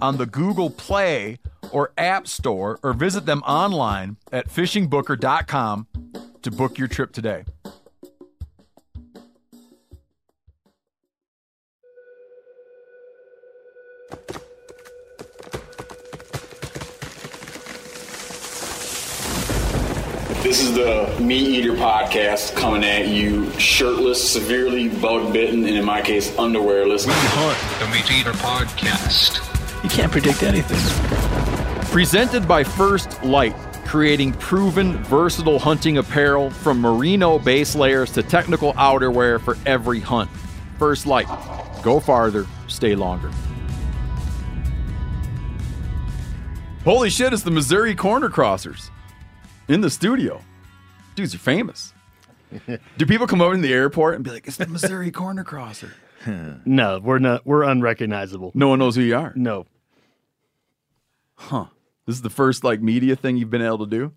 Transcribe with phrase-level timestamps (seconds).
[0.00, 1.38] on the Google Play
[1.72, 5.86] or App Store or visit them online at fishingbooker.com
[6.42, 7.44] to book your trip today.
[20.42, 25.84] This is the Meat Eater podcast coming at you shirtless, severely bug bitten, and in
[25.84, 27.06] my case, underwearless.
[27.06, 29.57] We hunt the Meat Eater podcast.
[29.82, 30.78] You can't predict anything.
[31.90, 38.72] Presented by First Light, creating proven, versatile hunting apparel from merino base layers to technical
[38.74, 40.30] outerwear for every hunt.
[40.78, 41.26] First Light.
[41.82, 43.30] Go farther, stay longer.
[46.84, 48.90] Holy shit, it's the Missouri Corner Crossers
[49.68, 50.42] in the studio.
[51.14, 51.92] Dudes are famous.
[52.96, 55.92] Do people come over in the airport and be like, it's the Missouri Corner Crosser?
[56.64, 57.46] No, we're not.
[57.46, 58.52] We're unrecognizable.
[58.54, 59.32] No one knows who you are.
[59.36, 59.66] No.
[61.36, 61.66] Huh.
[62.06, 64.12] This is the first like media thing you've been able to do?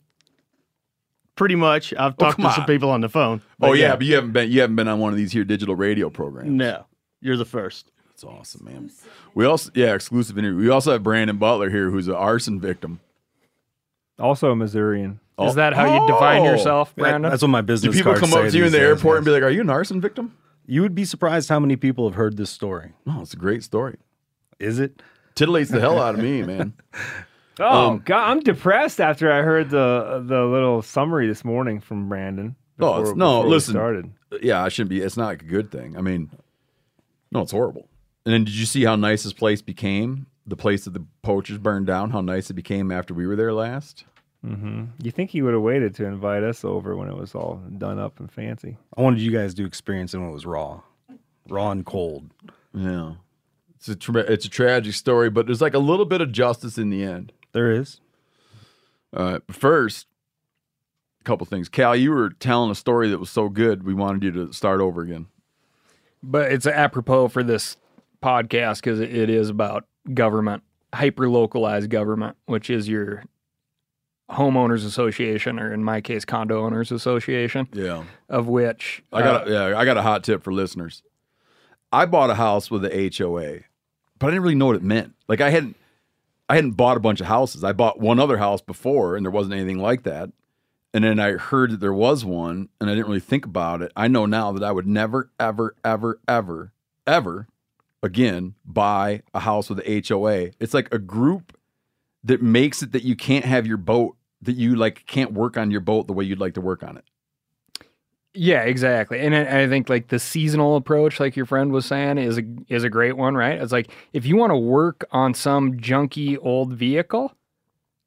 [1.35, 1.93] Pretty much.
[1.93, 2.67] I've oh, talked come to some on.
[2.67, 3.41] people on the phone.
[3.61, 5.43] Oh but yeah, but you haven't been you haven't been on one of these here
[5.43, 6.49] digital radio programs.
[6.49, 6.85] No,
[7.21, 7.91] you're the first.
[8.09, 8.91] That's awesome, man.
[9.33, 10.59] We also yeah, exclusive interview.
[10.59, 12.99] We also have Brandon Butler here who's an arson victim.
[14.19, 15.19] Also a Missourian.
[15.37, 15.47] Oh.
[15.47, 16.45] Is that how you define Oh.
[16.45, 17.31] yourself, Yeah, Brandon?
[17.31, 18.77] That's what my Do business people cards come up say to you in these the
[18.77, 19.31] days, airport and yes.
[19.31, 20.35] be like, Are you an arson victim?
[20.71, 22.93] You would be surprised how many people have heard this story.
[23.05, 23.97] Oh, it's a great story.
[24.57, 25.01] Is it?
[25.35, 26.71] Titillates the hell out of me, man.
[27.59, 32.07] oh um, God, I'm depressed after I heard the the little summary this morning from
[32.07, 32.55] Brandon.
[32.79, 33.73] Oh, it's- no, listen.
[33.73, 34.11] started.
[34.41, 35.01] Yeah, I shouldn't be.
[35.01, 35.97] It's not like a good thing.
[35.97, 36.31] I mean,
[37.33, 37.89] no, it's horrible.
[38.25, 40.27] And then did you see how nice this place became?
[40.47, 42.11] The place that the poachers burned down.
[42.11, 44.05] How nice it became after we were there last.
[44.43, 47.99] You think he would have waited to invite us over when it was all done
[47.99, 48.77] up and fancy?
[48.97, 50.81] I wanted you guys to experience it when it was raw,
[51.47, 52.31] raw and cold.
[52.73, 53.13] Yeah,
[53.75, 56.77] it's a tra- it's a tragic story, but there's like a little bit of justice
[56.77, 57.33] in the end.
[57.51, 57.99] There is.
[59.13, 60.07] Uh, first,
[61.19, 61.69] a couple things.
[61.69, 64.81] Cal, you were telling a story that was so good, we wanted you to start
[64.81, 65.27] over again.
[66.23, 67.77] But it's apropos for this
[68.23, 70.63] podcast because it, it is about government,
[70.93, 73.23] hyper localized government, which is your
[74.31, 79.51] homeowners association, or in my case, condo owners association, Yeah, of which I got uh,
[79.51, 81.03] a, yeah, I got a hot tip for listeners.
[81.91, 83.59] I bought a house with a HOA,
[84.17, 85.13] but I didn't really know what it meant.
[85.27, 85.75] Like I hadn't
[86.47, 87.63] I hadn't bought a bunch of houses.
[87.63, 90.29] I bought one other house before and there wasn't anything like that.
[90.93, 93.91] And then I heard that there was one and I didn't really think about it.
[93.95, 96.73] I know now that I would never ever ever ever
[97.07, 97.47] ever
[98.03, 100.51] again buy a house with a HOA.
[100.59, 101.57] It's like a group
[102.23, 105.71] that makes it that you can't have your boat that you like can't work on
[105.71, 107.03] your boat the way you'd like to work on it.
[108.33, 109.19] Yeah, exactly.
[109.19, 112.43] And I, I think like the seasonal approach, like your friend was saying, is a
[112.69, 113.61] is a great one, right?
[113.61, 117.33] It's like if you want to work on some junky old vehicle,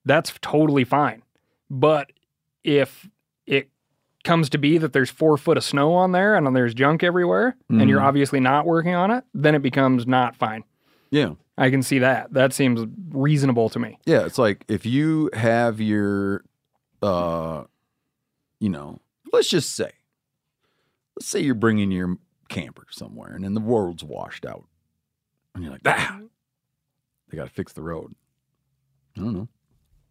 [0.07, 1.23] that's totally fine.
[1.71, 2.11] But
[2.63, 3.07] if
[3.47, 3.69] it
[4.25, 7.57] comes to be that there's four foot of snow on there and there's junk everywhere,
[7.69, 8.05] and you're Mhm.
[8.05, 10.65] obviously not working on it, then it becomes not fine.
[11.15, 11.35] Yeah.
[11.57, 12.33] I can see that.
[12.33, 14.01] That seems reasonable to me.
[14.05, 16.43] Yeah, it's like if you have your,
[17.01, 17.65] uh,
[18.59, 18.99] you know,
[19.33, 19.93] let's just say,
[21.15, 22.17] let's say you're bringing your
[22.49, 24.65] camper somewhere and then the world's washed out,
[25.55, 26.19] and you're like, ah,
[27.29, 28.13] they got to fix the road.
[29.17, 29.49] I don't know.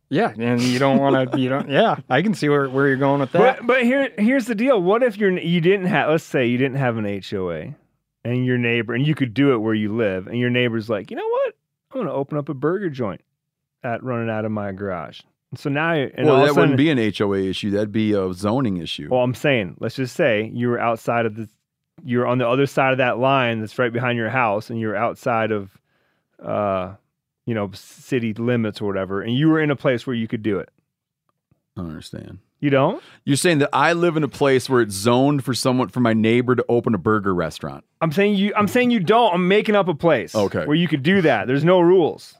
[0.09, 1.37] Yeah, and you don't want to.
[1.43, 1.69] You don't.
[1.69, 3.57] Yeah, I can see where, where you're going with that.
[3.57, 4.81] But but here here's the deal.
[4.81, 7.75] What if you're you didn't have let's say you didn't have an HOA
[8.23, 11.11] and your neighbor and you could do it where you live and your neighbor's like,
[11.11, 11.55] you know what?
[11.91, 13.21] I'm gonna open up a burger joint
[13.83, 15.21] at running out of my garage.
[15.51, 17.69] And so now and well, that of a sudden, wouldn't be an HOA issue.
[17.69, 19.09] That'd be a zoning issue.
[19.11, 21.47] Well, I'm saying, let's just say you were outside of the,
[22.03, 24.95] you're on the other side of that line that's right behind your house, and you're
[24.95, 25.69] outside of,
[26.43, 26.95] uh,
[27.45, 30.41] you know, city limits or whatever, and you were in a place where you could
[30.41, 30.69] do it.
[31.75, 32.39] I don't understand.
[32.59, 33.03] You don't?
[33.25, 36.13] You're saying that I live in a place where it's zoned for someone for my
[36.13, 37.83] neighbor to open a burger restaurant.
[37.99, 38.53] I'm saying you.
[38.55, 39.33] I'm saying you don't.
[39.33, 40.33] I'm making up a place.
[40.33, 40.65] Okay.
[40.65, 41.47] Where you could do that.
[41.47, 42.35] There's no rules.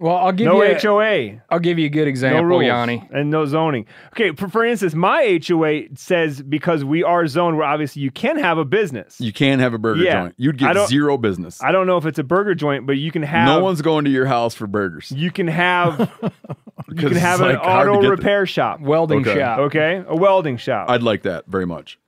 [0.00, 0.76] Well, I'll give no you.
[0.80, 1.42] HOA.
[1.50, 3.08] I'll give you a good example, No example, rules Jani.
[3.20, 3.86] and no zoning.
[4.12, 8.38] Okay, for, for instance, my HOA says because we are zoned where obviously you can
[8.38, 9.20] have a business.
[9.20, 10.22] You can have a burger Yeah.
[10.22, 10.34] joint.
[10.38, 11.60] You'd get zero business.
[11.60, 13.46] I don't know if it's a burger joint, but you can have.
[13.46, 15.10] no one's going to your house for burgers.
[15.10, 15.98] You can have.
[16.22, 18.80] you 'Cause can have an like, auto get the- repair shop.
[18.80, 19.34] Welding Okay.
[19.40, 19.58] shop.
[19.58, 20.88] Okay, a welding shop.
[20.90, 21.98] I'd like that very much.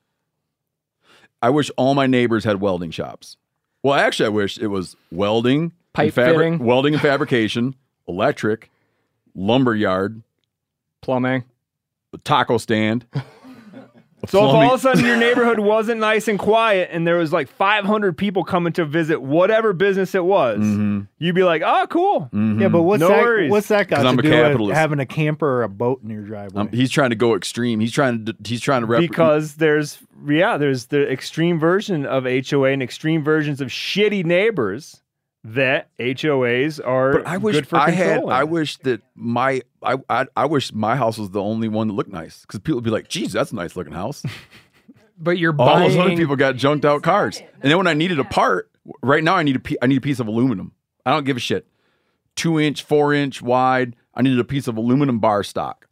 [1.42, 3.36] I wish all my neighbors had welding shops.
[3.82, 6.58] Well, actually, I wish it was welding, Pipe and fabri- fitting.
[6.60, 7.74] welding and fabrication,
[8.06, 8.70] electric,
[9.34, 10.22] lumber yard,
[11.02, 11.44] Plumbing.
[12.24, 13.06] taco stand.
[13.14, 13.22] a
[14.28, 17.32] so if all of a sudden your neighborhood wasn't nice and quiet, and there was
[17.32, 21.00] like 500 people coming to visit whatever business it was, Mm-hmm.
[21.18, 23.22] you'd be like, "Oh, cool." Yeah, but what's No that?
[23.22, 23.50] worries.
[23.50, 24.76] What's that got 'Cause to I'm a do with capitalist.
[24.78, 26.60] having a camper or a boat in your driveway?
[26.60, 27.80] um, he's trying to go extreme.
[27.80, 28.36] He's trying to.
[28.44, 29.98] He's trying to rep- because there's
[30.28, 35.00] yeah, there's the extreme version of HOA and extreme versions of shitty neighbors
[35.44, 38.24] that HOAs are But I wish good for I had.
[38.24, 39.62] I wish that my.
[39.82, 42.76] I, I I wish my house was the only one that looked nice because people
[42.76, 44.24] would be like, "Geez, that's a nice looking house."
[45.22, 45.90] But you're All buying.
[45.90, 47.42] those other people got junked out cars.
[47.60, 48.70] And then when I needed a part,
[49.02, 50.72] right now I need a need a piece of aluminum.
[51.04, 51.66] I don't give a shit.
[52.36, 53.96] Two inch, four inch wide.
[54.14, 55.86] I needed a piece of aluminum bar stock.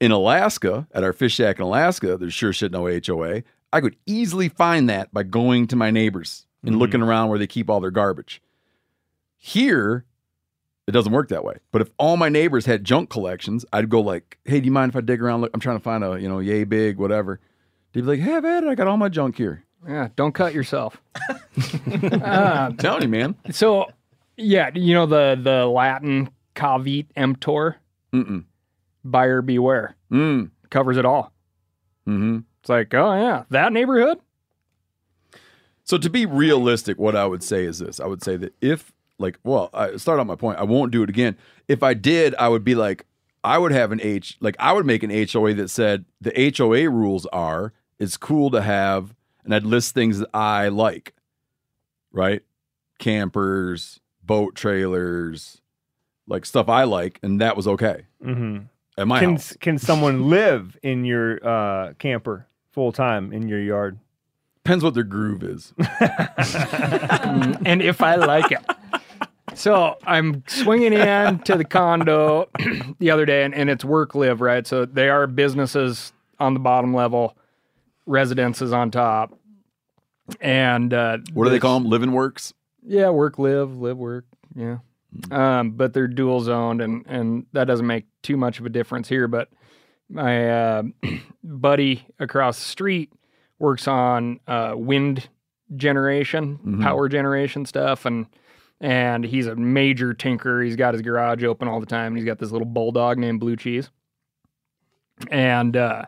[0.00, 3.42] In Alaska, at our fish shack in Alaska, there's sure shit no HOA.
[3.72, 7.46] I could easily find that by going to my neighbors and looking around where they
[7.46, 8.40] keep all their garbage.
[9.36, 10.04] Here,
[10.86, 11.56] it doesn't work that way.
[11.72, 14.90] But if all my neighbors had junk collections, I'd go like, "Hey, do you mind
[14.92, 15.40] if I dig around?
[15.40, 17.40] Look, I'm trying to find a you know yay big whatever."
[17.92, 18.68] They'd be like, "Hey, I've had it.
[18.68, 21.02] I got all my junk here." yeah, don't cut yourself.
[22.22, 23.34] I'm telling you, man.
[23.50, 23.86] So,
[24.36, 27.76] yeah, you know the the Latin caveat emptor,
[28.12, 28.44] Mm-mm.
[29.04, 30.50] buyer beware, Mm.
[30.70, 31.32] covers it all.
[32.06, 34.18] hmm It's like, oh yeah, that neighborhood.
[35.92, 38.94] So to be realistic, what I would say is this: I would say that if,
[39.18, 40.58] like, well, I start on my point.
[40.58, 41.36] I won't do it again.
[41.68, 43.04] If I did, I would be like,
[43.44, 46.88] I would have an H, like, I would make an HOA that said the HOA
[46.88, 51.12] rules are it's cool to have, and I'd list things that I like,
[52.10, 52.40] right?
[52.98, 55.60] Campers, boat trailers,
[56.26, 58.64] like stuff I like, and that was okay Mhm.
[58.96, 59.54] at my Can house.
[59.60, 63.98] can someone live in your uh, camper full time in your yard?
[64.64, 65.72] Depends what their groove is.
[66.00, 68.64] and if I like it.
[69.54, 72.48] So I'm swinging in to the condo
[72.98, 74.66] the other day, and, and it's work live, right?
[74.66, 77.36] So they are businesses on the bottom level,
[78.06, 79.36] residences on top.
[80.40, 81.88] And uh, What do they call them?
[81.88, 82.54] Living works.
[82.84, 84.24] Yeah, work, live, live, work.
[84.54, 84.78] Yeah.
[85.30, 89.08] Um, but they're dual zoned, and, and that doesn't make too much of a difference
[89.08, 89.28] here.
[89.28, 89.48] But
[90.08, 90.82] my uh,
[91.44, 93.12] buddy across the street
[93.62, 95.28] works on uh, wind
[95.76, 96.82] generation, Mhm.
[96.82, 98.26] power generation stuff, and
[98.80, 100.64] and he's a major tinkerer.
[100.64, 102.08] He's got his garage open all the time.
[102.08, 103.90] And he's got this little bulldog named Blue Cheese,
[105.30, 106.02] and uh,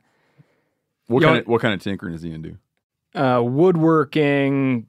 [1.06, 2.58] What kind of what kind of tinkering is he into?
[3.14, 4.87] uh, woodworking,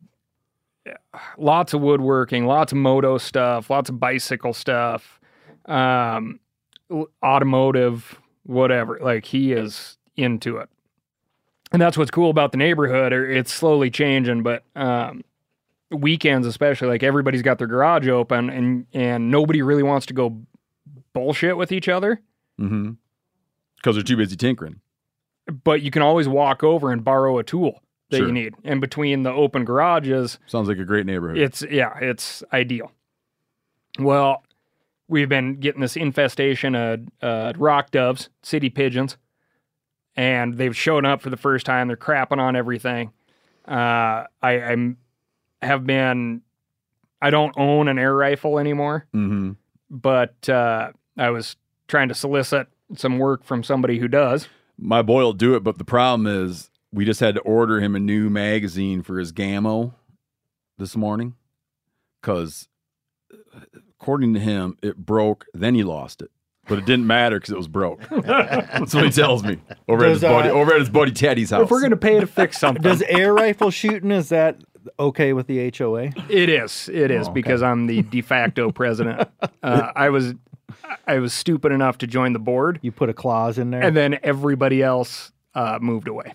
[1.37, 5.19] lots of woodworking, lots of moto stuff, lots of bicycle stuff,
[5.65, 6.39] um,
[7.23, 8.97] automotive, whatever.
[9.01, 10.69] Like he is into it.
[11.71, 13.11] And that's what's cool about the neighborhood.
[13.11, 15.23] Or it's slowly changing, but um,
[15.91, 20.41] weekends especially, like everybody's got their garage open, and and nobody really wants to go
[21.13, 22.21] bullshit with each other.
[22.59, 22.91] Mm-hmm.
[23.77, 24.79] Because they're too busy tinkering.
[25.63, 28.27] But you can always walk over and borrow a tool that Sure.
[28.27, 28.55] you need.
[28.63, 31.37] And between the open garages, Sounds like a great neighborhood.
[31.37, 32.91] It's yeah, it's ideal.
[33.99, 34.43] Well,
[35.07, 39.17] we've been getting this infestation of uh, rock doves, city pigeons,
[40.15, 41.87] and they've shown up for the first time.
[41.87, 43.11] They're crapping on everything.
[43.67, 44.97] Uh, I I'm,
[45.61, 46.41] have been.
[47.21, 49.53] I don't own an air rifle anymore, mm-hmm.
[49.89, 51.55] but uh, I was
[51.87, 54.47] trying to solicit some work from somebody who does.
[54.77, 57.95] My boy will do it, but the problem is we just had to order him
[57.95, 59.93] a new magazine for his Gammo
[60.77, 61.35] this morning
[62.21, 62.67] because,
[63.99, 65.45] according to him, it broke.
[65.53, 66.31] Then he lost it.
[66.67, 68.01] But it didn't matter because it was broke.
[68.09, 71.11] That's what he tells me over at his Does, uh, buddy over at his buddy
[71.11, 71.63] Teddy's house.
[71.63, 74.57] If we're gonna pay to fix something, Does air rifle shooting is that
[74.99, 76.11] okay with the HOA?
[76.29, 76.89] It is.
[76.93, 79.27] It is because I'm the de facto president.
[79.63, 80.33] Uh, I was,
[81.07, 83.81] I was stupid enough to join the board, You put a clause in there.
[83.81, 86.33] and then everybody else uh, moved away.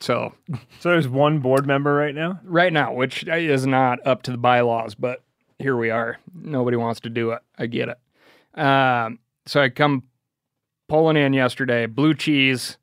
[0.00, 0.34] So
[0.80, 2.38] So there's one board member right now.
[2.44, 5.22] right now, which is not up to the bylaws, but
[5.58, 6.18] here we are.
[6.34, 7.40] Nobody wants to do it.
[7.58, 8.60] I get it.
[8.60, 10.04] Um, so I come
[10.88, 11.86] pulling in yesterday.
[11.86, 12.78] Blue cheese,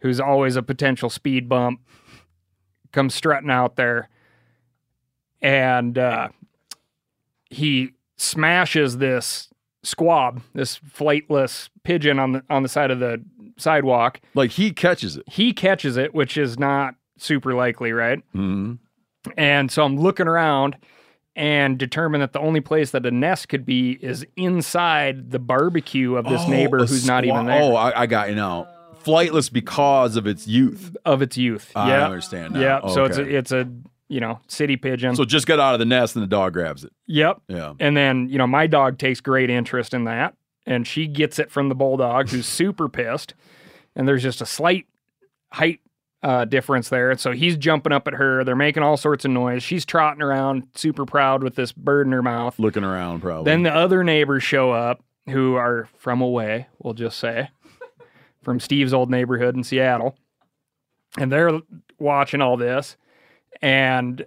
[0.00, 1.80] who's always a potential speed bump,
[2.92, 4.08] comes strutting out there,
[5.40, 6.28] and uh,
[7.50, 9.48] he smashes this
[9.82, 13.22] squab, this flightless pigeon on the on the side of the
[13.56, 14.20] sidewalk.
[14.34, 15.28] like he catches it.
[15.28, 18.20] He catches it, which is not super likely, right?
[18.32, 18.74] hmm
[19.36, 20.76] And so I'm looking around
[21.38, 26.16] and determine that the only place that a nest could be is inside the barbecue
[26.16, 28.66] of this oh, neighbor a who's not even there Oh, I, I got you now.
[29.04, 30.96] Flightless because of its youth.
[31.04, 31.70] of its youth.
[31.76, 32.04] I yeah.
[32.04, 32.56] understand.
[32.56, 32.84] Yeah.
[32.88, 33.70] So it's a, it's a
[34.08, 35.14] you know city pigeon.
[35.14, 36.92] So just got out of the nest and the dog grabs it.
[37.06, 37.40] yep.
[37.46, 37.74] Yeah.
[37.78, 40.34] And then you know my dog takes great interest in that,
[40.66, 43.34] and she gets it from the bulldog who's super pissed,
[43.94, 44.86] and there's just a slight
[45.52, 45.80] height
[46.22, 47.16] uh, difference there.
[47.16, 48.44] So he's jumping up at her.
[48.44, 49.62] They're making all sorts of noise.
[49.62, 52.58] She's trotting around, super proud with this bird in her mouth.
[52.58, 53.50] Looking around probably.
[53.50, 57.50] Then the other neighbors show up who are from away, we'll just say,
[58.42, 60.16] from Steve's old neighborhood in Seattle.
[61.16, 61.60] And they're
[61.98, 62.96] watching all this.
[63.62, 64.24] And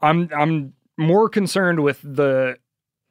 [0.00, 2.56] I'm I'm more concerned with the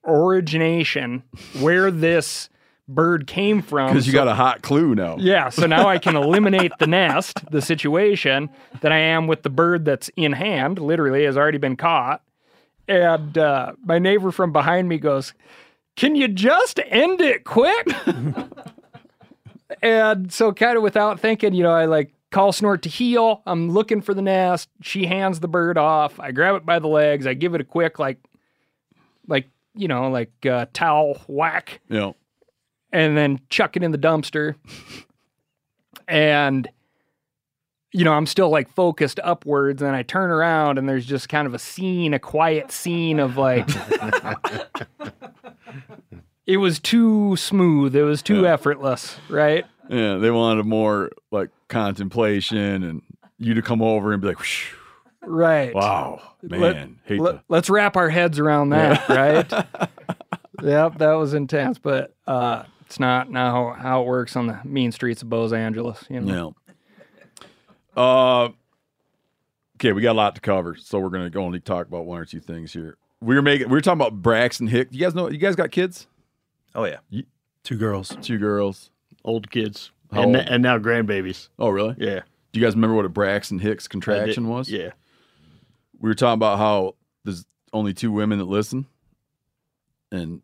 [0.06, 1.24] origination
[1.60, 2.50] where this
[2.88, 3.88] bird came from.
[3.90, 5.18] because you So- got a hot clue now.
[5.20, 8.50] yeah, so now I can eliminate the nest, the situation
[8.82, 12.22] that I am with the bird that's in hand, literally has already been caught.
[12.88, 15.34] And uh, my neighbor from behind me goes,
[15.98, 17.88] Can you just end it quick?
[19.82, 23.42] and so, kind of without thinking, you know, I like call snort to heel.
[23.46, 24.70] I'm looking for the nest.
[24.82, 26.20] She hands the bird off.
[26.20, 27.28] I grab it by the legs.
[27.28, 28.18] I give it a quick, like,
[29.28, 32.16] like, you know, like uh, towel whack know.
[32.98, 34.56] And then chuck it in the dumpster.
[36.08, 36.68] and
[37.94, 41.48] you know, I'm still like focused upwards, and I turn around, and there's just kind
[41.48, 43.68] of a scene, a quiet scene of like.
[46.46, 47.96] it was too smooth.
[47.96, 49.66] It was too effortless, right?
[49.90, 53.02] Yeah, they wanted more like contemplation and
[53.38, 55.74] you to come over and be like, "Whew, Right.
[55.74, 59.50] wow, man, Let- hate Let, us wrap our heads around that, right?
[60.64, 64.94] yep, that was intense, but uh, it's not now how it works on the mean
[64.94, 66.06] streets of Los Angeles.
[66.10, 66.56] You know?
[66.66, 68.02] Yeah.
[68.02, 68.50] Uh,
[69.76, 72.18] okay, we got a lot to cover, so we're gonna go only talk about one
[72.20, 72.98] or two things here.
[73.20, 74.88] We were making, we were talking about Braxton Hick.
[74.92, 76.08] You guys know, you guys got kids?
[76.76, 77.00] Oh yeah,
[77.64, 78.16] two girls.
[78.22, 78.90] Two girls.
[79.26, 79.92] Old kids.
[80.14, 80.48] How and, old?
[80.48, 81.50] and now grandbabies.
[81.60, 81.96] Oh, really?
[81.98, 82.22] Yeah.
[82.54, 84.70] Do you guys remember what a Braxton Hicks I did- contraction was?
[84.70, 84.92] Yeah.
[86.00, 88.86] we were talking about how there's only two women that listen,
[90.14, 90.42] and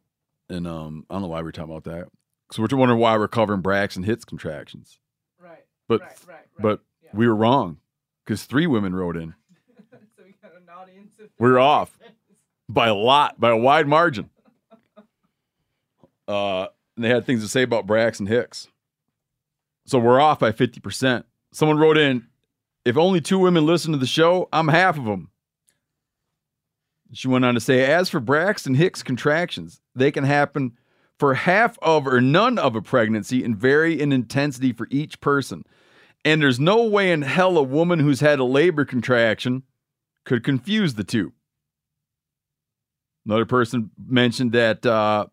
[0.49, 2.07] and um, I don't know why we were talking about that.
[2.53, 4.99] So we're wondering why we're covering Braxton Hicks contractions.
[5.41, 5.65] Right.
[5.87, 6.45] But right, right, right.
[6.59, 7.09] but yeah.
[7.11, 7.77] we were wrong
[8.23, 9.33] because three women wrote in.
[9.91, 11.97] so we got an audience of We were off
[12.69, 14.29] by a lot, by a wide margin.
[16.27, 18.67] Uh, and they had things to say about Braxton Hicks.
[19.87, 21.23] So we're off by 50%.
[21.53, 22.27] Someone wrote in,
[22.85, 25.31] if only two women listen to the show, I'm half of them.
[27.13, 30.77] She went on to say, as for Braxton Hicks contractions, they can happen
[31.23, 35.63] for half of or none of a pregnancy and vary in intensity for each person.
[36.25, 39.63] And there's no way in hell a woman who's had a labor contraction
[40.25, 41.31] could confuse the two.
[43.25, 45.27] Another person mentioned that uh,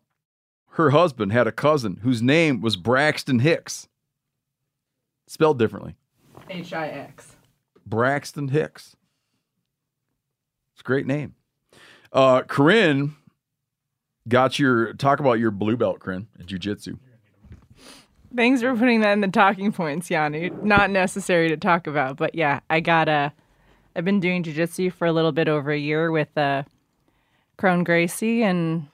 [0.75, 3.89] her husband had a cousin whose name was Braxton Hicks,
[5.27, 5.95] spelled differently.
[6.49, 7.35] H I X.
[7.85, 8.95] Braxton Hicks.
[10.71, 11.35] It's a great name.
[12.13, 13.17] Uh, Corinne
[14.27, 16.97] got your talk about your blue belt, Corinne, in jujitsu.
[18.35, 20.51] Thanks for putting that in the talking points, Jani.
[20.63, 23.33] Not necessary to talk about, but yeah, I got a.
[23.95, 26.63] I've been doing jujitsu for a little bit over a year with uh,
[27.57, 28.87] Kron Gracie, and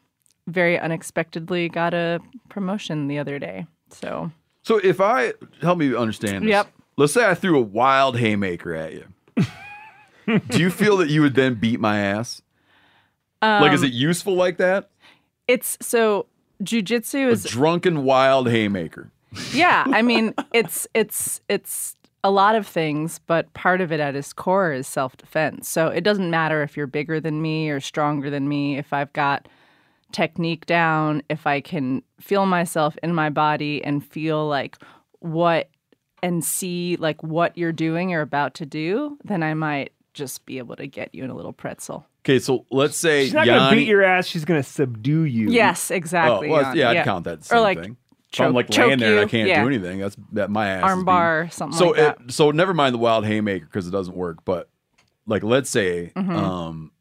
[0.48, 2.20] very unexpectedly got a
[2.50, 3.68] promotion the other day.
[3.92, 4.32] So
[4.64, 6.50] So if I help me understand this.
[6.50, 6.72] Yep.
[6.96, 9.06] Let's say I threw a wild haymaker at you.
[10.50, 12.42] Do you feel that you would then beat my ass?
[13.42, 14.90] like, is it useful like that?
[15.48, 16.26] It's so
[16.64, 19.12] jujitsu A is drunken wild haymaker.
[19.54, 24.16] yeah i mean it's it's it's a lot of things but part of it at
[24.16, 28.30] its core is self-defense so it doesn't matter if you're bigger than me or stronger
[28.30, 29.48] than me if i've got
[30.12, 34.78] technique down, if I can feel myself in my body and feel like
[35.20, 35.70] what
[36.24, 40.58] and see like what you're doing or about to do, then I might just be
[40.58, 42.06] able to get you in a little pretzel.
[42.28, 44.28] Okay, so let's say She's not gonna beat your ass.
[44.28, 45.50] She's gonna subdue you.
[45.50, 46.50] Yes, oh, exactly.
[46.50, 47.40] well, yeah, I'd count that.
[47.40, 47.96] Or Same like thing.
[48.34, 49.62] If I'm like choke laying there and I can't yeah.
[49.62, 50.00] do anything.
[50.00, 50.90] That's that my ass.
[50.90, 52.32] is being- armbar, something so like that.
[52.34, 54.44] so never mind the wild haymaker because it doesn't work.
[54.44, 54.68] But
[55.26, 56.36] like, let's say Mm-hmm.
[56.36, 56.92] um,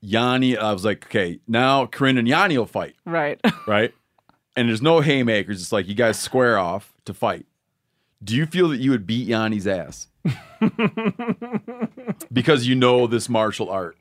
[0.00, 3.40] Jani, I was like, okay, now Corinne and Jani will fight, right.
[3.66, 3.92] right?
[4.54, 5.60] and there's no haymakers.
[5.60, 7.46] It's like you guys square off to fight.
[8.22, 10.06] Do you feel that you would beat Jani's ass
[12.32, 13.97] because you know this martial art?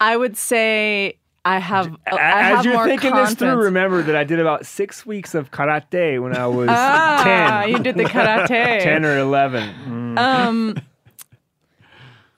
[0.00, 1.96] I would say I have.
[2.06, 5.34] I As have you're more thinking this through, remember that I did about six weeks
[5.34, 8.48] of karate when I was Ah, 10, you did the karate.
[8.82, 10.18] 10 or 11.
[10.18, 10.76] Um.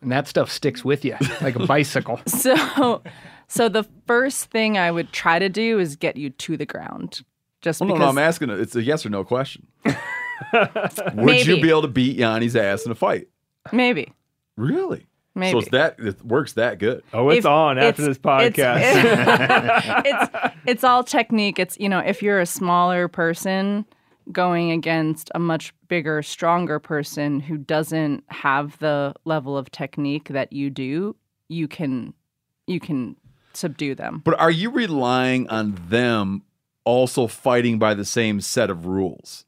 [0.03, 2.21] And that stuff sticks with you like a bicycle.
[2.27, 3.03] So,
[3.49, 7.21] so the first thing I would try to do is get you to the ground.
[7.61, 8.49] Just Well, no, no, I'm asking.
[8.51, 9.67] It's a yes or no question.
[9.85, 9.99] would
[11.15, 11.51] Maybe.
[11.57, 13.29] you be able to beat Jani's ass in a fight?
[13.73, 14.13] maybe,
[14.57, 15.07] Really?
[15.35, 15.53] Maybe.
[15.53, 17.03] So it's that it works that good.
[17.13, 18.81] Oh, it's If- on after it's- this podcast.
[20.05, 21.59] It's, it's it's all technique.
[21.59, 23.85] It's you know if you're a smaller person
[24.33, 30.53] going against a much bigger, stronger person who doesn't have the level of technique that
[30.53, 31.17] you do,
[31.49, 32.15] you can
[32.67, 33.17] you can
[33.53, 34.23] subdue them.
[34.25, 36.43] But are you relying on them
[36.85, 39.45] also fighting by the same set of rules?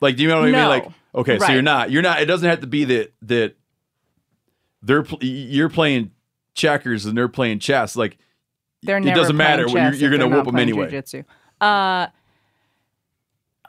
[0.00, 0.52] Like, do you know what I mean?
[0.52, 0.68] No.
[0.68, 2.20] Like, okay, so you're not, you're not.
[2.20, 3.56] It doesn't have to be that that
[4.82, 6.10] they're pl- you're playing
[6.54, 7.96] checkers and they're playing chess.
[7.96, 8.18] Like,
[8.82, 9.66] They're it never doesn't matter.
[9.66, 10.90] playing You're, you're going to they're whoop them playing anyway.
[10.90, 11.24] jujitsu.
[11.60, 12.08] Uh,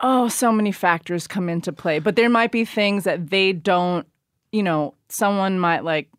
[0.02, 4.08] oh, so many factors come into play, but there might be things that they don't.
[4.52, 6.10] You know, someone might like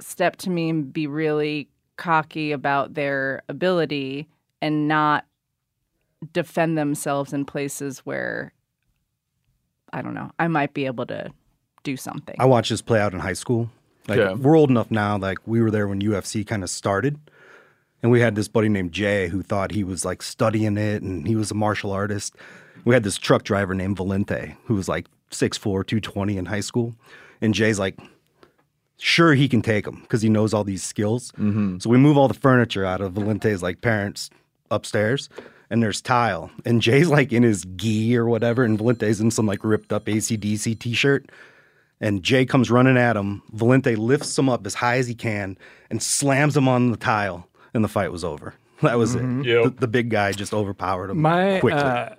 [0.00, 4.28] step to me and be really cocky about their ability
[4.62, 5.24] and not
[6.32, 8.52] defend themselves in places where
[9.92, 10.30] I don't know.
[10.38, 11.30] I might be able to
[11.82, 12.36] do something.
[12.38, 13.70] I watched this play out in high school.
[14.08, 14.34] Like Okay.
[14.34, 15.18] we're old enough now.
[15.18, 17.18] Like we were there when UFC kind of started,
[18.02, 21.26] and we had this buddy named Jay who thought he was like studying it, and
[21.26, 22.34] he was a martial artist.
[22.84, 26.94] We had this truck driver named Valente who was like 6'4", 220 in high school,
[27.40, 27.98] and Jay's like,
[28.98, 31.32] sure he can take him because he knows all these skills.
[31.32, 31.78] Mm-hmm.
[31.78, 34.30] So we move all the furniture out of Valente's like parents
[34.70, 35.28] upstairs.
[35.70, 39.44] And there's tile, and Jay's like in his gi or whatever, and Valente's in some
[39.44, 41.30] like ripped up ACDC t-shirt,
[42.00, 43.42] and Jay comes running at him.
[43.54, 45.56] Valente lifts him up as high as he can
[45.90, 48.54] and slams him on the tile, and the fight was over.
[48.80, 49.18] That was it.
[49.22, 51.80] The, the big guy just overpowered him My quickly.
[51.80, 52.10] uh,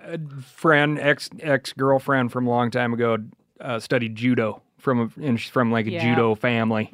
[0.56, 3.16] friend, ex ex girlfriend from a long time ago,
[3.62, 6.02] uh, studied judo from a, and she's from like a Yeah.
[6.10, 6.90] judo family,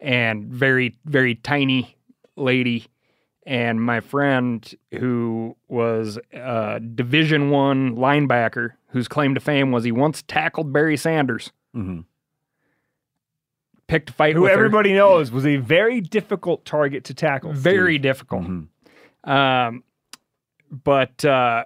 [0.00, 1.96] and very very tiny
[2.36, 2.86] lady.
[3.46, 9.92] And my friend, who was a Division One linebacker, whose claim to fame was he
[9.92, 12.06] once tackled Barry Sanders, Mhm.
[13.86, 14.56] Picked a fight Who with her.
[14.56, 17.52] everybody knows was a very difficult target to tackle.
[17.52, 18.46] very difficult.
[19.24, 19.84] Um,
[20.70, 21.64] but uh,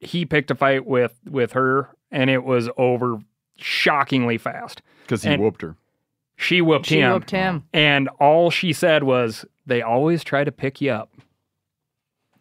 [0.00, 3.18] he picked a fight with with her, and it was over
[3.56, 4.82] shockingly fast.
[5.02, 5.76] Because he And- whooped her.
[6.38, 6.96] She whooped him.
[6.96, 7.64] she him, whooped him.
[7.72, 11.10] and all she said was, "They always try to pick you up."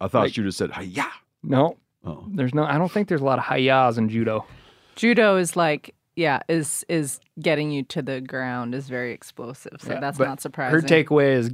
[0.01, 1.07] I thought Like- you just said, "Hiya."
[1.43, 2.25] No, Oh.
[2.27, 2.65] there's no.
[2.65, 4.45] I don't think there's a lot of hayas in judo.
[4.97, 9.77] Judo is like yeah, is is getting you to the ground is very explosive.
[9.79, 10.79] So Yeah, that's not surprising.
[10.79, 11.51] Her takeaway is,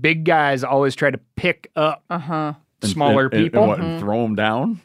[0.00, 2.52] big guys always try to pick up Uh huh.
[2.82, 3.60] Smaller and- and- people.
[3.62, 4.80] and, what, and throw them down.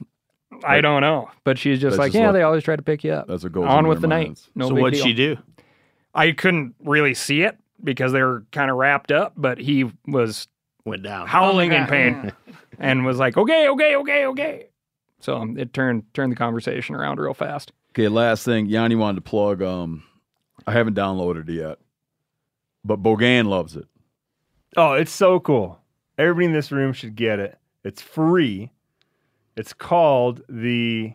[0.63, 2.81] I don't know, but she's just That's like, just yeah, what- they always try to
[2.84, 3.27] pick you up.
[3.27, 4.41] That's what goes on with the their night.
[4.55, 5.05] No so what'd deal.
[5.05, 5.38] she do?
[6.13, 10.47] I couldn't really see it because they were kind of wrapped up, but he was
[10.86, 11.27] Went down.
[11.27, 11.89] howling in God.
[11.89, 12.31] pain
[12.79, 14.67] and was like, "Okay, okay, okay, okay."
[15.19, 17.71] So um, it turned turned the conversation around real fast.
[17.93, 19.62] Okay, last thing, Jani wanted to plug.
[19.62, 20.04] Um,
[20.65, 21.77] I haven't downloaded it yet,
[22.86, 23.86] but Bogan loves it.
[24.77, 25.80] Oh, it's so cool.
[26.17, 27.58] Everybody in this room should get it.
[27.84, 28.71] It's free.
[29.58, 31.13] It's called the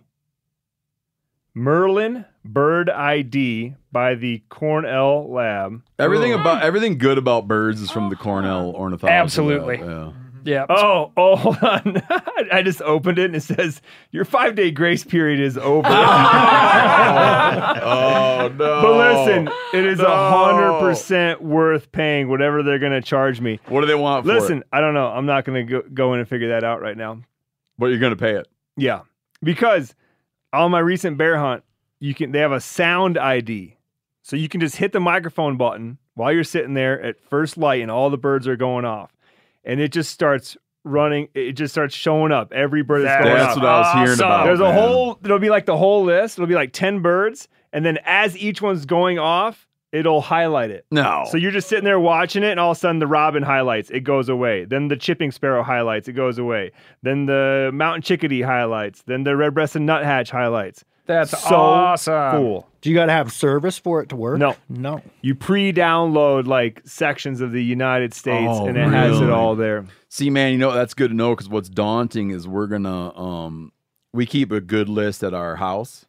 [1.54, 5.82] Merlin Bird ID by the Cornell Lab.
[5.98, 9.14] Everything about everything good about birds is from the Cornell ornithology.
[9.14, 9.78] lab, Absolutely.
[9.78, 10.12] Yeah.
[10.46, 10.64] Yeah.
[10.70, 12.00] Oh, oh, hold on.
[12.52, 13.82] I just opened it and it says
[14.12, 15.88] your five day grace period is over.
[16.98, 18.82] Oh, oh no!
[18.82, 20.08] But listen, it is a No.
[20.30, 23.60] hundred percent worth paying whatever they're gonna charge me.
[23.68, 24.66] what do they want for Listen, it?
[24.72, 25.06] I don't know.
[25.08, 27.22] I'm not gonna go, go in and figure that out right now.
[27.78, 28.46] But you're gonna pay it.
[28.76, 29.02] Yeah,
[29.42, 29.94] because
[30.52, 31.62] on my recent bear hunt,
[32.00, 33.76] you can they have a sound ID,
[34.22, 37.82] so you can just hit the microphone button while you're sitting there at first light
[37.82, 39.12] and all the birds are going off,
[39.66, 41.28] and it just starts running.
[41.34, 42.52] It just starts showing up.
[42.52, 43.62] Every bird that's, That's going That's up.
[43.62, 44.44] what I was hearing about.
[44.46, 45.18] There's a whole.
[45.22, 46.38] It'll be like the whole list.
[46.38, 50.86] It'll be like ten birds, and then as each one's going off, it'll highlight it.
[50.90, 51.24] No.
[51.30, 53.90] So you're just sitting there watching it, and all of a sudden the robin highlights,
[53.90, 54.64] it goes away.
[54.64, 56.72] Then the chipping sparrow highlights, it goes away.
[57.02, 59.02] Then the mountain chickadee highlights.
[59.02, 60.84] Then the red-breasted nuthatch highlights.
[61.06, 62.30] That's so awesome.
[62.32, 62.68] cool.
[62.86, 64.38] Do you got to have service for it to work?
[64.38, 64.54] No.
[64.68, 65.02] No.
[65.20, 69.86] You pre-download like sections of the United States, Oh, and it has it all there.
[70.08, 73.72] See, man, you know that's good to know because what's daunting is we're gonna um
[74.12, 76.06] we keep a good list at our house,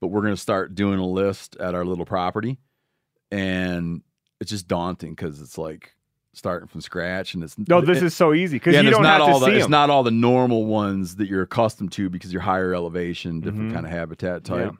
[0.00, 2.58] but we're gonna start doing a list at our little property,
[3.30, 4.02] and
[4.40, 5.94] it's just daunting because it's like
[6.32, 9.04] starting from scratch, and it's No, this is so easy because yeah, you it's don't
[9.04, 9.70] not have all to the see it's them.
[9.70, 13.74] not all the normal ones that you're accustomed to because you're higher elevation, different Mhm.
[13.74, 14.72] kind of habitat type.
[14.72, 14.76] Yeah.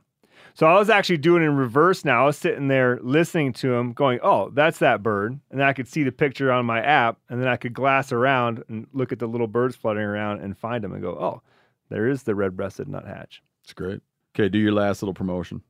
[0.56, 2.22] So I was actually doing it in reverse now.
[2.22, 5.74] I was sitting there listening to him, going, "Oh, that's that bird," and then I
[5.74, 9.12] could see the picture on my app, and then I could glass around and look
[9.12, 11.42] at the little birds fluttering around and find them and go, "Oh,
[11.90, 14.00] there is the red-breasted nuthatch." It's great.
[14.34, 15.60] Okay, do your last little promotion.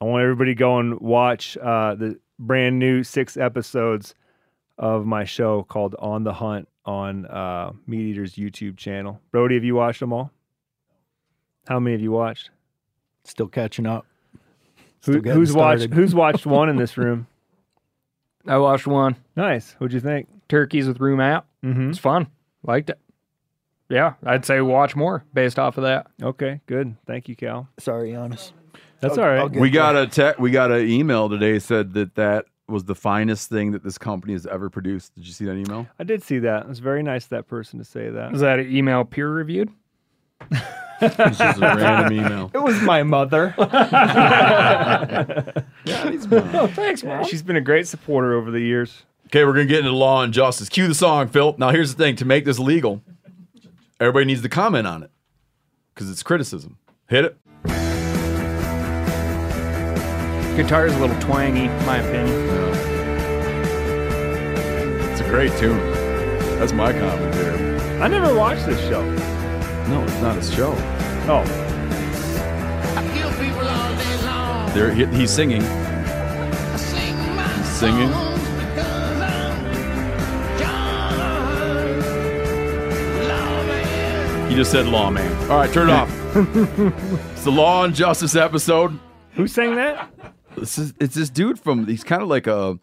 [0.00, 4.16] I want everybody to go and watch uh, the brand new six episodes
[4.76, 9.20] of my show called On the Hunt on uh, Meat Eater's YouTube channel.
[9.30, 10.32] Brody, have you watched them all?
[11.68, 12.50] How many have you watched?
[13.24, 14.06] Still catching up.
[15.00, 15.92] Still getting who's watched.
[15.92, 17.26] Who's watched one in this room?
[18.46, 19.16] I watched one.
[19.36, 19.72] Nice.
[19.78, 20.28] What'd you think?
[20.48, 21.46] Turkeys with room out.
[21.64, 21.90] Mm-hmm.
[21.90, 22.26] It's fun.
[22.62, 22.98] Liked it.
[23.88, 26.06] Yeah, I'd say watch more based off of that.
[26.22, 26.96] Okay, good.
[27.06, 27.68] Thank you, Cal.
[27.78, 28.52] Sorry, Janis.
[29.00, 29.50] That's I'll- all right.
[29.50, 29.74] We you.
[29.74, 33.72] got a te- we got an email today said that that was the finest thing
[33.72, 35.12] that this company has ever produced.
[35.16, 35.88] Did you see that email?
[35.98, 36.62] I did see that.
[36.62, 38.32] It was very nice of that person to say that.
[38.32, 39.70] Is that an email peer reviewed?
[41.02, 42.50] It's just a random email.
[42.52, 43.54] It was my mother.
[46.32, 47.24] Oh, thanks, mom.
[47.24, 49.02] She's been a great supporter over the years.
[49.26, 50.68] Okay, we're gonna get into law and justice.
[50.68, 51.54] Cue the song, Phil.
[51.58, 53.02] Now here's the thing: to make this legal,
[53.98, 55.10] everybody needs to comment on it
[55.94, 56.76] because it's criticism.
[57.08, 57.36] Hit it.
[60.56, 62.36] Guitar's a little twangy, my opinion.
[65.10, 65.78] It's a great tune.
[66.58, 67.80] That's my commentary.
[68.00, 69.02] I never watched this show.
[69.90, 70.72] No, it's not a show.
[71.28, 71.44] Oh,
[74.74, 75.62] There, he, he's singing.
[75.62, 75.70] He's
[77.66, 78.10] singing.
[84.48, 85.32] He just said lawman.
[85.50, 86.10] All right, turn it off.
[87.32, 88.98] it's the Law and Justice episode.
[89.34, 90.10] who sang that?
[90.56, 92.78] This is, it's this dude from, he's kind of like a,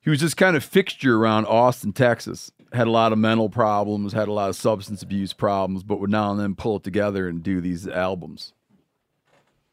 [0.00, 2.52] he was just kind of fixture around Austin, Texas.
[2.72, 6.08] Had a lot of mental problems, had a lot of substance abuse problems, but would
[6.10, 8.54] now and then pull it together and do these albums.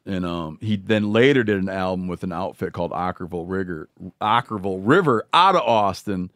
[0.05, 3.89] And um, he then later did an album with an outfit called Okkervil River,
[4.21, 6.31] Okkervil River out of Austin,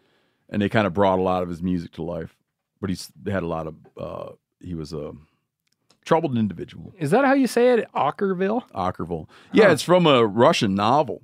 [0.49, 2.35] and they kind of brought a lot of his music to life.
[2.79, 5.13] But he's had a lot of, uh, he was a
[6.05, 6.93] troubled individual.
[6.99, 7.87] Is that how you say it?
[7.93, 8.69] Okkervil?
[8.71, 9.27] Okkervil.
[9.51, 11.21] Yeah, it's from a Russian novel.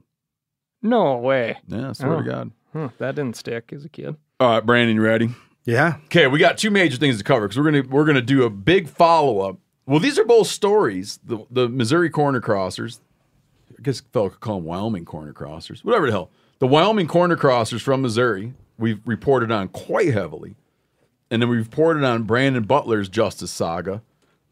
[0.81, 1.57] No way.
[1.67, 2.21] Yeah, I swear Oh.
[2.23, 2.51] to God.
[2.73, 4.15] Huh, that didn't stick as a kid.
[4.41, 5.29] All right, Brandon, you ready?
[5.65, 5.97] Yeah.
[6.05, 8.49] Okay, we got two major things to cover because we're gonna we're gonna do a
[8.49, 9.57] big follow up.
[9.85, 11.19] Well, these are both stories.
[11.25, 12.99] The the Missouri corner crossers.
[13.77, 15.83] I guess fellow could call them Wyoming corner crossers.
[15.83, 16.31] Whatever the hell.
[16.59, 18.53] The Wyoming corner crossers from Missouri.
[18.77, 20.55] We've reported on quite heavily,
[21.29, 24.01] and then we've reported on Brandon Butler's Justice Saga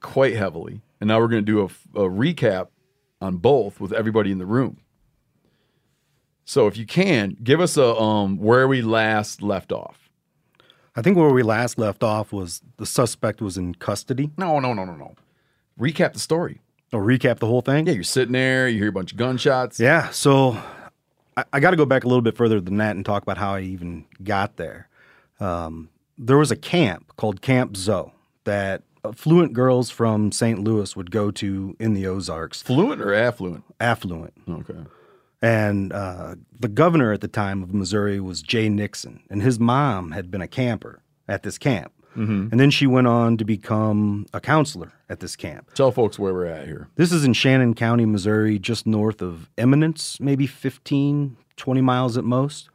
[0.02, 1.66] quite heavily, and now we're gonna do a,
[1.98, 2.68] a recap
[3.22, 4.82] on both with everybody in the room.
[6.48, 10.10] So if you can, give us a um where we last left off.
[10.96, 14.32] I think where we last left off was the suspect was in custody.
[14.38, 15.16] No, no, no, no, no.
[15.78, 16.62] Recap the story.
[16.94, 17.86] Or recap the whole thing.
[17.86, 19.78] Yeah, you're sitting there, you hear a bunch of gunshots.
[19.78, 20.10] Yeah.
[20.12, 20.58] So
[21.36, 23.38] I, I got to go back a little bit further than that and talk about
[23.38, 24.88] how I even got there.
[25.42, 28.14] Um, there was a camp called Camp Zoe
[28.46, 30.64] that affluent girls from St.
[30.64, 32.62] Louis would go to in the Ozarks.
[32.62, 33.66] Fluent or affluent?
[33.82, 34.34] Affluent.
[34.50, 34.86] Okay.
[35.42, 40.12] And uh, the governor at the time of Missouri was Jay Nixon, and his mom
[40.12, 41.92] had been a camper at this camp.
[42.16, 42.48] Mm-hmm.
[42.52, 45.72] And then she went on to become a counselor at this camp.
[45.76, 46.90] Tell folks where we're at here.
[46.96, 52.24] This is in Shannon County, Missouri, just north of Eminence, maybe 15, 20 miles at
[52.24, 52.70] most.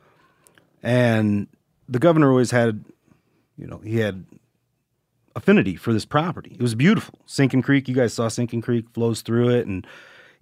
[0.81, 1.48] And
[1.88, 2.85] the governor always had,
[3.59, 4.25] you know, he had
[5.35, 6.53] affinity for this property.
[6.55, 7.18] It was beautiful.
[7.27, 9.66] Sinking Creek, you guys saw Sinking Creek flows through it.
[9.66, 9.85] And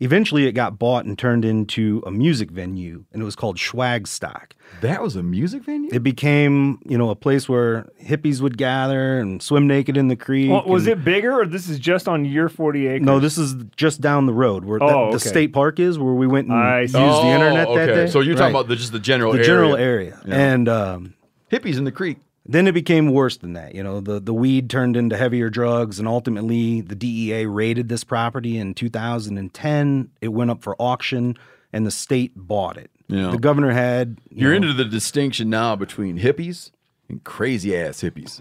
[0.00, 4.52] eventually it got bought and turned into a music venue, and it was called Schwagstock.
[4.80, 5.90] That was a music venue?
[5.92, 10.16] It became, you know, a place where hippies would gather and swim naked in the
[10.16, 10.50] creek.
[10.50, 13.04] Well, was and- it bigger, or this is just on your 40 acres?
[13.06, 16.14] No, this is just down the road where that- Oh, the state park is, where
[16.14, 16.98] we went and I used see.
[17.00, 18.06] the Oh, internet that day.
[18.06, 18.60] So you're talking Right.
[18.60, 19.46] about the, just the general the area.
[19.46, 20.34] general area, Yeah.
[20.34, 21.14] and um,
[21.50, 22.18] Hippies in the creek.
[22.46, 23.74] Then it became worse than that.
[23.74, 28.02] You know, the, the weed turned into heavier drugs, and ultimately the DEA raided this
[28.02, 30.10] property in 2010.
[30.20, 31.36] It went up for auction,
[31.72, 32.90] and the state bought it.
[33.08, 33.30] Yeah.
[33.30, 34.18] The governor had.
[34.30, 36.70] you You're know- into the distinction now between hippies
[37.08, 38.40] and crazy ass hippies.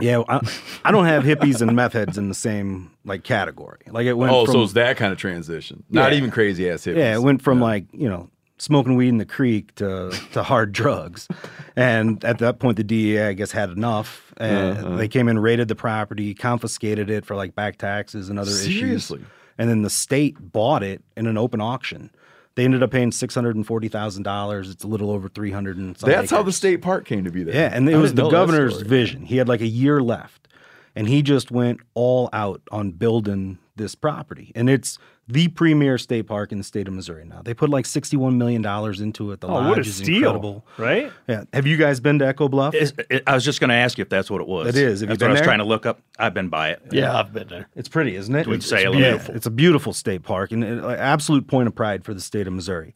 [0.00, 0.46] Yeah, I,
[0.84, 3.78] I don't have hippies and meth heads in the same like category.
[3.86, 4.30] Like it went.
[4.30, 5.84] Oh, from, so it's that kind of transition.
[5.88, 6.18] Not Yeah.
[6.18, 6.96] even crazy ass hippies.
[6.98, 10.72] Yeah, it went from like you know smoking weed in the creek to to hard
[10.72, 11.28] drugs,
[11.74, 14.96] and at that point the DEA I guess had enough, and Uh-huh.
[14.96, 19.18] they came in, raided the property, confiscated it for like back taxes and other Seriously?
[19.18, 22.10] issues, and then the state bought it in an open auction.
[22.54, 24.70] They ended up paying six hundred and forty thousand dollars.
[24.70, 25.94] It's a little over three hundred and.
[25.96, 27.54] That's how the state park came to be there.
[27.54, 29.26] Yeah, and it I was the governor's vision.
[29.26, 30.48] He had like a year left,
[30.94, 34.52] and he just went all out on building this property.
[34.54, 37.42] And it's the premier state park in the state of Missouri now.
[37.42, 39.40] They put like sixty-one million dollars into it.
[39.40, 40.64] The Oh, lodge what a is steal, incredible.
[40.78, 41.10] right?
[41.28, 41.44] Yeah.
[41.52, 42.74] Have you guys been to Echo Bluff?
[42.74, 44.68] Is- it- I was just going to ask you if that's what it was.
[44.68, 45.00] It is.
[45.00, 45.44] Have you what I was there?
[45.44, 46.00] trying to look up.
[46.18, 46.82] I've been by it.
[46.92, 47.68] Yeah, I've been there.
[47.74, 48.44] It's pretty, isn't it?
[48.44, 48.96] Twin It's Salem.
[48.98, 49.34] beautiful.
[49.34, 52.52] It's a beautiful state park and an absolute point of pride for the state of
[52.52, 52.94] Missouri.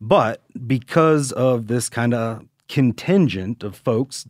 [0.00, 4.26] But because of this kind of contingent of folks,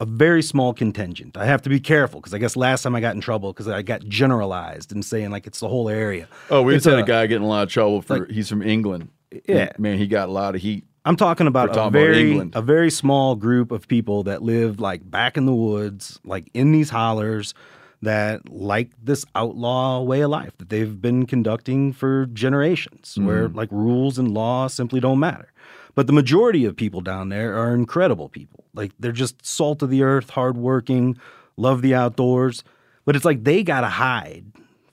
[0.00, 1.36] a very small contingent.
[1.36, 3.66] I have to be careful because I guess last time I got in trouble because
[3.68, 6.28] I got generalized and saying like it's the whole area.
[6.50, 8.30] Oh, we It's just had a- a guy getting a lot of trouble for like-
[8.30, 9.08] he's from England.
[9.48, 9.70] Yeah.
[9.78, 10.84] man, he got a lot of heat.
[11.04, 14.42] I'm talking about We're a talking about very a very small group of people that
[14.42, 17.54] live like back in the woods, like in these hollers
[18.02, 23.56] that like this outlaw way of life that they've been conducting for generations where Mm-hmm.
[23.56, 25.50] like rules and law simply don't matter.
[25.96, 28.64] But the majority of people down there are incredible people.
[28.74, 31.18] Like they're just salt of the earth, hardworking,
[31.56, 32.62] love the outdoors.
[33.04, 34.44] But it's like they gotta hide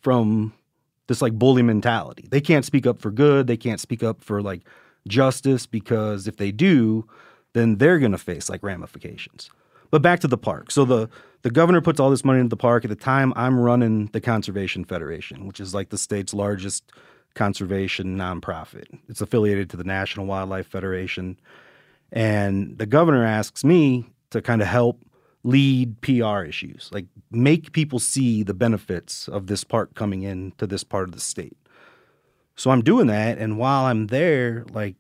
[0.02, 0.54] from
[1.08, 2.28] this like bully mentality.
[2.32, 3.48] They can't speak up for good.
[3.48, 4.62] They can't speak up for like
[5.08, 7.06] justice because if they do,
[7.54, 9.50] then they're to face like ramifications.
[9.92, 10.72] But back to the park.
[10.72, 11.10] So the
[11.44, 12.86] the governor puts all this money into the park.
[12.86, 16.94] At the time, I'm running the Conservation Federation, which is like the state's largest
[17.36, 18.86] conservation nonprofit.
[19.10, 21.40] It's affiliated to the National Wildlife Federation.
[22.12, 25.02] And the governor asks me to kind of help
[25.44, 30.66] lead PR issues, like make people see the benefits of this park coming in to
[30.66, 31.58] this part of the state.
[32.56, 33.38] So I'm doing that.
[33.38, 34.96] And while I'm there, like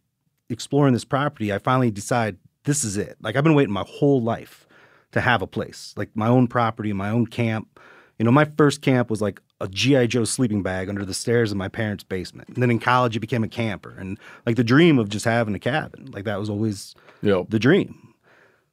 [0.49, 3.17] exploring this property, I finally decide this is it.
[3.21, 4.67] Like I've been waiting my whole life
[5.11, 7.79] to have a place, like my own property, my own camp.
[8.19, 10.07] You know, my first camp was like a G.I.
[10.07, 12.49] Joe sleeping bag under the stairs in my parents' basement.
[12.49, 13.95] And then in college, it became a camper.
[13.97, 17.47] And like the dream of just having a cabin, like that was always Yep.
[17.49, 18.13] the dream.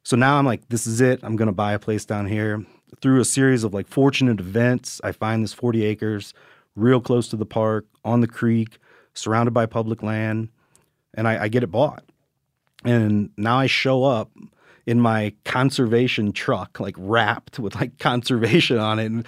[0.03, 1.19] So now I'm like, this is it.
[1.23, 2.65] I'm going to buy a place down here.
[3.01, 6.33] Through a series of like fortunate events, I find this 40 acres
[6.75, 8.77] real close to the park, on the creek,
[9.13, 10.49] surrounded by public land,
[11.13, 12.03] and I, I get it bought.
[12.83, 14.31] And now I show up
[14.85, 19.05] in my conservation truck, like wrapped with like conservation on it.
[19.05, 19.25] And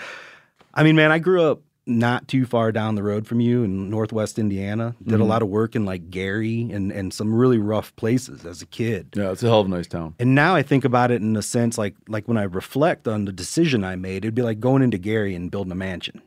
[0.74, 3.90] I mean, man, I grew up not too far down the road from you in
[3.90, 4.96] Northwest Indiana.
[5.06, 5.28] Did a Mhm.
[5.28, 9.10] lot of work in like Gary and, and some really rough places as a kid.
[9.16, 10.16] Yeah, it's a hell of a nice town.
[10.18, 13.26] And now I think about it in a sense like like when I reflect on
[13.26, 16.22] the decision I made, it'd be like going into Gary and building a mansion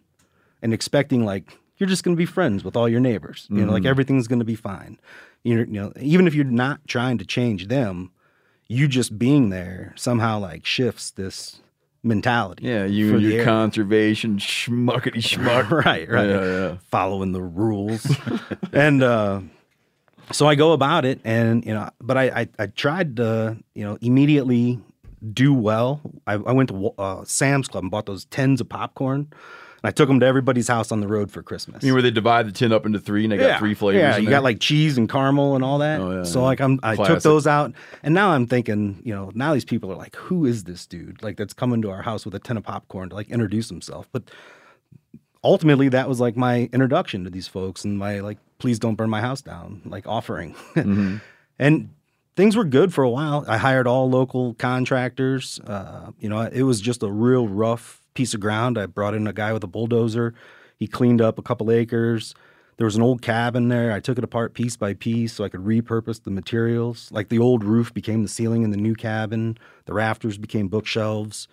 [0.60, 3.46] and expecting like you're just going to be friends with all your neighbors.
[3.50, 3.88] You know, like Mhm.
[3.88, 4.98] everything's going to be fine.
[5.42, 8.10] You're, you know, even if you're not trying to change them,
[8.68, 11.60] you just being there somehow like shifts this
[12.02, 12.64] mentality.
[12.64, 15.70] Yeah, you and your conservation schmuckety schmuck.
[15.84, 16.28] right, right.
[16.28, 16.76] Yeah, yeah.
[16.90, 18.06] Following the rules.
[18.72, 19.40] and uh,
[20.32, 23.84] so I go about it and, you know, but I, I, I tried to, you
[23.84, 24.80] know, immediately
[25.32, 26.00] do well.
[26.26, 29.28] I, I went to uh, Sam's Club and bought those tins of popcorn.
[29.86, 31.82] I took them to everybody's house on the road for Christmas.
[31.82, 34.00] I mean, where they divide the tin up into three and they got three flavors.
[34.00, 34.38] Yeah, you there?
[34.38, 36.00] got like cheese and caramel and all that.
[36.00, 36.44] Oh, yeah, so yeah.
[36.46, 37.72] like I'm I took those out
[38.02, 41.22] and now I'm thinking, you know, now these people are like, who is this dude?
[41.22, 44.08] Like that's coming to our house with a tin of popcorn to like introduce himself.
[44.12, 44.24] But
[45.44, 49.10] ultimately that was like my introduction to these folks and my like please don't burn
[49.10, 50.54] my house down like offering.
[50.74, 51.20] Mhm.
[51.58, 51.90] and
[52.34, 53.44] things were good for a while.
[53.48, 55.58] I hired all local contractors.
[55.60, 58.76] Uh, you know, it was just a real rough piece of ground.
[58.76, 60.34] I brought in a guy with a bulldozer.
[60.78, 62.34] He cleaned up a couple acres.
[62.76, 63.92] There was an old cabin there.
[63.92, 67.10] I took it apart piece by piece so I could repurpose the materials.
[67.10, 69.56] Like the old roof became the ceiling in the new cabin.
[69.86, 71.48] The rafters became bookshelves.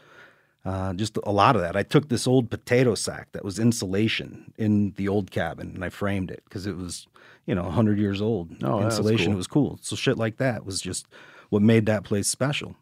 [0.65, 1.76] Uh, just a lot of that.
[1.76, 5.89] I took this old potato sack that was insulation in the old cabin and I
[5.89, 7.08] framed it because it was,
[7.45, 8.52] you know, 100 years old.
[8.63, 9.28] Oh, insulation.
[9.28, 9.34] cool.
[9.34, 9.80] It was cool.
[9.82, 11.08] So shit like that was just
[11.49, 12.76] what made that place special.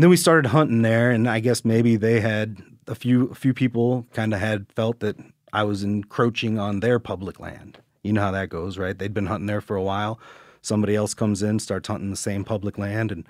[0.00, 3.34] And then we started hunting there, and I guess maybe they had a few a
[3.34, 5.18] few people kind of had felt that
[5.52, 7.76] I was encroaching on their public land.
[8.02, 8.98] You know how that goes, right?
[8.98, 10.18] They'd been hunting there for a while.
[10.62, 13.28] Somebody else comes in, starts hunting the same public land, and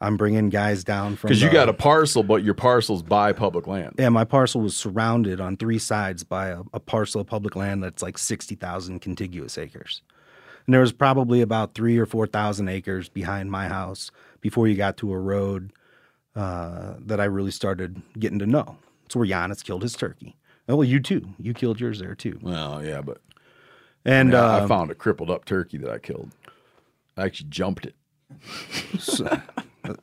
[0.00, 3.34] I'm bringing guys down from Because you the- got a parcel, but your parcel's by
[3.34, 3.96] public land.
[3.98, 7.82] Yeah, my parcel was surrounded on three sides by a, a parcel of public land
[7.82, 10.00] that's like 60,000 contiguous acres.
[10.64, 14.96] And there was probably about three or 4,000 acres behind my house before you got
[14.96, 15.72] to a road
[16.36, 18.76] uh, that I really started getting to know.
[19.06, 20.36] It's where Janis killed his turkey.
[20.68, 21.28] Oh, well, you too.
[21.38, 22.38] You killed yours there too.
[22.42, 23.18] Well, yeah, but
[24.04, 26.30] And I, mean, I- I um, found a crippled up turkey that I killed.
[27.16, 27.94] I actually jumped it.
[28.98, 29.24] so-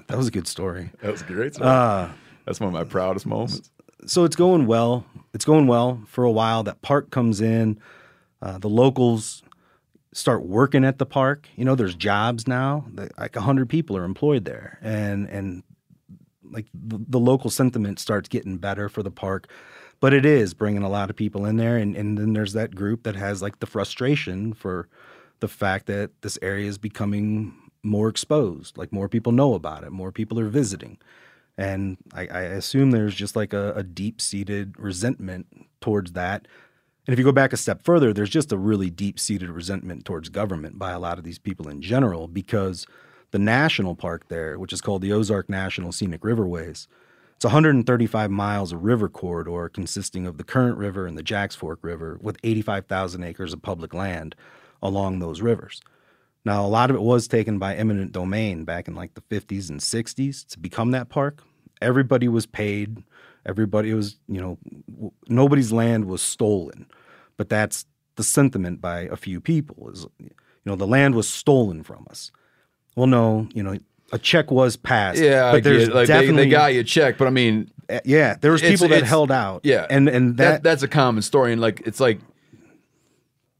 [0.07, 0.91] that was a good story.
[1.01, 1.55] That was a great.
[1.55, 1.69] Story.
[1.69, 2.07] Uh,
[2.45, 3.69] That's one of my proudest moments.
[4.05, 5.05] so it's going well.
[5.33, 6.63] It's going well for a while.
[6.63, 7.77] That park comes in.
[8.41, 9.43] Uh, the locals
[10.13, 11.49] start working at the park.
[11.57, 12.85] You know, there's jobs now.
[13.17, 15.63] Like hundred people are employed there, and and
[16.53, 19.47] like the, the local sentiment starts getting better for the park.
[19.99, 22.75] But it is bringing a lot of people in there, and and then there's that
[22.75, 24.87] group that has like the frustration for
[25.39, 28.77] the fact that this area is becoming more exposed.
[28.77, 30.97] Like more people know about it, more people are visiting.
[31.57, 35.47] And I, I assume there's just like a, a deep seated resentment
[35.81, 36.47] towards that.
[37.05, 40.05] And if you go back a step further, there's just a really deep seated resentment
[40.05, 42.87] towards government by a lot of these people in general because
[43.33, 46.87] the national park there, which is called the Ozark National Scenic Riverways,
[47.35, 51.79] it's 135 miles of river corridor consisting of the Current River and the Jacks Fork
[51.81, 54.35] River with 85,000 acres of public land
[54.83, 55.81] along those rivers.
[56.45, 59.67] Now, a lot of it was taken by eminent domain back in like the 50s
[59.67, 61.41] and 60s to become that park.
[61.81, 63.03] Everybody was paid.
[63.47, 66.85] Everybody was, you know, nobody's land was stolen.
[67.37, 70.29] But that's the sentiment by a few people is, you
[70.65, 72.31] know, the land was stolen from us.
[72.95, 73.77] Well, no, you know,
[74.11, 75.19] a check was passed.
[75.19, 75.89] Yeah, but there's.
[75.89, 78.61] Like they, definitely they got you a check, but I mean, Uh, yeah, there was
[78.61, 79.61] it's- people that it's- held out.
[79.63, 82.19] Yeah, and and that, that, that's a common story, and like it's like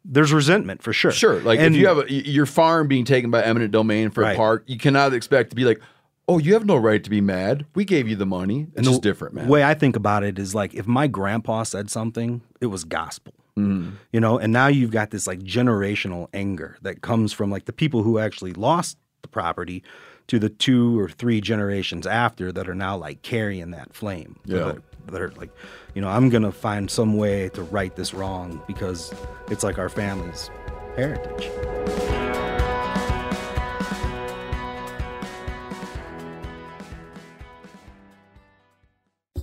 [0.06, 1.12] there's resentment for sure.
[1.12, 4.22] sure, like and if you have a, your farm being taken by eminent domain for
[4.22, 4.34] Right.
[4.34, 5.80] a park, you cannot expect to be like,
[6.28, 7.66] oh, you have no right to be mad.
[7.74, 8.68] We gave you the money.
[8.76, 9.46] It's just different, man.
[9.46, 12.84] The way I think about it is like if my grandpa said something, it was
[12.84, 13.34] gospel.
[13.58, 13.92] Mm-hmm.
[14.12, 17.74] You know, and now you've got this like generational anger that comes from like the
[17.74, 19.84] people who actually lost the property
[20.28, 24.38] to the two or three generations after that are now like carrying that flame.
[24.46, 24.60] Yeah.
[24.60, 25.50] That, that are like,
[25.96, 29.14] you know, I'm gonna find some way to right this wrong because
[29.50, 30.50] it's like our family's
[30.96, 31.50] heritage.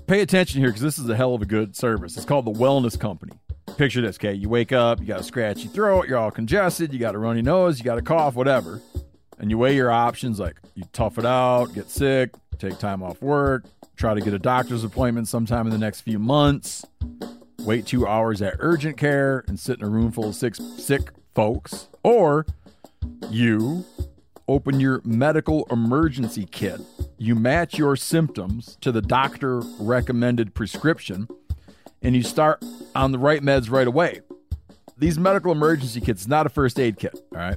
[0.06, 2.16] Pay attention here because this is a hell of a good service.
[2.16, 3.32] It's called the Wellness Company.
[3.76, 4.34] Picture this, okay?
[4.34, 7.42] You wake up, you got a scratchy throat, you're all congested, you got a runny
[7.42, 8.82] nose, you got a cough, whatever.
[9.40, 13.22] And you weigh your options like you tough it out, get sick, take time off
[13.22, 13.64] work,
[13.96, 16.84] try to get a doctor's appointment sometime in the next few months,
[17.60, 21.10] wait two hours at urgent care and sit in a room full of sick, sick
[21.34, 22.44] folks, or
[23.30, 23.84] you
[24.46, 26.80] open your medical emergency kit.
[27.16, 31.28] You match your symptoms to the doctor recommended prescription
[32.02, 32.62] and you start
[32.94, 34.20] on the right meds right away.
[34.98, 37.56] These medical emergency kits not a first aid kit, all right?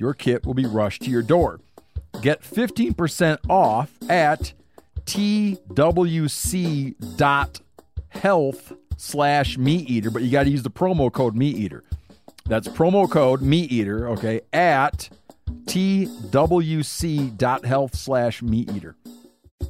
[0.00, 1.60] Your kit will be rushed to your door.
[2.22, 4.54] Get 15% off at
[5.04, 5.62] twc.health
[8.96, 11.84] slash meat eater, but you got to use the promo code meat eater.
[12.46, 15.10] That's promo code meat eater, okay, at
[15.66, 16.34] twc.health
[17.94, 18.96] slash meat eater.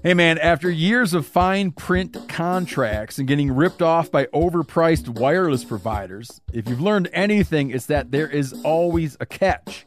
[0.04, 5.64] Hey man, after years of fine print contracts and getting ripped off by overpriced wireless
[5.64, 9.86] providers, if you've learned anything, it's that there is always a catch.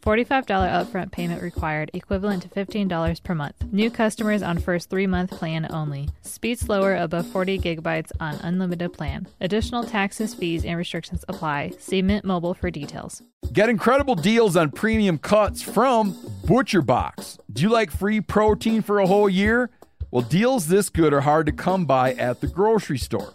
[0.00, 3.64] $45 upfront payment required, equivalent to $15 per month.
[3.72, 6.08] New customers on first three month plan only.
[6.22, 9.28] Speed slower above 40 gigabytes on unlimited plan.
[9.40, 11.72] Additional taxes, fees, and restrictions apply.
[11.78, 13.22] See Mint Mobile for details.
[13.52, 17.38] Get incredible deals on premium cuts from Butcher Box.
[17.52, 19.70] Do you like free protein for a whole year?
[20.10, 23.34] Well, deals this good are hard to come by at the grocery store.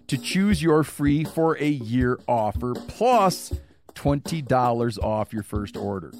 [0.11, 3.53] to choose your free for a year offer plus
[3.95, 6.11] $20 off your first order.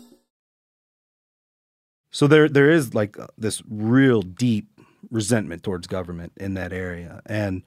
[2.09, 4.69] So there there is like uh, this real deep
[5.09, 7.63] resentment towards government in that area, and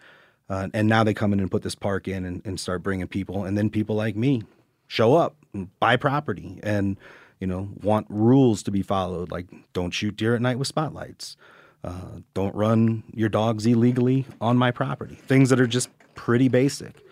[0.49, 3.07] uh, and now they come in and put this park in and, and start bringing
[3.07, 4.45] people, and then people like me
[4.87, 6.97] show up, and buy property, and
[7.39, 11.37] you know want rules to be followed, like don't shoot deer at night with spotlights,
[11.83, 17.05] uh, don't run your dogs illegally on my property, things that are just pretty basic.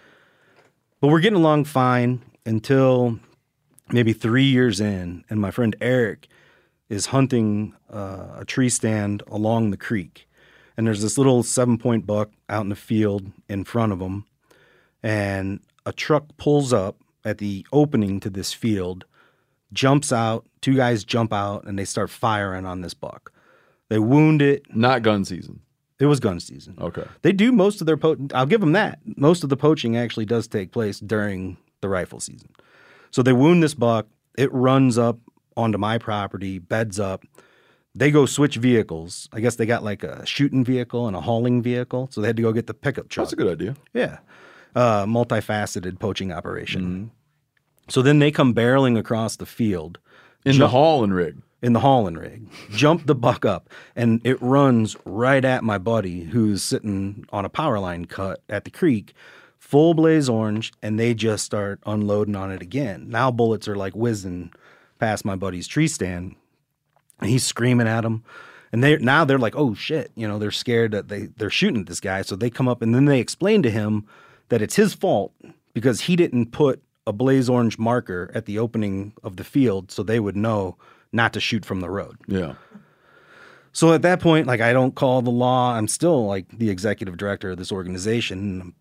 [1.00, 3.18] But we're getting along fine until
[3.90, 6.28] maybe three years in, and my friend Eric
[6.88, 10.28] is hunting uh, a tree stand along the creek.
[10.76, 14.26] And there's this little seven point buck out in the field in front of him.
[15.02, 19.04] And a truck pulls up at the opening to this field,
[19.72, 20.46] jumps out.
[20.60, 23.32] Two guys jump out and they start firing on this buck.
[23.88, 24.62] They wound it.
[24.74, 25.60] Not gun season.
[26.02, 26.74] It was gun season.
[26.80, 27.04] Okay.
[27.22, 28.98] They do most of their po- I'll give them that.
[29.16, 32.48] Most of the poaching actually does take place during the rifle season.
[33.12, 34.08] So they wound this buck.
[34.36, 35.20] It runs up
[35.56, 37.24] onto my property, beds up.
[37.94, 39.28] They go switch vehicles.
[39.32, 42.08] I guess they got like a shooting vehicle and a hauling vehicle.
[42.10, 43.26] So they had to go get the pickup truck.
[43.26, 43.76] That's a good idea.
[43.94, 44.18] Yeah.
[44.74, 47.12] Uh, multifaceted poaching operation.
[47.88, 50.00] So then they come barreling across the field.
[50.44, 51.36] In the jump- hauling rig.
[51.62, 56.24] In the hauling rig, jump the buck up, and it runs right at my buddy
[56.24, 59.14] who's sitting on a power line cut at the creek,
[59.58, 63.08] full blaze orange, and they just start unloading on it again.
[63.08, 64.52] Now bullets are like whizzing
[64.98, 66.34] past my buddy's tree stand,
[67.20, 68.24] and he's screaming at them.
[68.72, 71.82] And they now they're like, oh shit, you know, they're scared that they they're shooting
[71.82, 72.22] at this guy.
[72.22, 74.06] So they come up and then they explain to him
[74.48, 75.32] that it's his fault
[75.74, 80.02] because he didn't put a blaze orange marker at the opening of the field so
[80.02, 80.76] they would know
[81.12, 82.16] not to shoot from the road.
[82.26, 82.54] Yeah.
[83.72, 85.74] So at that point, like I don't call the law.
[85.74, 88.60] I'm still like the executive director of this organization.
[88.60, 88.74] I'm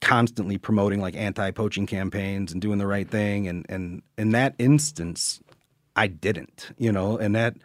[0.00, 3.46] constantly promoting like anti-poaching campaigns and doing the right thing.
[3.46, 5.40] And and in that instance,
[5.96, 7.56] I didn't, you know, and that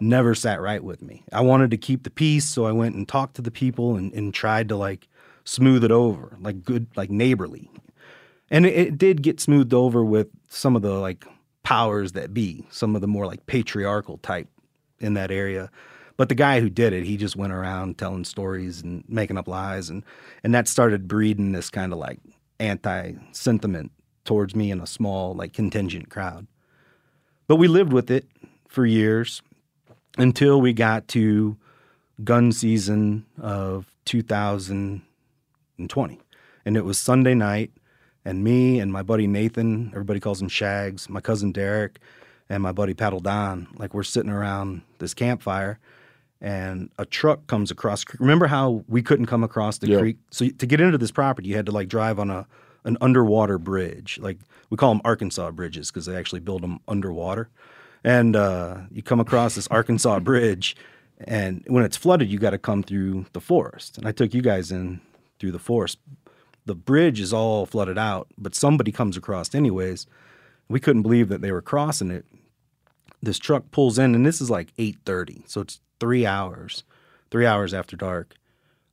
[0.00, 1.24] never sat right with me.
[1.32, 4.12] I wanted to keep the peace, so I went and talked to the people and,
[4.12, 5.08] and tried to like
[5.44, 7.70] smooth it over, like good, like neighborly.
[8.50, 11.24] And it, it did get smoothed over with some of the like
[11.68, 14.48] powers that be, some of the more like patriarchal type
[15.00, 15.70] in that area.
[16.16, 19.46] But the guy who did it, he just went around telling stories and making up
[19.46, 20.02] lies, and
[20.42, 22.20] and that started breeding this kind of like
[22.58, 23.92] anti sentiment
[24.24, 26.46] towards me in a small like contingent crowd.
[27.48, 28.26] But we lived with it
[28.66, 29.42] for years
[30.16, 31.58] until we got to
[32.24, 36.20] gun season of 2020.
[36.64, 37.72] And it was Sunday night,
[38.24, 41.98] and me and my buddy Nathan, everybody calls him Shags, my cousin Derek,
[42.48, 45.78] and my buddy Paddle Don, like we're sitting around this campfire,
[46.40, 48.04] and a truck comes across.
[48.18, 49.98] Remember how we couldn't come across the Yeah.
[49.98, 50.16] creek?
[50.30, 52.46] So to get into this property, you had to like drive on a
[52.84, 54.18] an underwater bridge.
[54.22, 54.38] Like
[54.70, 57.50] we call them Arkansas bridges because they actually build them underwater.
[58.04, 60.76] And uh, you come across this Arkansas bridge,
[61.26, 63.98] and when it's flooded, you got to come through the forest.
[63.98, 65.00] And I took you guys in
[65.40, 65.98] through the forest.
[66.68, 70.06] The bridge is all flooded out, but somebody comes across anyways.
[70.68, 72.26] We couldn't believe that they were crossing it.
[73.22, 76.84] This truck pulls in, and this is like eight thirty, so it's three hours,
[77.30, 78.34] three hours after dark.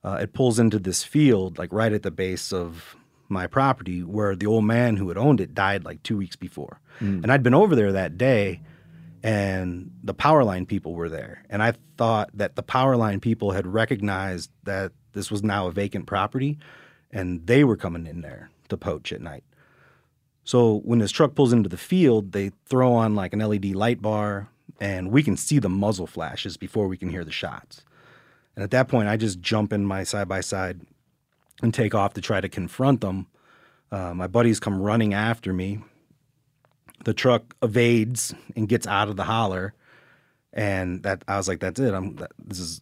[0.05, 2.95] Uh, it pulls into this field, like right at the base of
[3.27, 6.79] my property where the old man who had owned it died like two weeks before.
[7.23, 8.61] And I'd been over there that day
[9.21, 11.43] and the power line people were there.
[11.49, 15.71] And I thought that the power line people had recognized that this was now a
[15.71, 16.59] vacant property
[17.15, 19.45] and they were coming in there to poach at night.
[20.43, 24.01] So when this truck pulls into the field, they throw on like an LED light
[24.01, 24.49] bar
[24.81, 27.83] and we can see the muzzle flashes before we can hear the shots.
[28.55, 30.81] And at that point, I just jump in my side by side
[31.63, 33.27] and take off to try to confront them.
[33.91, 35.79] Uh, my buddies come running after me.
[37.05, 39.73] The truck evades and gets out of the holler,
[40.51, 41.93] and that I was like, "That's it.
[41.93, 42.15] I'm.
[42.15, 42.81] That, this is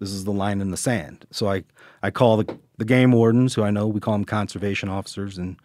[0.00, 1.64] this is the line in the sand." So I
[2.02, 5.56] I call the the game wardens, who I know we call them conservation officers in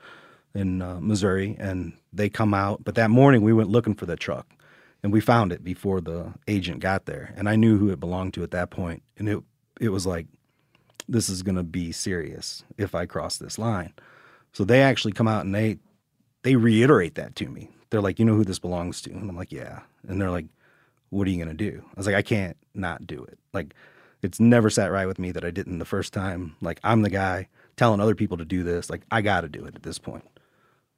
[0.56, 2.84] in uh, Missouri, and they come out.
[2.84, 4.48] But that morning we went looking for the truck,
[5.04, 8.34] and we found it before the agent got there, and I knew who it belonged
[8.36, 9.40] to at that point, and it
[9.80, 10.28] it was like
[11.08, 13.94] this is going to be serious if I cross this line.
[14.54, 15.80] So they actually come out and they
[16.44, 17.70] they reiterate that to me.
[17.90, 20.46] They're like, "You know who this belongs to?" And I'm like, "Yeah." And they're like,
[21.10, 23.74] "What are you going to do?" I was like, "I can't not do it." Like
[24.22, 26.56] it's never sat right with me that I didn't the first time.
[26.62, 27.48] Like I'm the guy
[27.78, 28.90] telling other people to do this.
[28.90, 30.26] Like I got to do it at this point.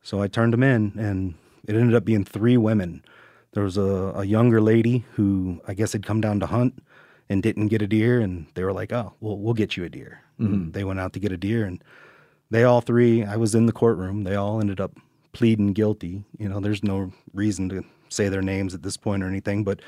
[0.01, 1.35] So I turned them in and
[1.67, 3.03] it ended up being three women.
[3.53, 6.81] There was a, a younger lady who I guess had come down to hunt
[7.29, 9.89] and didn't get a deer, and they were like, "Oh, well, we'll get you a
[9.89, 10.73] deer." Mhm.
[10.73, 11.81] They went out to get a deer, and
[12.49, 13.23] they all three.
[13.23, 14.23] I was in the courtroom.
[14.23, 14.97] They all ended up
[15.33, 16.25] pleading guilty.
[16.37, 19.81] You know, there's no reason to say their names at this point or anything, but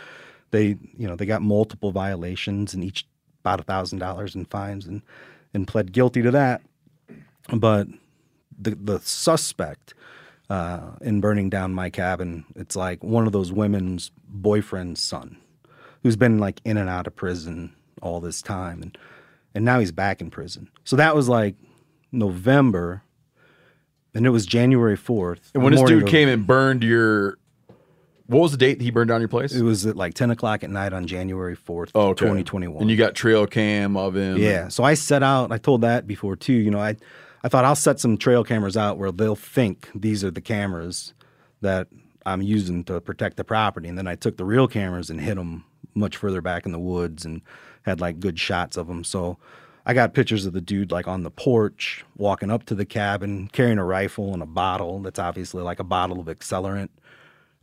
[0.52, 3.06] they, you know, they got multiple violations and each
[3.44, 5.02] about a thousand dollars in fines and
[5.54, 6.62] and pled guilty to that.
[7.54, 7.88] But
[8.58, 9.94] the the suspect
[10.50, 15.38] uh, in burning down my cabin, it's like one of those women's boyfriend's son,
[16.04, 18.98] who's been like in and out of prison all this time, and
[19.54, 20.70] and now he's back in prison.
[20.86, 21.56] So that was like
[22.12, 23.04] November,
[24.14, 25.52] and it was January fourth.
[25.54, 27.38] And when this dude came and burned your,
[28.34, 29.54] what was the date that he burned down your place?
[29.54, 32.26] it was at like ten o'clock at night on January fourth, Oh, okay.
[32.26, 32.82] twenty twenty one.
[32.82, 34.38] And you got trail cam of him.
[34.38, 34.68] Yeah.
[34.68, 35.52] So I set out.
[35.52, 36.54] I told that before too.
[36.54, 36.96] You know, I
[37.44, 41.14] I thought I'll set some trail cameras out where they'll think these are the cameras
[41.62, 41.88] that
[42.26, 45.38] I'm using to protect the property, and then I took the real cameras and hid
[45.38, 47.42] them much further back in the woods and
[47.84, 49.04] had like good shots of them.
[49.04, 49.38] So
[49.86, 53.50] I got pictures of the dude like on the porch, walking up to the cabin,
[53.52, 56.88] carrying a rifle and a bottle that's obviously like a bottle of accelerant.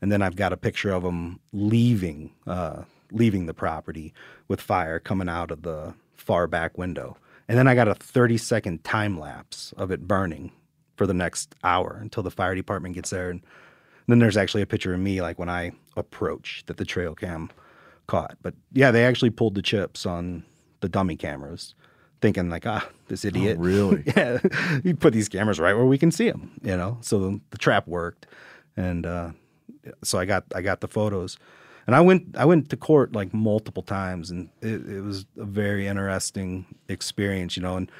[0.02, 4.14] And then I've got a picture of him leaving, uh, leaving the property
[4.48, 7.16] with fire coming out of the far back window.
[7.48, 10.52] And then I got a 30 second time lapse of it burning
[10.96, 13.30] for the next hour until the fire department gets there.
[13.30, 13.42] And
[14.06, 17.50] then there's actually a picture of me like when I approach that the trail cam
[18.06, 18.36] caught.
[18.42, 20.44] But yeah, they actually pulled the chips on
[20.80, 21.74] the dummy cameras,
[22.20, 23.58] thinking like, ah, this idiot.
[23.58, 24.02] really?
[24.16, 24.38] yeah,
[24.84, 26.98] you put these cameras right where we can see them, you know.
[27.00, 28.26] So the, the trap worked,
[28.76, 29.30] and uh,
[30.02, 31.36] so I got I got the photos,
[31.86, 35.44] and I went I went to court like multiple times, and it, it was a
[35.44, 37.76] very interesting experience, you know.
[37.76, 37.90] And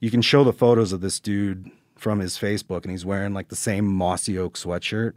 [0.00, 3.48] you can show the photos of this dude from his Facebook, and he's wearing like
[3.48, 5.14] the same mossy oak sweatshirt,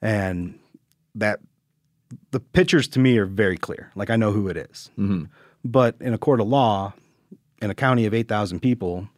[0.00, 0.58] and
[1.14, 1.40] that
[2.30, 3.90] the pictures to me are very clear.
[3.94, 4.90] Like I know who it is.
[4.98, 5.24] Mm-hmm.
[5.64, 6.92] But in a court of law,
[7.60, 9.08] in a county of 8,000 people,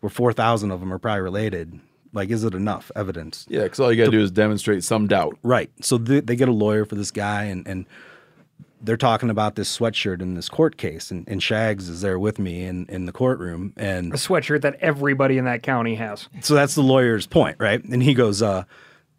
[0.00, 1.80] where 4,000 of them are probably related,
[2.12, 3.46] like, is it enough evidence?
[3.48, 5.38] Yeah, because all you got to do is demonstrate some doubt.
[5.42, 5.70] Right.
[5.80, 7.86] So they, they get a lawyer for this guy, and, and
[8.82, 11.10] they're talking about this sweatshirt in this court case.
[11.10, 13.72] And, and Shags is there with me in, in the courtroom.
[13.76, 16.28] And A sweatshirt that everybody in that county has.
[16.40, 17.82] so that's the lawyer's point, right?
[17.82, 18.64] And he goes uh,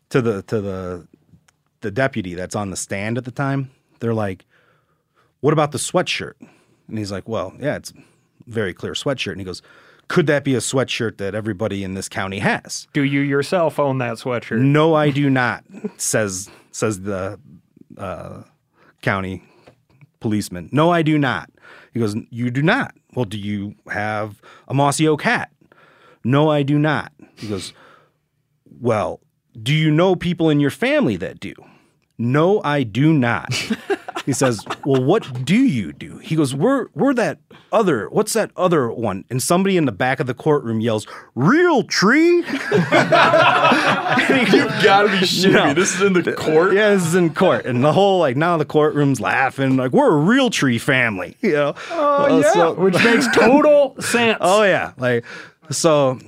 [0.09, 1.07] to the to the
[1.81, 3.69] the deputy that's on the stand at the time.
[3.99, 4.45] They're like,
[5.39, 6.33] "What about the sweatshirt?"
[6.87, 7.95] And he's like, "Well, yeah, it's a
[8.47, 9.61] very clear sweatshirt." And he goes,
[10.07, 13.97] "Could that be a sweatshirt that everybody in this county has?" Do you yourself own
[13.99, 14.59] that sweatshirt?
[14.59, 15.63] No, I do not.
[15.97, 17.39] Says says the
[17.97, 18.43] uh,
[19.01, 19.43] county
[20.19, 20.69] policeman.
[20.71, 21.49] No, I do not.
[21.93, 22.95] He goes, You do not.
[23.13, 25.51] Well, do you have a mossy oak hat?
[26.23, 27.11] No, I do not.
[27.35, 27.73] He goes,
[28.81, 29.19] Well,
[29.61, 31.53] do you know people in your family that do?
[32.17, 33.53] No, I do not.
[34.25, 36.17] he says, Well, what do you do?
[36.19, 37.39] He goes, We're we're that
[37.71, 39.25] other, what's that other one?
[39.29, 41.05] And somebody in the back of the courtroom yells,
[41.35, 42.43] Realtree?
[44.53, 45.73] You've got to be shitting me.
[45.73, 46.73] This is in the court.
[46.73, 50.09] Yeah, this is in court, and the whole like now the courtroom's laughing like we're
[50.09, 51.75] a Realtree family, you know.
[51.91, 52.53] Oh, Uh, yeah.
[52.53, 54.37] so- Which makes total sense.
[54.41, 55.25] oh yeah, like
[55.69, 56.19] so.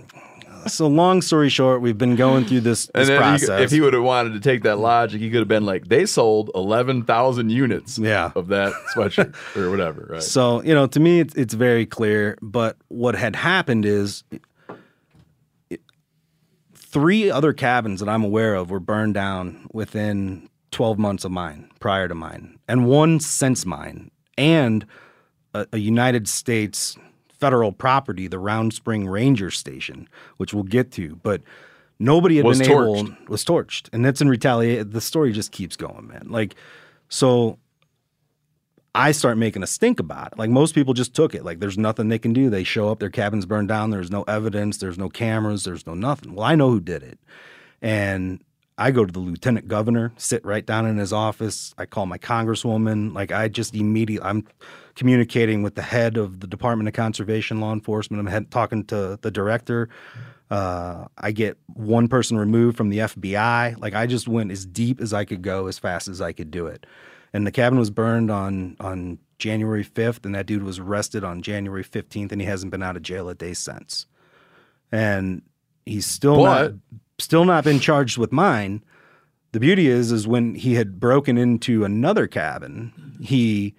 [0.68, 3.62] So long story short, we've been going through this, And this then he, process.
[3.62, 6.06] if he would have wanted to take that logic, he could have been like, they
[6.06, 8.32] sold 11,000 units Yeah.
[8.36, 10.24] of that sweatshirt or whatever, right?
[10.24, 12.38] So, you know, to me, it's, it's very clear.
[12.42, 14.24] But what had happened is
[16.74, 21.70] three other cabins that I'm aware of were burned down within 12 months of mine,
[21.80, 24.86] prior to mine, and one since mine, and
[25.54, 26.98] a, a United States
[27.40, 30.08] federal property, the Round Spring Ranger Station,
[30.38, 31.42] which we'll get to, but
[32.00, 33.00] nobody had Was been torched.
[33.00, 34.90] able was torched, and that's in retaliation.
[34.90, 36.28] The story just keeps going, man.
[36.30, 36.56] Like,
[37.10, 37.60] so
[38.94, 40.40] I start making a stink about it.
[40.40, 41.44] Like most people just took it.
[41.44, 42.50] Like there's nothing they can do.
[42.50, 43.90] They show up, their cabin's burned down.
[43.90, 44.78] There's no evidence.
[44.78, 45.66] There's no cameras.
[45.66, 46.34] There's no nothing.
[46.34, 47.20] Well, I know who did it,
[47.82, 48.42] and
[48.78, 51.74] I go to the lieutenant governor, sit right down in his office.
[51.78, 53.14] I call my congresswoman.
[53.14, 54.48] Like I just immediately, I'm
[54.96, 58.20] communicating with the head of the Department of Conservation Law Enforcement.
[58.20, 59.90] I'm head, talking to the director.
[60.50, 63.80] Uh, I get one person removed from the FBI.
[63.80, 66.52] Like I just went as deep as I could go, as fast as I could
[66.52, 66.86] do it.
[67.34, 71.42] And the cabin was burned on on January 5th, and that dude was arrested on
[71.42, 74.06] January 15th, and he hasn't been out of jail a day since.
[74.92, 75.42] And
[75.86, 76.72] he's still not
[77.20, 78.84] still not been charged with mine.
[79.52, 83.74] The beauty is, is when he had broken into another cabin, he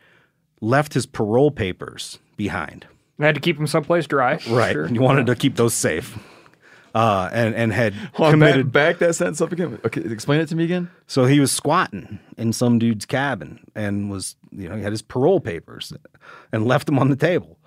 [0.60, 2.86] left his parole papers behind.
[3.18, 4.38] I had to keep them someplace dry.
[4.48, 4.72] Right.
[4.72, 4.86] Sure.
[4.86, 6.18] He wanted to keep those safe.
[6.94, 8.72] Uh, and and had Hold on, back, committed.
[8.72, 9.78] back that sentence up again.
[9.84, 10.90] Okay, explain it to me again.
[11.06, 15.02] So he was squatting in some dude's cabin and was, you know, he had his
[15.02, 15.92] parole papers
[16.52, 17.58] and left them on the table.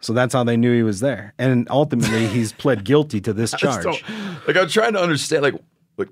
[0.00, 1.32] So that's how they knew he was there.
[1.38, 3.86] And ultimately, he's pled guilty to this charge.
[4.46, 5.44] Like I'm trying to understand.
[5.44, 5.54] Like,
[5.96, 6.08] like,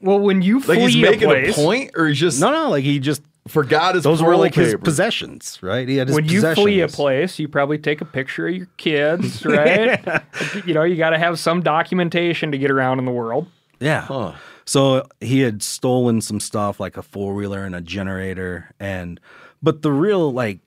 [0.00, 2.84] Well, when you like he's making a a, point, or he's just No, no, like
[2.84, 4.04] he just forgot his.
[4.04, 5.88] those were parole like his possessions, right?
[5.88, 6.44] He had his possessions.
[6.44, 10.22] when you flee a place, you probably take a picture of your kids, right?
[10.64, 13.46] You know, you got to have some documentation to get around in the world.
[13.80, 14.02] Yeah.
[14.02, 14.34] Huh.
[14.64, 19.20] So he had stolen some stuff like a four wheeler and a generator, and
[19.62, 20.60] but the real like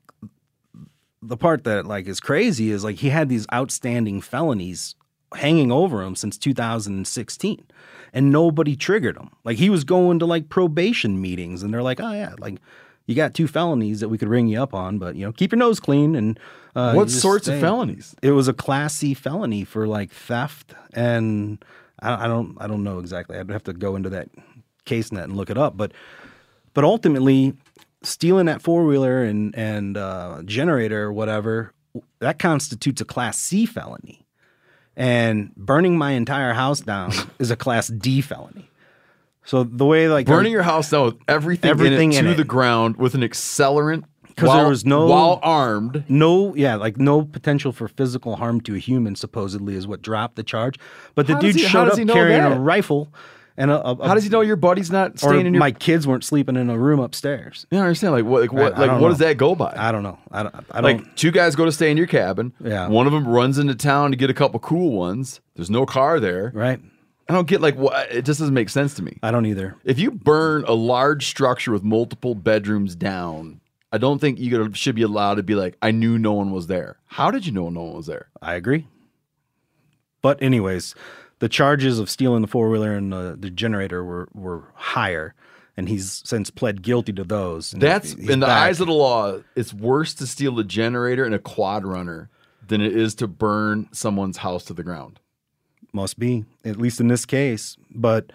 [1.22, 4.96] the part that like is crazy is like he had these outstanding felonies
[5.36, 7.66] hanging over him since 2016
[8.14, 12.00] and nobody triggered him like he was going to like probation meetings and they're like
[12.00, 12.60] oh yeah like
[13.06, 15.52] you got two felonies that we could ring you up on but you know keep
[15.52, 16.40] your nose clean and
[16.76, 18.16] uh, What sorts of felonies?
[18.22, 21.64] it was a class C felony for like theft, and
[22.00, 23.38] I, I don't I don't know exactly.
[23.38, 24.30] I'd have to go into that
[24.86, 25.78] case net and look it up.
[25.78, 25.92] But
[26.74, 27.54] but ultimately,
[28.02, 31.74] stealing that four wheeler and and uh, generator or whatever
[32.20, 34.23] that constitutes a class C felony,
[34.96, 38.70] and burning my entire house down is a class D felony.
[39.46, 42.38] So the way like burning your house down with everything, Everything in in to it.
[42.38, 44.04] the ground with an accelerant
[44.36, 46.06] 'Cause because there was no- while armed.
[46.10, 50.38] no yeah like no potential for physical harm to a human supposedly is what dropped
[50.38, 50.80] the charge
[51.14, 52.54] but the How dude he- showed up carrying that?
[52.54, 53.10] a rifle
[53.58, 55.60] and a, a- How does he know your buddy's not staying in your?
[55.60, 58.14] my kids weren't sleeping in a room upstairs yeah, I understand.
[58.14, 58.42] Like what?
[58.42, 58.74] Like what?
[58.74, 59.10] I- I like what know.
[59.10, 59.74] does that go by?
[59.78, 62.08] i don't know i don't i don't like two guys go to stay in your
[62.08, 62.54] cabin.
[62.60, 62.88] Yeah.
[62.88, 65.40] One of them runs into town to get a couple cool ones.
[65.56, 66.52] There's no car there.
[66.54, 66.80] right
[67.30, 68.12] I don't get like what.
[68.12, 69.18] It just doesn't make sense to me.
[69.24, 73.62] i don't either If you burn a large structure with multiple bedrooms down,
[73.94, 76.68] I don't think you should be allowed to be like, I knew no one was
[76.68, 76.98] there.
[77.06, 78.28] How did you know no one was there?
[78.42, 78.88] i agree
[80.22, 80.96] but anyways
[81.44, 85.36] the charges of stealing the four-wheeler and the, the generator were were higher
[85.76, 88.70] and he's since pled guilty to those and That's he's in the back.
[88.70, 89.42] eyes of the law.
[89.54, 92.30] It's worse to steal a generator and a quad runner
[92.66, 95.20] than it is to burn someone's house to the ground.
[95.92, 97.76] Must be, at least in this case.
[97.92, 98.32] But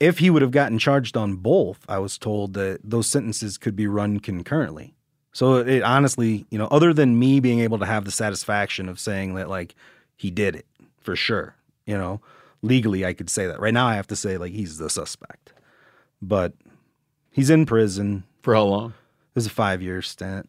[0.00, 3.76] if he would have gotten charged on both, I was told that those sentences could
[3.76, 4.94] be run concurrently.
[5.32, 8.98] So it honestly, you know, other than me being able to have the satisfaction of
[8.98, 9.74] saying that like
[10.16, 10.64] he did it
[11.02, 11.54] for sure,
[11.90, 12.20] you know,
[12.62, 13.58] legally I could say that.
[13.58, 15.52] Right now I have to say like he's the suspect.
[16.22, 16.52] But
[17.30, 18.24] he's in prison.
[18.42, 18.90] For how long?
[18.90, 20.48] It was a five year stint.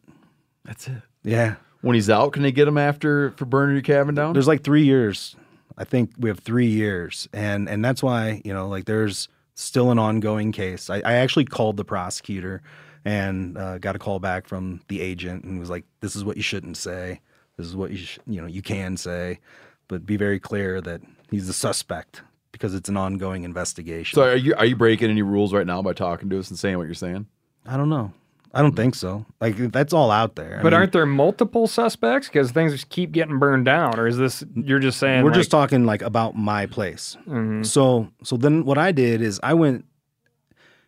[0.64, 1.02] That's it.
[1.24, 1.56] Yeah.
[1.80, 4.34] When he's out, can they get him after for burning your cabin down?
[4.34, 5.34] There's like three years.
[5.76, 9.90] I think we have three years, and and that's why you know like there's still
[9.90, 10.90] an ongoing case.
[10.90, 12.62] I, I actually called the prosecutor
[13.04, 16.36] and uh, got a call back from the agent and was like, "This is what
[16.36, 17.20] you shouldn't say.
[17.56, 19.40] This is what you sh- you know you can say,
[19.88, 21.00] but be very clear that
[21.32, 22.22] he's the suspect
[22.52, 25.82] because it's an ongoing investigation." so are you are you breaking any rules right now
[25.82, 27.26] by talking to us and saying what you're saying?
[27.66, 28.12] I don't know.
[28.54, 29.24] I don't think so.
[29.40, 30.58] Like that's all out there.
[30.58, 32.28] I But mean, aren't there multiple suspects?
[32.28, 35.38] Because things just keep getting burned down, or is this you're just saying we're like,
[35.38, 37.16] just talking like about my place.
[37.26, 37.64] Mhm.
[37.64, 39.86] So so then what I did is I went.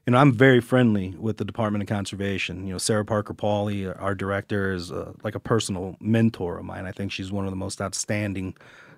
[0.07, 2.67] You know, I'm very friendly with the Department of Conservation.
[2.67, 6.85] You know, Sarah Parker Pauley, our director, is uh, like a personal mentor of mine.
[6.85, 8.55] I think she's one of the most outstanding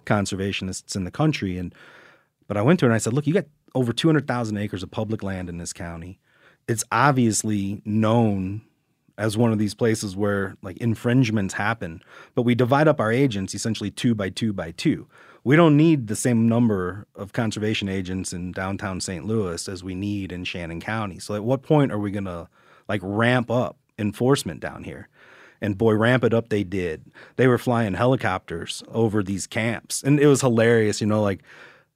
[0.07, 1.59] conservationists in the country.
[1.59, 1.75] And
[2.49, 4.91] but I went to her and I said, "Look, you got over 200,000 acres of
[4.91, 6.19] public land in this county.
[6.67, 8.63] It's obviously known
[9.19, 12.03] as one of these places where like infringements happen,
[12.35, 15.07] but we divide up our agents essentially two by two by two.
[15.45, 19.25] We don't need the same number of conservation agents in downtown St.
[19.25, 21.19] Louis as we need in Shannon County.
[21.19, 22.49] So at what point are we going to
[22.89, 25.09] like ramp up enforcement down here?
[25.61, 27.05] And boy, ramp it up they did.
[27.37, 30.03] They were flying helicopters over these camps.
[30.03, 31.43] And it was hilarious, you know, like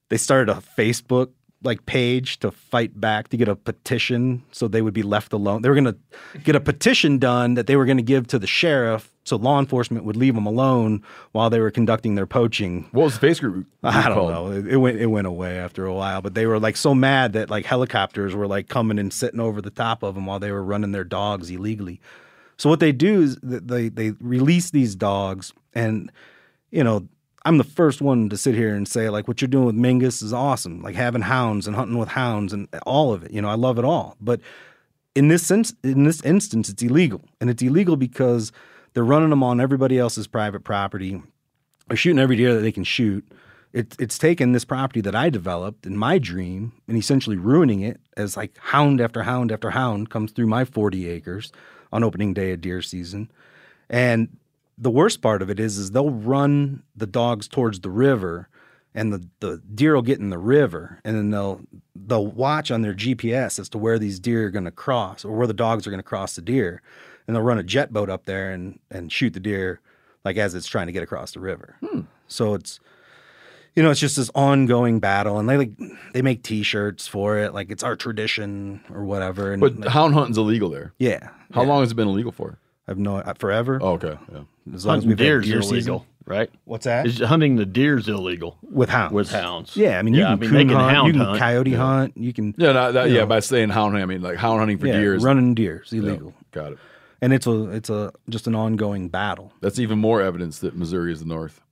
[0.09, 1.31] they started a Facebook
[1.63, 5.63] like page to fight back to get a petition so they would be left alone.
[5.63, 8.39] They were going to get a petition done that they were going to give to
[8.39, 11.03] the sheriff so law enforcement would leave them alone
[11.33, 12.89] while they were conducting their poaching.
[12.93, 13.67] What was the face group?
[13.83, 14.31] I don't called?
[14.31, 14.53] know.
[14.53, 17.35] It, it went it went away after a while, but they were like so mad
[17.35, 20.51] that like helicopters were like coming and sitting over the top of them while they
[20.51, 22.01] were running their dogs illegally.
[22.61, 26.13] So what they do is they they release these dogs, and
[26.71, 27.09] you know
[27.47, 30.23] I'm the first one to sit here and say like what you're doing with Mingus
[30.23, 33.31] is awesome, like having hounds and hunting with hounds and all of it.
[33.31, 34.43] You know I love it all, but
[35.15, 38.53] in this sense, in this instance, it's illegal, and it's illegal because
[38.93, 41.23] they're running them on everybody else's private property.
[41.89, 43.27] They're shooting every deer that they can shoot.
[43.73, 48.03] It, it's taken this property that I developed in my dream and essentially ruining it
[48.19, 51.53] as like hound after hound after hound comes through my 40 acres
[51.93, 53.31] on opening day of deer season.
[53.89, 54.37] And
[54.79, 58.49] the worst part of it is, is they'll run the dogs towards the river
[58.95, 61.61] and the, the deer will get in the river and then they'll
[61.95, 65.37] they'll watch on their GPS as to where these deer are going to cross or
[65.37, 66.83] where the dogs are going to cross the deer
[67.27, 69.81] and they'll run a jet boat up there and and shoot the deer
[70.25, 71.77] like as it's trying to get across the river.
[71.81, 72.01] Hmm.
[72.27, 72.81] So it's
[73.81, 75.71] you know it's just this ongoing battle and they like
[76.13, 80.13] they make t-shirts for it like it's our tradition or whatever and But like, hound
[80.13, 80.93] hunting's illegal there.
[80.99, 81.69] yeah How yeah.
[81.69, 82.59] long has it been illegal for?
[82.87, 84.19] I've no uh, forever Oh, okay.
[84.31, 84.41] Yeah.
[84.75, 86.07] as long as Hunting we've had deer's deer illegal, season.
[86.27, 86.51] right?
[86.67, 87.07] What's that?
[87.07, 89.15] Is hunting the deer's illegal with hounds.
[89.15, 89.75] with hounds.
[89.79, 91.39] Yeah, I mean you Yeah, can I mean, coon can hunt, hound you can hunt.
[91.39, 91.77] coyote Yeah.
[91.79, 93.21] hunt, you can Yeah, no, that, You yeah.
[93.21, 93.27] know.
[93.29, 95.83] By saying hound hunting, I mean like hound hunting for yeah, deer is running deer
[95.87, 96.79] is yeah, illegal, got it.
[97.23, 99.55] and it's a it's a just an ongoing battle.
[99.63, 101.63] That's even more evidence that Missouri is the North.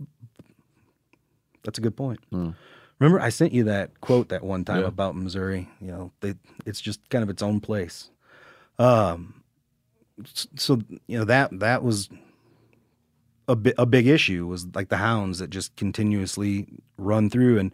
[1.69, 2.19] That's a good point.
[2.99, 4.87] Remember, I sent you that quote that one time Yeah.
[4.87, 5.69] about Missouri.
[5.83, 8.09] You know, they, it's just kind of its own place.
[8.79, 9.43] Um,
[10.57, 12.09] so you know that that was
[13.49, 17.71] a bi- a big issue was like the hounds that just continuously run through and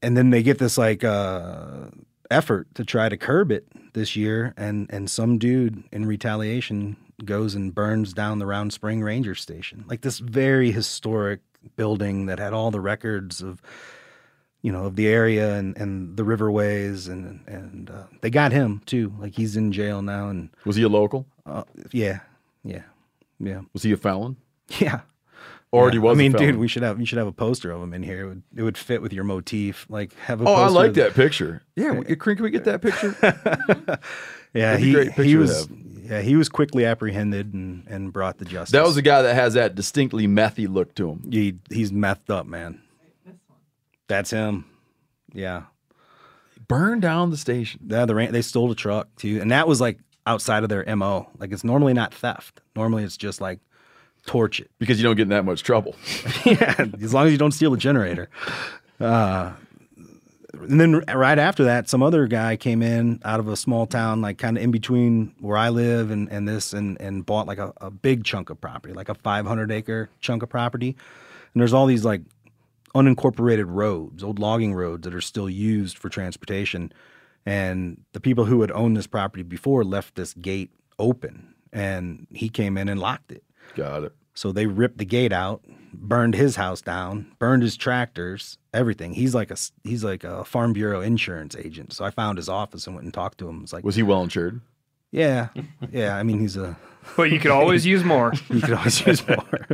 [0.00, 1.86] and then they get this like uh
[2.30, 7.54] effort to try to curb it this year and and some dude in retaliation goes
[7.54, 11.40] and burns down the round spring ranger station like this very historic
[11.76, 13.60] building that had all the records of
[14.62, 18.82] you know of the area and and the riverways and and uh, they got him
[18.86, 21.26] too like he's in jail now and Was he a local?
[21.46, 22.20] uh, yeah
[22.64, 22.82] yeah
[23.38, 24.36] yeah Was he a felon?
[24.80, 25.00] yeah
[25.70, 26.00] Or yeah.
[26.00, 26.16] was.
[26.16, 28.22] I mean, dude, we should have you should have a poster of him in here.
[28.22, 29.86] It would it would fit with your motif.
[29.88, 31.62] Like have a Oh, I like that picture.
[31.76, 33.14] Yeah, we- can we get that picture?
[34.54, 35.68] Yeah, he a great picture he was.
[36.08, 38.72] Yeah he was quickly apprehended and and brought to justice.
[38.72, 41.28] that was the guy that has that distinctly methy look to him.
[41.30, 42.80] he he's methed up, man.
[44.08, 44.64] That's him.
[45.34, 45.64] Yeah,
[46.66, 47.80] Burn down the station.
[47.86, 48.06] yeah.
[48.06, 51.28] The ran- they stole the truck too, and that was like outside of their mo.
[51.38, 52.60] Like it's normally not theft.
[52.74, 53.60] Normally it's just like
[54.26, 54.70] torch it.
[54.78, 55.94] Because you don't get in that much trouble.
[56.44, 58.28] yeah, as long as you don't steal the generator.
[59.00, 59.52] Uh,
[60.54, 64.22] and then right after that, some other guy came in out of a small town,
[64.22, 67.58] like kind of in between where I live and, and this, and, and bought like
[67.58, 70.96] a, a big chunk of property, like a 500 acre chunk of property.
[71.52, 72.22] And there's all these like
[72.94, 76.92] unincorporated roads, old logging roads that are still used for transportation.
[77.44, 82.48] And the people who had owned this property before left this gate open, and he
[82.48, 83.44] came in and locked it.
[83.74, 84.12] Got it.
[84.34, 85.62] So they ripped the gate out,
[85.92, 89.14] burned his house down, burned his tractors, everything.
[89.14, 91.92] He's like a s- he's like a Farm Bureau insurance agent.
[91.92, 93.60] So I found his office and went and talked to him.
[93.62, 94.60] It's like, Was he well insured?
[95.10, 95.48] yeah,
[95.90, 96.16] yeah.
[96.16, 96.76] I mean, he's a
[97.16, 98.32] But you could always use more.
[98.50, 99.66] you could always use more,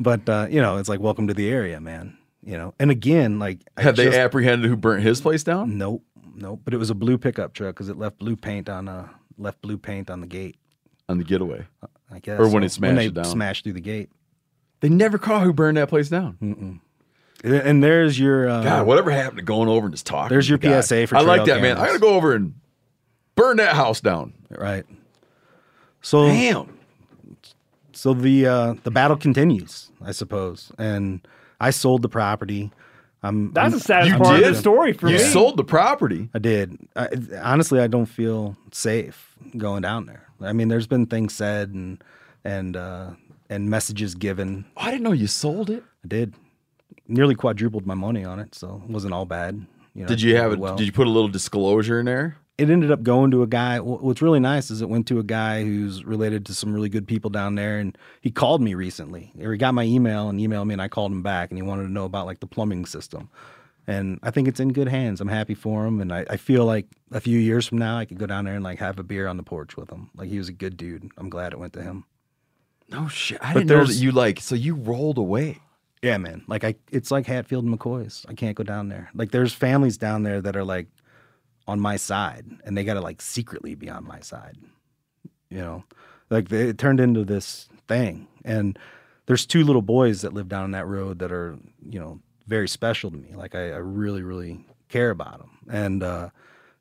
[0.00, 2.16] but uh, you know, it's like welcome to the area, man.
[2.44, 5.76] You know, and again, like I Had they just- apprehended who burnt his place down?
[5.76, 6.04] Nope,
[6.34, 6.60] nope.
[6.64, 9.60] But it was a blue pickup truck because it left blue paint on uh left
[9.60, 10.56] blue paint on the gate.
[11.08, 11.66] On the getaway.
[12.10, 13.24] I guess, Or when it So smashed they it down.
[13.24, 14.10] smashed through the gate.
[14.80, 16.36] They never caught who burned that place down.
[16.40, 16.80] And-
[17.44, 20.28] And there's your uh, God, whatever happened to going over and just talking?
[20.28, 20.80] There's your the guy?
[20.80, 21.76] PSA for I like trail that, man.
[21.78, 22.54] I gotta go over and
[23.36, 24.32] burn that house down.
[24.50, 24.84] right.
[26.02, 26.78] So Damn.
[27.92, 31.26] so the uh, the battle continues, I suppose, and
[31.60, 32.70] I sold the property.
[33.22, 34.54] I'm, That's I'm- the saddest You part of did?
[34.54, 35.22] the story for you me.
[35.22, 36.28] sold the property.
[36.34, 36.76] I did.
[36.94, 37.08] I,
[37.42, 40.28] honestly, I don't feel safe going down there.
[40.40, 42.02] I mean, there's been things said and
[42.44, 43.10] and uh,
[43.48, 44.64] and messages given.
[44.76, 45.82] Oh, I didn't know you sold it.
[46.04, 46.34] I did.
[47.06, 49.66] Nearly quadrupled my money on it, so it wasn't all bad.
[49.94, 50.58] You know, Did you have it?
[50.58, 50.76] well.
[50.76, 52.36] Did you put a little disclosure in there?
[52.58, 53.78] it ended up going to a guy.
[53.78, 57.06] What's really nice is it went to a guy who's related to some really good
[57.06, 60.66] people down there, and he called me recently, or he got my email and emailed
[60.66, 62.84] me, and I called him back, and he wanted to know about like the plumbing
[62.84, 63.30] system.
[63.86, 65.20] And I think it's in good hands.
[65.20, 68.04] I'm happy for him, and I, I feel like a few years from now, I
[68.04, 70.10] could go down there and like have a beer on the porch with him.
[70.16, 71.08] Like he was a good dude.
[71.16, 72.04] I'm glad it went to him.
[72.90, 73.38] No shit.
[73.42, 74.40] I But didn't know that there's- you like.
[74.40, 75.60] So you rolled away.
[76.02, 76.44] Yeah, man.
[76.46, 78.24] Like I, it's like Hatfield and McCoy's.
[78.28, 79.10] I can't go down there.
[79.14, 80.86] Like there's families down there that are like
[81.66, 84.56] on my side, and they gotta like secretly be on my side.
[85.50, 85.84] You know,
[86.30, 88.28] like they, it turned into this thing.
[88.44, 88.78] And
[89.26, 92.68] there's two little boys that live down in that road that are, you know, very
[92.68, 93.34] special to me.
[93.34, 96.30] Like I, I really, really care about them, and uh,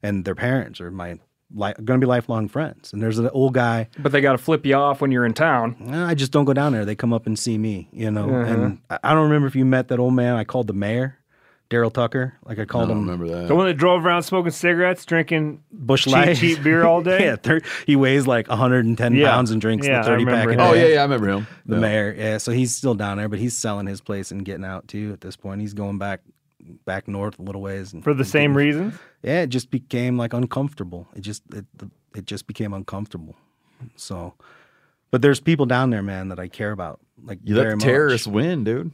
[0.03, 1.17] and their parents are my
[1.53, 2.93] li- going to be lifelong friends.
[2.93, 3.89] And there's an old guy.
[3.99, 5.75] But they got to flip you off when you're in town.
[5.93, 6.85] I just don't go down there.
[6.85, 8.29] They come up and see me, you know.
[8.29, 8.53] Uh-huh.
[8.53, 11.17] And I I don't remember if you met that old man I called the mayor,
[11.69, 12.33] Daryl Tucker.
[12.45, 12.99] Like I called him.
[13.01, 13.47] remember that.
[13.47, 16.37] The one that drove around smoking cigarettes, drinking Busch cheap, Light.
[16.37, 17.25] cheap beer all day.
[17.25, 19.29] yeah, thir- he weighs like 110 Yeah.
[19.31, 20.45] pounds and drinks Yeah, the 30 pack.
[20.47, 21.47] remember a Oh yeah, yeah, I remember him.
[21.65, 21.81] The Yeah.
[21.81, 22.15] mayor.
[22.17, 25.11] Yeah, so he's still down there, but he's selling his place and getting out too
[25.13, 25.59] at this point.
[25.61, 26.21] He's going back
[26.85, 27.93] back north a little ways.
[27.93, 28.95] And For the same reasons?
[29.23, 31.07] Yeah, it just became like uncomfortable.
[31.15, 31.65] It just it,
[32.15, 33.35] it just became uncomfortable.
[33.95, 34.33] So,
[35.11, 36.99] but there's people down there, man, that I care about.
[37.23, 37.83] Like You let very much.
[37.83, 38.91] terrorists win, dude.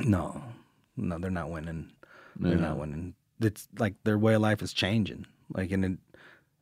[0.00, 0.42] No,
[0.96, 1.90] no, they're not winning.
[2.38, 2.60] They're Yeah.
[2.60, 3.14] not winning.
[3.40, 5.26] It's like their way of life is changing.
[5.52, 5.98] Like, and it,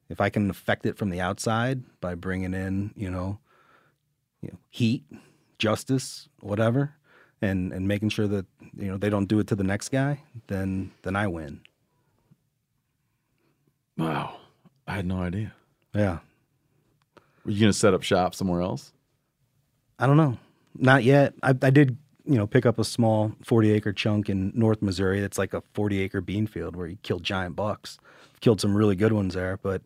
[0.08, 3.38] if I can affect it from the outside by bringing in, you know,
[4.42, 5.04] you know, heat,
[5.58, 6.94] justice, whatever,
[7.42, 10.22] and and making sure that you know they don't do it to the next guy,
[10.46, 11.60] then then I win.
[13.96, 14.36] Wow,
[14.86, 15.52] I had no idea.
[15.94, 16.18] Yeah,
[17.44, 18.92] Were you gonna set up shop somewhere else?
[19.98, 20.38] I don't know.
[20.76, 21.34] Not yet.
[21.42, 25.20] I, I did, you know, pick up a small 40 acre chunk in North Missouri.
[25.20, 27.98] That's like a 40 acre bean field where you killed giant bucks.
[28.40, 29.82] Killed some really good ones there, but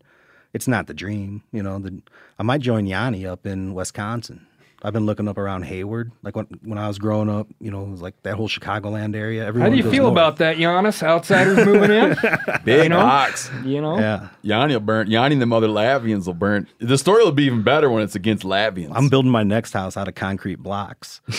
[0.54, 1.42] it's not the dream.
[1.52, 2.00] You know, the,
[2.38, 4.46] I might join Jani up in Wisconsin.
[4.82, 6.12] I've been looking up around Hayward.
[6.22, 9.16] Like when when I was growing up, you know, it was like that whole Chicagoland
[9.16, 9.52] area.
[9.52, 10.12] How do you feel north.
[10.12, 11.02] about that, Janis?
[11.02, 12.16] Outsiders moving in?
[12.64, 13.00] Big You know?
[13.00, 13.50] box.
[13.64, 13.98] You know?
[13.98, 14.28] Yeah.
[14.42, 15.10] Jani will burn.
[15.10, 16.68] Jani and them other Latvians will burn.
[16.78, 18.92] The story will be even better when it's against Latvians.
[18.94, 21.20] I'm building my next house out of concrete blocks.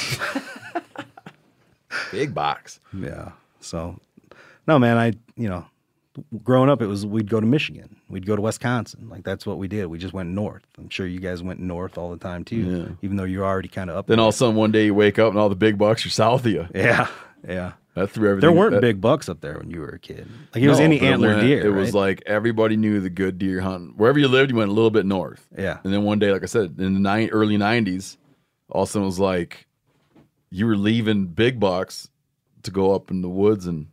[2.11, 2.79] Big box.
[2.93, 3.31] Yeah.
[3.61, 3.99] So,
[4.67, 5.65] no, man, I, you know,
[6.43, 9.07] growing up, it was we'd go to Michigan, we'd go to Wisconsin.
[9.09, 9.87] Like that's what we did.
[9.87, 10.63] We just went north.
[10.77, 12.87] I'm sure you guys went north all the time too, Yeah.
[13.01, 14.07] even though you're already kind of up.
[14.07, 16.05] Then all of a sudden one day you wake up and all the big bucks
[16.05, 16.67] are south of you.
[16.75, 17.07] Yeah.
[17.47, 17.73] Yeah.
[17.95, 18.49] That threw everything.
[18.49, 20.27] There weren't that- big bucks up there when you were a kid.
[20.53, 21.65] Like it was any antler went- deer.
[21.65, 23.93] It was like everybody knew the good deer hunting.
[23.97, 25.47] Wherever you lived, you went a little bit north.
[25.57, 25.79] Yeah.
[25.83, 28.17] And then one day, like I said, in the nine, early '90s,
[28.69, 29.67] all of a sudden it was like
[30.51, 32.09] you were leaving big bucks
[32.63, 33.87] to go up in the woods and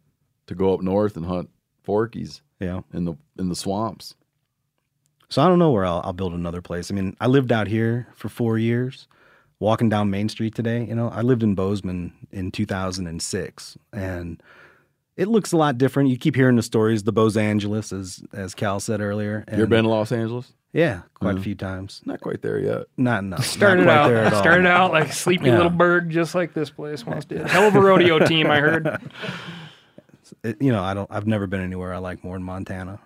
[0.47, 1.51] to go up north and hunt
[1.87, 2.41] forkies.
[2.61, 2.81] Yeah.
[2.93, 4.15] In the in the swamps.
[5.29, 6.91] So I don't know where I'll, I'll build another place.
[6.91, 9.09] I mean, I lived out here for four years.
[9.59, 14.43] Walking down Main Street today, you know, I lived in Bozeman in 2006, and
[15.17, 16.11] it looks a lot different.
[16.11, 19.45] You keep hearing the stories, the Bose Angeles, as as Cal said earlier.
[19.49, 20.53] you ever been to Los Angeles?
[20.75, 22.03] Yeah, quite Uh, a few times.
[22.05, 22.83] Not quite there yet.
[22.99, 23.47] Not enough.
[23.61, 24.41] Started not quite out, there at all.
[24.43, 25.57] started out like sleepy Yeah.
[25.57, 27.47] little bird, just like this place once did.
[27.49, 28.87] Hell of a rodeo team, I heard.
[30.43, 31.11] It- you know, I don't.
[31.11, 32.99] I've never been anywhere I like more than Montana.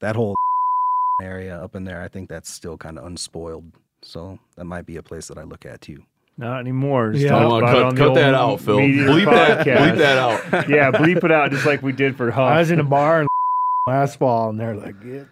[0.00, 0.34] That whole
[1.22, 3.72] area up in there, I think that's still kind of unspoiled.
[4.02, 6.02] So that might be a place that I look at too.
[6.36, 7.12] Not anymore.
[7.12, 7.36] Just Yeah.
[7.36, 8.78] on, cut- it on the cut that out, Phil.
[8.80, 10.68] Meteor Bleep that- bleep that out.
[10.68, 12.50] yeah, bleep it out just like we did for Huff.
[12.50, 13.28] I was in a bar in
[13.86, 15.24] last fall, and they're like, yeah,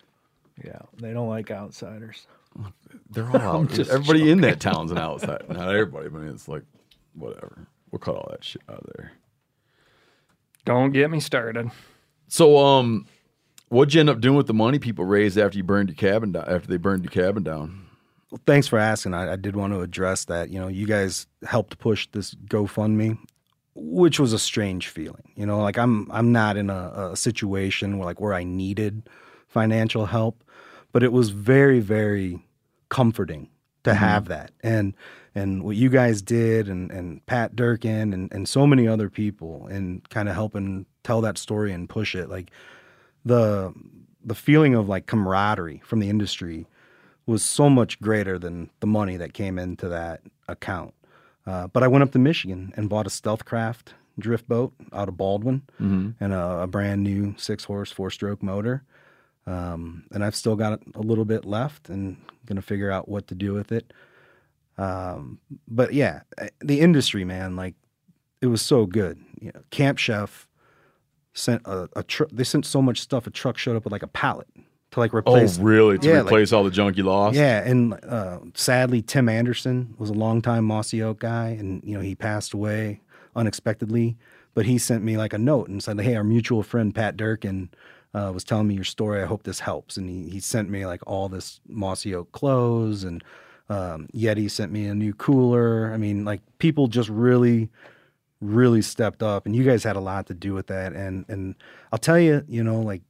[0.65, 2.27] yeah, they don't like outsiders.
[3.11, 3.71] They're all I'm out.
[3.73, 5.45] just Everybody in that town's an outsider.
[5.49, 6.63] Not everybody, but it's like
[7.15, 7.67] whatever.
[7.91, 9.13] We'll cut all that shit out of there.
[10.65, 11.71] Don't get me started.
[12.29, 13.07] So, um,
[13.69, 16.33] what'd you end up doing with the money people raised after you burned your cabin
[16.33, 16.45] down?
[16.49, 17.87] After they burned your cabin down?
[18.31, 19.13] Well, thanks for asking.
[19.15, 20.49] I, I did want to address that.
[20.51, 23.19] You know, you guys helped push this GoFundMe,
[23.75, 25.33] which was a strange feeling.
[25.35, 29.09] You know, like I'm I'm not in a, a situation where like where I needed
[29.49, 30.43] financial help,
[30.93, 32.39] but it was very very
[32.89, 33.49] comforting
[33.85, 33.97] to Mhm.
[33.97, 34.53] have that.
[34.63, 34.95] And
[35.35, 39.67] and what you guys did and and Pat Durkin and and so many other people
[39.69, 42.51] and kind of helping tell that story and push it like
[43.25, 43.73] the
[44.25, 46.67] the feeling of like camaraderie from the industry
[47.27, 50.93] was so much greater than the money that came into that account.
[51.47, 55.17] Uh, but I went up to Michigan and bought a Stealthcraft drift boat out of
[55.17, 56.15] Baldwin Mhm.
[56.21, 58.83] and a, a brand new six horse four stroke motor.
[59.47, 62.17] Um, and I've still got a little bit left and
[62.47, 63.93] going to figure out what to do with it.
[64.83, 67.75] Um, but yeah, eh, the industry, man, like
[68.41, 69.19] it was so good.
[69.41, 70.49] You know, Camp Chef
[71.35, 72.31] sent a, a truck.
[72.33, 73.27] They sent so much stuff.
[73.27, 74.49] A truck showed up with like a pallet
[74.93, 75.59] to like replace.
[75.59, 75.99] oh, really?
[75.99, 77.37] To Yeah, like- replace all the junk you lost?
[77.37, 82.03] Yeah, and uh, sadly, Tim Anderson was a longtime Mossy Oak guy, and you know
[82.03, 83.01] he passed away
[83.37, 84.17] unexpectedly.
[84.55, 87.71] But he sent me like a note and said, "Hey, our mutual friend Pat Durkin
[88.15, 89.23] uh, was telling me your story.
[89.23, 93.03] I hope this helps." And he he sent me like all this Mossy Oak clothes,
[93.05, 93.25] and
[93.73, 95.91] um, Yeti sent me a new cooler.
[95.93, 97.71] I mean, like people just really,
[98.41, 100.93] really stepped up, and you guys had a lot to do with that.
[100.93, 101.55] And and
[101.91, 103.03] I'll tell you, you know, like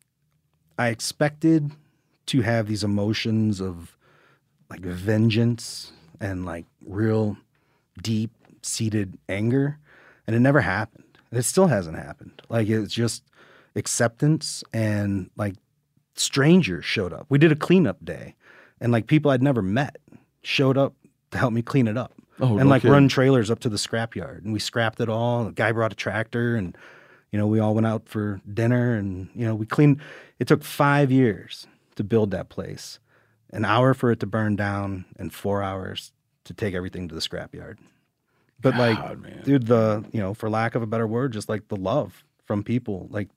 [0.78, 1.72] I expected
[2.26, 3.96] to have these emotions of
[4.70, 7.36] like vengeance and like real
[8.02, 8.30] deep
[8.62, 9.78] seated anger
[10.26, 13.24] and it never happened and it still hasn't happened like it's just
[13.74, 15.56] acceptance and like
[16.14, 18.34] strangers showed up we did a cleanup day
[18.80, 19.98] and like people i'd never met
[20.42, 20.94] showed up
[21.30, 22.92] to help me clean it up Oh, and no like kidding.
[22.92, 24.42] run trailers up to the scrapyard.
[24.44, 25.44] And we scrapped it all.
[25.44, 26.76] The guy brought a tractor and
[27.30, 30.00] you know we all went out for dinner and you know we cleaned.
[30.38, 31.66] It took five years
[31.96, 32.98] to build that place
[33.52, 36.12] an hour for it to burn down and four hours
[36.44, 37.76] to take everything to the scrapyard.
[38.60, 41.76] But like dude the you know for lack of a better word just like the
[41.76, 43.06] love from people.
[43.10, 43.28] Like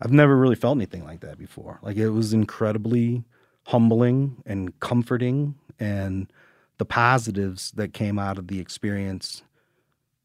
[0.00, 1.78] i've never really felt anything like that before.
[1.82, 3.24] Like it was incredibly
[3.66, 6.30] humbling and comforting and
[6.78, 9.42] the positives that came out of the experience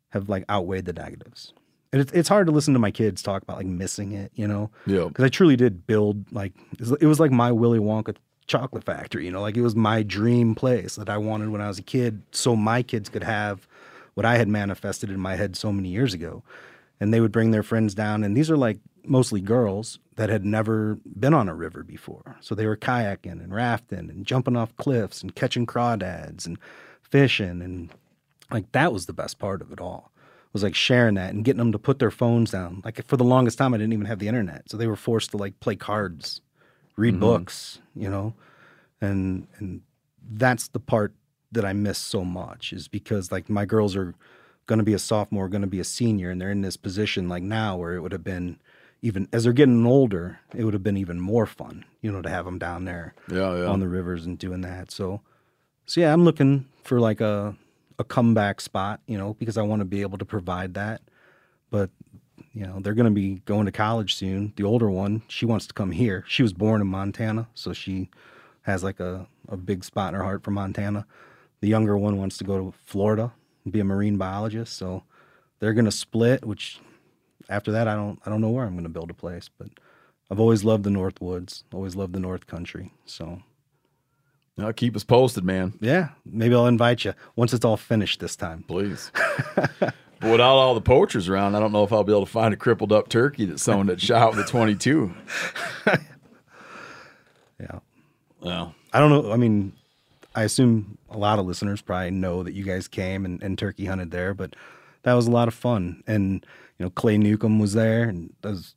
[0.10, 1.54] have like outweighed the negatives.
[1.91, 4.47] And it's, it's hard to listen to my kids talk about like missing it you
[4.47, 4.70] know?
[4.86, 5.06] Yeah.
[5.08, 8.16] because i truly did build like it was- it was like my willy wonka
[8.47, 9.41] chocolate factory you know?
[9.41, 12.56] Like it was my dream place that i wanted when i was a kid so
[12.56, 13.68] my kids could have
[14.16, 16.43] what i had manifested in my head so many years ago.
[16.99, 20.45] And they would bring their friends down and these are like mostly girls that had
[20.45, 22.38] never been on a river before.
[22.41, 26.58] So they were kayaking and rafting and jumping off cliffs and catching crawdads and
[27.01, 27.89] fishing and
[28.51, 30.12] like that was the best part of it all
[30.51, 32.82] was like sharing that and getting them to put their phones down.
[32.86, 35.32] Like for the longest time i didn't even have the internet so they were forced
[35.32, 36.41] to like play cards
[36.95, 37.20] read Mhm.
[37.20, 38.34] books you know?
[39.01, 39.82] And and
[40.32, 41.14] that's the part
[41.51, 44.14] that i miss so much is because like my girls are
[44.66, 47.28] going to be a sophomore going to be a senior and they're in this position
[47.28, 48.58] like now where it would have been
[49.04, 52.30] even as they're getting older it would have been even more fun you know to
[52.30, 53.66] have them down there Yeah, yeah.
[53.66, 54.89] on the rivers and doing that.
[54.91, 55.22] So
[55.86, 57.56] so yeah i'm looking for like a
[57.99, 61.01] a comeback spot you know because i want to be able to provide that.
[61.70, 61.89] But
[62.54, 64.54] you know they're going to be going to college soon.
[64.56, 66.24] The older one she wants to come here.
[66.28, 68.10] She was born in montana so she
[68.64, 71.06] has like a, a big spot in her heart for montana.
[71.62, 73.34] The younger one wants to go to florida
[73.64, 75.04] and be a marine biologist so
[75.60, 76.80] they're going to split which
[77.54, 79.68] after that i don't i don't know where i'm going to build a place but
[80.32, 83.41] i've always loved the north woods always loved the north country so
[84.58, 85.74] Now keep us posted, man.
[85.80, 89.12] yeah maybe i'll invite you once it's all finished this time Please.
[89.56, 92.54] but without all the poachers around, I don't know if I'll be able to find
[92.54, 95.14] a crippled up turkey that someone that shot with a 22.
[97.60, 97.80] yeah
[98.39, 99.32] Well, I don't know.
[99.34, 99.74] I mean,
[100.36, 103.86] I assume a lot of listeners probably know that you guys came and, and turkey
[103.86, 104.56] hunted there, but
[105.04, 106.04] that was a lot of fun.
[106.08, 106.45] And
[106.80, 108.76] you know, Clay Newcomb was there, and was,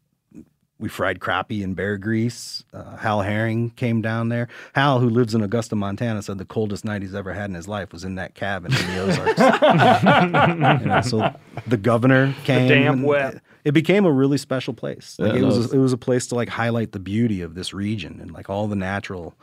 [0.78, 2.62] we fried crappie and bear grease.
[2.72, 4.48] Uh, Hal Herring came down there.
[4.74, 7.66] Hal, who lives in Augusta, Montana, said the coldest night he's ever had in his
[7.66, 9.40] life was in that cabin in the Ozarks.
[10.82, 11.34] You know, so
[11.66, 12.68] the governor came.
[12.68, 13.34] damp and wet.
[13.36, 15.16] It, it became a really special place.
[15.18, 15.72] Like Yeah, it no, was.
[15.72, 18.50] A, it was a place to like highlight the beauty of this region and like
[18.50, 19.34] all the natural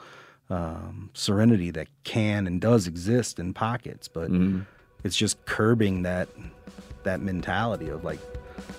[0.50, 4.30] um, serenity that can and does exist in pockets, but
[5.04, 6.30] it's just curbing that
[7.04, 8.20] that mentality of like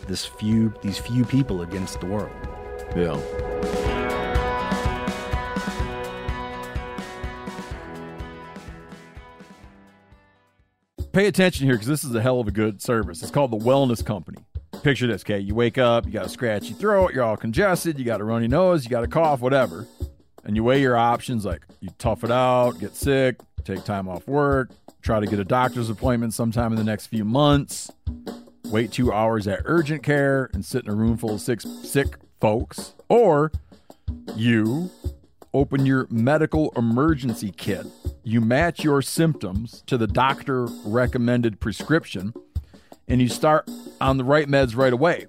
[0.06, 2.32] this few these few people against the world.
[2.96, 3.20] yeah.
[11.12, 13.22] Pay attention here because this is a hell of a good service.
[13.22, 14.38] It's called the Wellness Company.
[14.82, 15.38] Picture this, okay?
[15.38, 18.48] You wake up, you got a scratchy throat, you're all congested, you got a runny
[18.48, 19.86] nose, you got a cough, whatever.
[20.42, 24.26] And you weigh your options like you tough it out, get sick, take time off
[24.26, 24.70] work,
[25.02, 27.92] try to get a doctor's appointment sometime in the next few months,
[28.66, 32.16] wait two hours at urgent care and sit in a room full of sick, sick
[32.40, 33.52] folks, or
[34.36, 34.90] you
[35.52, 37.86] open your medical emergency kit.
[38.22, 42.34] You match your symptoms to the doctor recommended prescription
[43.06, 45.26] and you start on the right meds right away.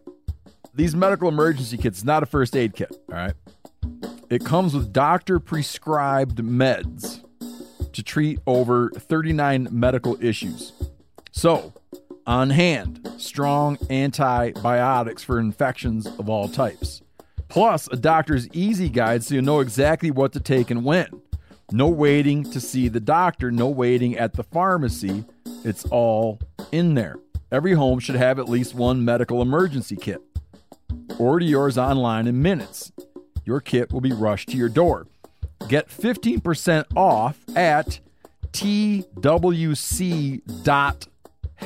[0.74, 3.34] These medical emergency kits not a first aid kit, all right?
[4.30, 7.24] It comes with doctor prescribed meds
[7.94, 10.74] to treat over 39 medical issues.
[11.32, 11.74] So,
[12.28, 17.02] on hand, strong antibiotics for infections of all types.
[17.48, 21.08] Plus, a doctor's easy guide so you know exactly what to take and when.
[21.72, 25.26] No waiting to see the doctor, no waiting at the pharmacy.
[25.64, 26.40] It's all
[26.72, 27.18] in there.
[27.52, 30.22] Every home should have at least one medical emergency kit.
[31.18, 32.92] Order yours online in minutes.
[33.46, 35.08] your kit will be rushed to your door.
[35.68, 38.00] Get 15% off at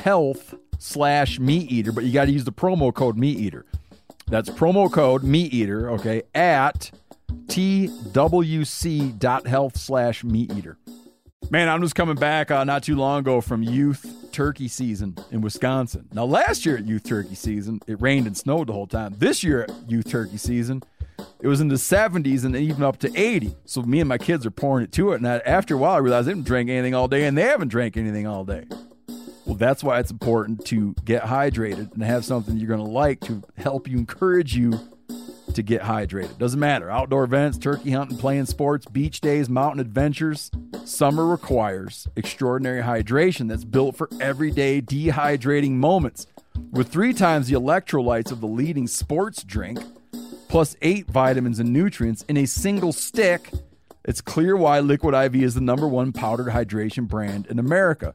[0.00, 3.64] twc.health slash meat eater, but you got to use the promo code meat eater.
[4.28, 6.90] That's promo code meat eater, okay, at
[7.46, 8.16] twc.health
[9.76, 10.78] slash meat eater.
[11.50, 15.40] Man, I'm just coming back uh, not too long ago from youth turkey season in
[15.40, 16.08] Wisconsin.
[16.12, 19.14] Now, last year at youth turkey season, it rained and snowed the whole time.
[19.18, 20.82] This year at youth turkey season,
[21.40, 23.56] it was in the 70s and even up to 80.
[23.64, 25.16] So me and my kids are pouring it to it.
[25.16, 27.42] And I, after a while, I realized they didn't drink anything all day and they
[27.42, 28.66] haven't drank anything all day.
[29.50, 33.18] Well, that's why it's important to get hydrated and have something you're going to like
[33.22, 34.78] to help you encourage you
[35.54, 36.38] to get hydrated.
[36.38, 36.88] Doesn't matter.
[36.88, 40.52] Outdoor events, turkey hunting, playing sports, beach days, mountain adventures.
[40.84, 46.28] Summer requires extraordinary hydration that's built for everyday dehydrating moments.
[46.70, 49.80] With three times the electrolytes of the leading sports drink,
[50.46, 53.50] plus eight vitamins and nutrients in a single stick,
[54.04, 58.14] it's clear why Liquid IV is the number one powdered hydration brand in America.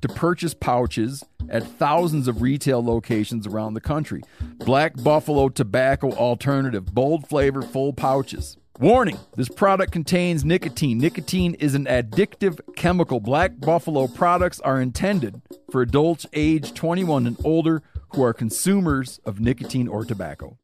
[0.00, 4.22] to purchase pouches at thousands of retail locations around the country.
[4.58, 8.56] Black Buffalo Tobacco Alternative, bold flavor, full pouches.
[8.78, 10.98] Warning this product contains nicotine.
[10.98, 13.18] Nicotine is an addictive chemical.
[13.18, 15.42] Black Buffalo products are intended
[15.72, 20.58] for adults age 21 and older who are consumers of nicotine or tobacco.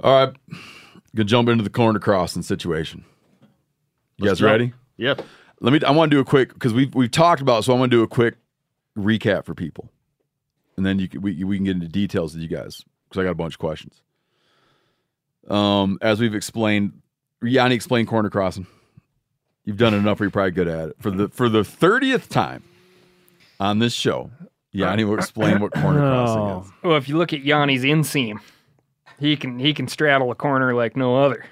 [0.00, 0.36] All right,
[1.16, 3.04] gonna jump into the corner crossing situation.
[4.16, 4.50] You Let's guys jump.
[4.50, 4.72] ready?
[4.96, 5.22] Yep.
[5.60, 5.80] Let me.
[5.84, 7.60] I want to do a quick because we've we've talked about.
[7.60, 8.36] it, So I want to do a quick
[8.96, 9.90] recap for people,
[10.76, 13.24] and then you can, we we can get into details with you guys because I
[13.24, 14.02] got a bunch of questions.
[15.48, 17.00] Um, as we've explained,
[17.42, 18.66] Jani explained corner crossing.
[19.64, 20.96] You've done it enough where you're probably good at it.
[21.00, 22.62] For the for the thirtieth time
[23.58, 24.30] on this show,
[24.72, 26.72] Jani will explain what corner crossing is.
[26.82, 28.38] Well, if you look at Jani's inseam,
[29.18, 31.44] he can he can straddle a corner like no other.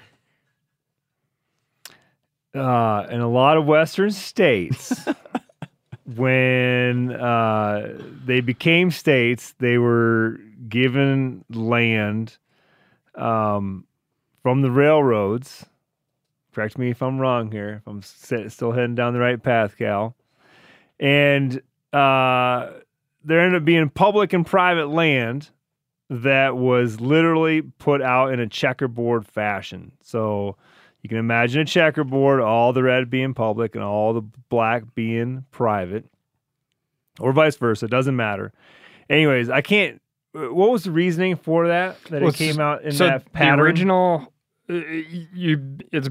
[2.57, 4.93] Uh, in a lot of Western states,
[6.15, 10.39] when uh, they became states, they were
[10.69, 12.37] given land
[13.15, 13.85] um,
[14.41, 15.65] from the railroads.
[16.53, 17.81] Correct me if I'm wrong here.
[17.81, 20.15] If I'm st- still heading down the right path, Cal.
[20.99, 21.61] And
[21.93, 22.71] uh,
[23.23, 25.49] there ended up being public and private land
[26.09, 29.91] that was literally put out in a checkerboard fashion.
[30.01, 30.55] So
[31.07, 35.45] you can imagine a checkerboard, all the red being public and all the black being
[35.51, 36.03] private,
[37.21, 37.85] or vice versa.
[37.85, 38.51] It doesn't matter.
[39.09, 40.01] Anyways, I can't.
[40.35, 41.95] uh, What was the reasoning for that?
[42.09, 43.59] That Well, it came out in so that pattern.
[43.59, 44.33] The original,
[44.69, 46.09] uh, you it's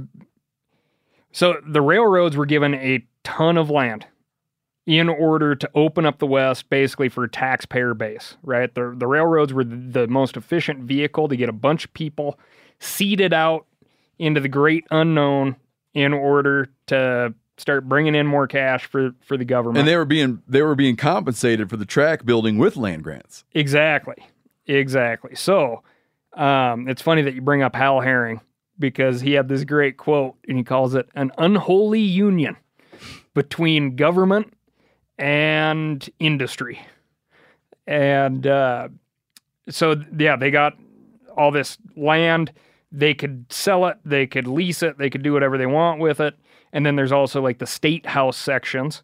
[1.30, 4.06] so the railroads were given a ton of land
[4.86, 8.38] in order to open up the West, basically for taxpayer base.
[8.42, 12.38] Right, the the railroads were the most efficient vehicle to get a bunch of people
[12.78, 13.66] seeded out
[14.18, 15.56] into the great unknown
[15.94, 19.78] in order to start bringing in more cash for for the government.
[19.78, 23.44] And they were being they were being compensated for the track building with land grants.
[23.54, 24.16] Exactly.
[24.66, 25.34] Exactly.
[25.34, 25.82] So
[26.34, 28.40] um, it's funny that you bring up Hal Herring
[28.78, 32.56] because he had this great quote and he calls it an unholy union
[33.34, 34.52] between government
[35.18, 36.80] and industry.
[37.86, 38.88] And uh,
[39.68, 40.74] so, yeah, they got
[41.36, 42.52] all this land.
[42.92, 46.20] They could sell it, they could lease it, they could do whatever they want with
[46.20, 46.38] it.
[46.72, 49.02] And then there's also like the state house sections,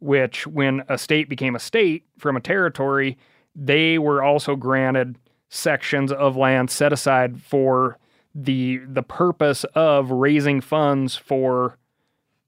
[0.00, 3.16] which when a state became a state from a territory,
[3.54, 7.98] they were also granted sections of land set aside for
[8.34, 11.78] the the purpose of raising funds for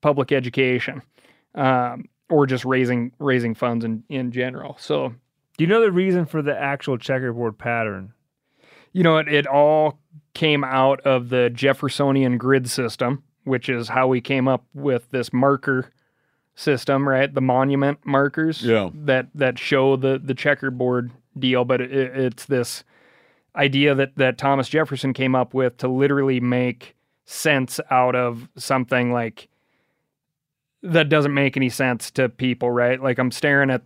[0.00, 1.00] public education
[1.54, 4.76] um, or just raising raising funds in, in general.
[4.80, 5.14] So
[5.56, 8.12] Do you know the reason for the actual checkerboard pattern?
[8.96, 9.98] You know, it, it all
[10.32, 15.34] came out of the Jeffersonian grid system, which is how we came up with this
[15.34, 15.90] marker
[16.54, 17.32] system, right?
[17.32, 18.88] The monument markers Yeah.
[18.94, 22.84] that that show the the checkerboard deal, but it, it's this
[23.54, 26.96] idea that that Thomas Jefferson came up with to literally make
[27.26, 29.48] sense out of something like
[30.82, 33.02] that doesn't make any sense to people, right?
[33.02, 33.82] Like I'm staring at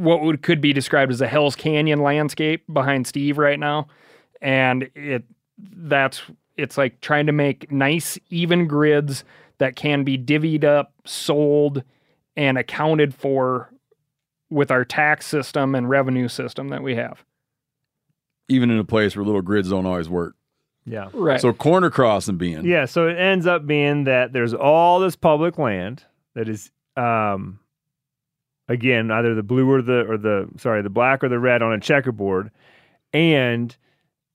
[0.00, 3.88] what would could be described as a Hell's Canyon landscape behind Steve right now,
[4.40, 5.24] and it
[5.58, 6.22] that's
[6.56, 9.24] it's like trying to make nice even grids
[9.58, 11.82] that can be divvied up, sold,
[12.36, 13.70] and accounted for
[14.48, 17.24] with our tax system and revenue system that we have.
[18.48, 20.34] Even in a place where little grids don't always work.
[20.84, 21.08] Yeah.
[21.12, 21.40] Right.
[21.40, 22.64] So corner crossing being.
[22.64, 26.04] Yeah, so it ends up being that there's all this public land
[26.34, 27.59] that is um
[28.70, 31.72] again either the blue or the or the sorry, the black or the red on
[31.74, 32.50] a checkerboard
[33.12, 33.76] and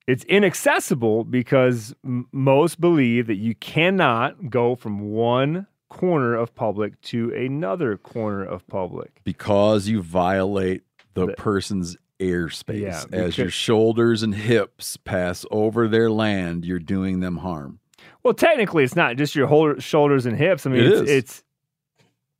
[0.08, 7.00] it's inaccessible because m- most believe that you cannot go from one corner of public
[7.02, 9.22] to another corner of public.
[9.24, 10.84] because you violate
[11.14, 12.82] the person's airspace.
[12.82, 17.80] Yeah, As your shoulders and hips pass over their land, you're doing them harm.
[18.24, 20.66] Well, technically it's not just your whole shoulders and hips.
[20.66, 21.10] I mean It it's, is.
[21.10, 21.44] it's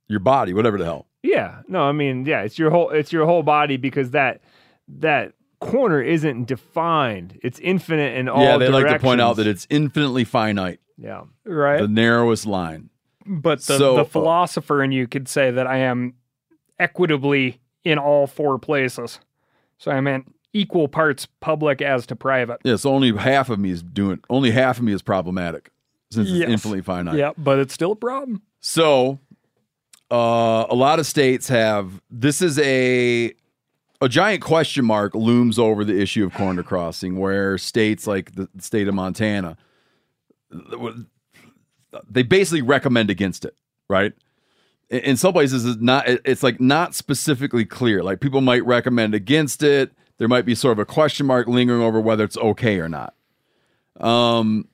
[0.08, 1.06] Your body, whatever the hell.
[1.22, 1.62] Yeah.
[1.68, 4.40] No, I mean, yeah, it's your whole it's your whole body because that
[4.88, 7.38] that corner isn't defined.
[7.42, 10.80] It's infinite in all yeah, they like to point out that it's infinitely finite.
[10.98, 11.24] Yeah.
[11.44, 11.80] Right.
[11.80, 12.90] The narrowest line.
[13.26, 16.14] But the, So, uh, the philosopher in you could say that I am
[16.78, 19.20] equitably in all four places.
[19.78, 22.60] So I meant equal parts public as to private.
[22.64, 25.70] Yeah, so only half of me is doing only half of me is problematic
[26.10, 26.42] since Yes.
[26.42, 27.16] it's infinitely finite.
[27.16, 28.42] Yeah, but it's still a problem.
[28.60, 29.18] So,
[30.10, 33.34] uh, a lot of states have this is a
[34.00, 38.48] a giant question mark looms over the issue of corner crossing, where states like the
[38.58, 39.56] state of Montana,
[42.08, 43.56] they basically recommend against it,
[43.88, 44.12] right?
[44.90, 46.04] In- some places, it's not.
[46.06, 48.02] It's like not specifically clear.
[48.02, 49.92] Like people might recommend against it.
[50.18, 53.14] There might be sort of a question mark lingering over whether it's okay or not.
[54.00, 54.68] Um,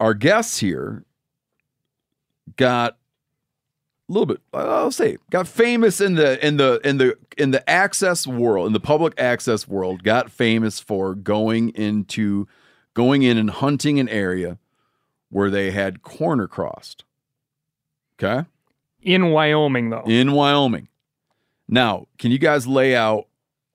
[0.00, 1.04] our guests here
[2.56, 2.97] got
[4.08, 7.68] a little bit I'll say got famous in the in the in the in the
[7.68, 12.48] access world in the public access world got famous for going into
[12.94, 14.58] going in and hunting an area
[15.30, 17.04] where they had corner crossed.
[18.18, 18.48] Okay?
[19.02, 20.02] In Wyoming, though.
[20.06, 20.88] in Wyoming.
[21.68, 23.26] Now can you guys lay out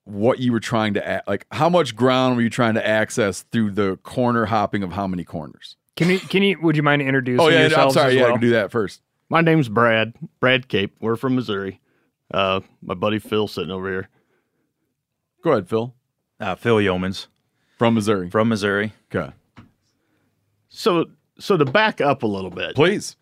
[0.02, 3.70] what you were trying to like how much ground were you trying to access through
[3.70, 5.76] the corner hopping of how many corners?
[5.96, 8.18] Can you can you would you mind introducing oh yeah I'm sorry.
[8.18, 10.14] yeah I can do that first My name's Brad.
[10.40, 10.94] Brad Cape.
[11.00, 11.80] We're from Missouri.
[12.32, 14.08] Uh, my buddy Phil sitting over here.
[15.42, 15.94] go ahead Phil
[16.40, 17.26] Uh, Phil Yeomans
[17.78, 18.92] from Missouri from Missouri.
[19.14, 19.32] okay
[20.68, 21.06] So,
[21.38, 23.16] so to back up a little bit, please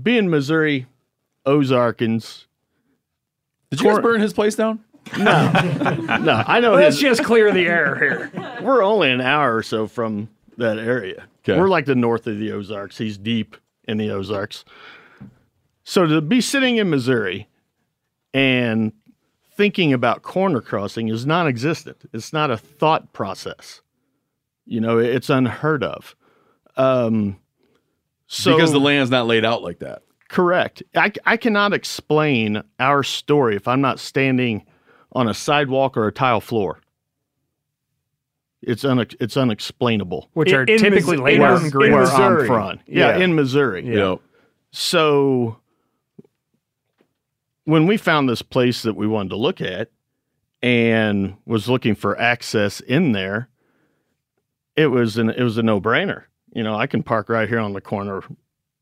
[0.00, 0.86] being Missouri,
[1.46, 2.46] Ozarkans.
[3.70, 4.80] Did you guys burn his place down?
[5.16, 5.24] No,
[6.20, 6.74] no, I know.
[6.74, 8.60] Let's his, just clear the air here.
[8.62, 11.24] we're only an hour or so from that area.
[11.40, 11.58] Okay.
[11.58, 12.98] We're like the north of the Ozarks.
[12.98, 13.56] He's deep
[13.88, 14.64] in the Ozarks.
[15.82, 17.48] So to be sitting in Missouri
[18.34, 18.92] and
[19.50, 22.08] thinking about corner crossing is non-existent.
[22.12, 23.80] It's not a thought process.
[24.66, 26.14] You know, it's unheard of.
[26.76, 27.40] Um,
[28.26, 30.02] so because the land's not laid out like that.
[30.28, 30.82] Correct.
[30.94, 34.64] I, I cannot explain our story if I'm not standing
[35.12, 36.80] on a sidewalk or a tile floor.
[38.62, 40.28] It's un, it's unexplainable.
[40.34, 41.92] Which are In- in typically Mis- laid in out Mis- in in.
[41.92, 42.40] Where Missouri.
[42.42, 42.80] I'm from.
[42.86, 43.24] Yeah, Yeah.
[43.24, 43.86] in Missouri.
[43.96, 44.16] Yeah.
[44.72, 45.58] So
[47.64, 49.90] when we found this place that we wanted to look at
[50.62, 53.48] and was looking for access in there,
[54.76, 56.24] it was an it was a no brainer.
[56.52, 58.22] You know, I can park right here on the corner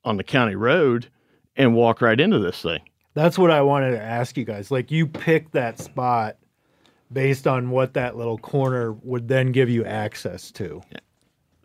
[0.04, 1.08] on the county road
[1.56, 2.80] and walk right into this thing.
[3.14, 4.70] That's what I wanted to ask you guys.
[4.70, 6.36] Like you picked that spot
[7.12, 10.82] based on what that little corner would then give you access to.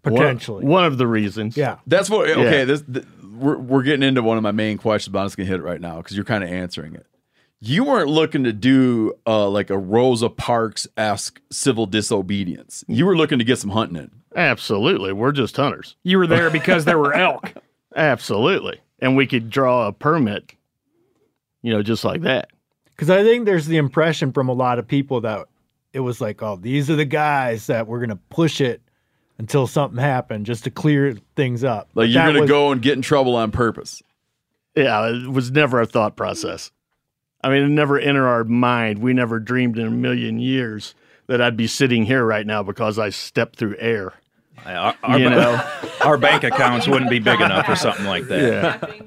[0.04, 0.66] Potentially.
[0.66, 1.56] One of the reasons.
[1.56, 1.78] Yeah.
[1.86, 2.30] That's what.
[2.30, 2.66] Okay, Yeah.
[2.66, 5.48] this th- we're we're getting into one of my main questions, but I'm just gonna
[5.48, 7.06] hit it right now because you're kind of answering it.
[7.60, 12.84] You weren't looking to do uh, like a Rosa Parks esque civil disobedience.
[12.88, 14.12] You were looking to get some hunting in.
[14.36, 15.14] Absolutely.
[15.14, 15.96] We're just hunters.
[16.04, 17.54] You were there because there were elk.
[17.96, 18.80] Absolutely.
[19.00, 20.54] And we could draw a permit,
[21.62, 22.50] you know, just like that.
[23.02, 25.48] Because I think there's the impression from a lot of people that
[25.92, 28.80] it was like, oh, these are the guys that we're gonna push it
[29.40, 31.90] until something happened just to clear things up.
[31.96, 34.04] Like But you're gonna was- go and get in trouble on purpose.
[34.76, 36.70] Yeah, it was never a thought process.
[37.44, 39.00] I mean, it never entered our mind.
[39.00, 40.94] We never dreamed in a million years
[41.26, 44.14] that I'd be sitting here right now because I stepped through air.
[44.64, 45.60] Our, our, You know?
[46.02, 48.42] our bank accounts wouldn't be big enough or something like that.
[48.44, 49.02] Yeah.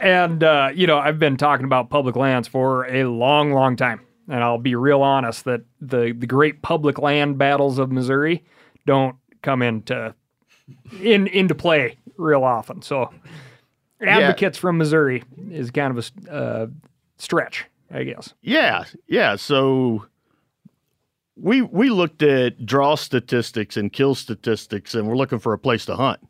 [0.00, 4.00] And uh, you know, I've been talking about public lands for a long, long time,
[4.28, 8.44] and I'll be real honest that the the great public land battles of Missouri
[8.86, 10.14] don't come into
[11.00, 12.82] in into play real often.
[12.82, 13.10] So,
[14.00, 16.66] advocates from Missouri is kind of a uh,
[17.18, 18.34] stretch, I guess.
[18.42, 19.36] Yeah, yeah.
[19.36, 20.06] So
[21.36, 25.84] we we looked at draw statistics and kill statistics, and we're looking for a place
[25.86, 26.20] to hunt.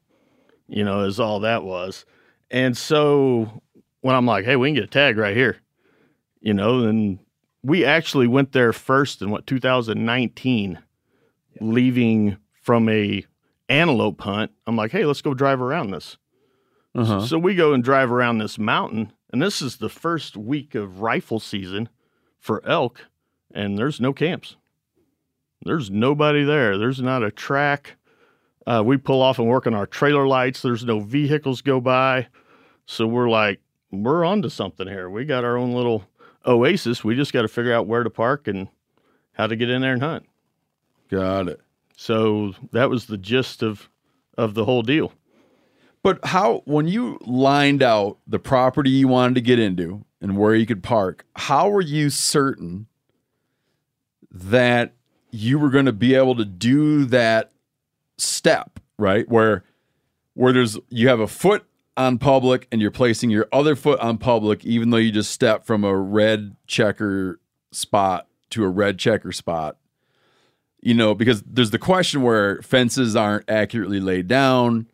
[0.68, 2.04] You know, is all that was.
[2.50, 3.62] And so
[4.00, 5.56] when I'm like, hey, we can get a tag right here,
[6.40, 7.18] you know, and
[7.62, 10.78] we actually went there first in what 2019,
[11.60, 13.24] leaving from a
[13.68, 14.52] antelope hunt.
[14.66, 16.16] I'm like, hey, let's go drive around this.
[16.94, 17.26] Uh-huh.
[17.26, 21.00] So we go and drive around this mountain, and this is the first week of
[21.00, 21.88] rifle season
[22.38, 23.06] for elk,
[23.52, 24.56] and there's no camps.
[25.62, 26.78] There's nobody there.
[26.78, 27.96] There's not a track.
[28.66, 30.62] Uh, we pull off and work on our trailer lights.
[30.62, 32.26] There's no vehicles go by.
[32.86, 33.60] So we're like,
[33.90, 35.08] we're onto something here.
[35.08, 36.04] We got our own little
[36.44, 37.04] oasis.
[37.04, 38.68] We just got to figure out where to park and
[39.32, 40.26] how to get in there and hunt.
[41.10, 41.60] Got it.
[41.96, 43.88] So that was the gist of
[44.36, 45.12] of the whole deal.
[46.02, 50.54] But how, when you lined out the property you wanted to get into and where
[50.54, 52.86] you could park, how were you certain
[54.30, 54.92] that
[55.30, 57.50] you were going to be able to do that
[58.18, 59.28] step, right?
[59.28, 59.64] Where,
[60.34, 61.64] where there's, you have a foot
[61.96, 65.64] on public and you're placing your other foot on public, even though you just step
[65.64, 67.40] from a red checker
[67.72, 69.76] spot to a red checker spot.
[70.80, 74.86] You know, because there's the question where fences aren't accurately laid down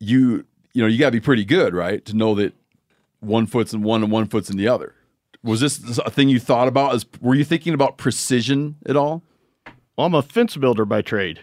[0.00, 2.54] you you know you got to be pretty good right to know that
[3.20, 4.94] one foot's in one and one foot's in the other
[5.42, 9.22] was this a thing you thought about as were you thinking about precision at all
[9.96, 11.40] Well, I'm a fence builder by trade.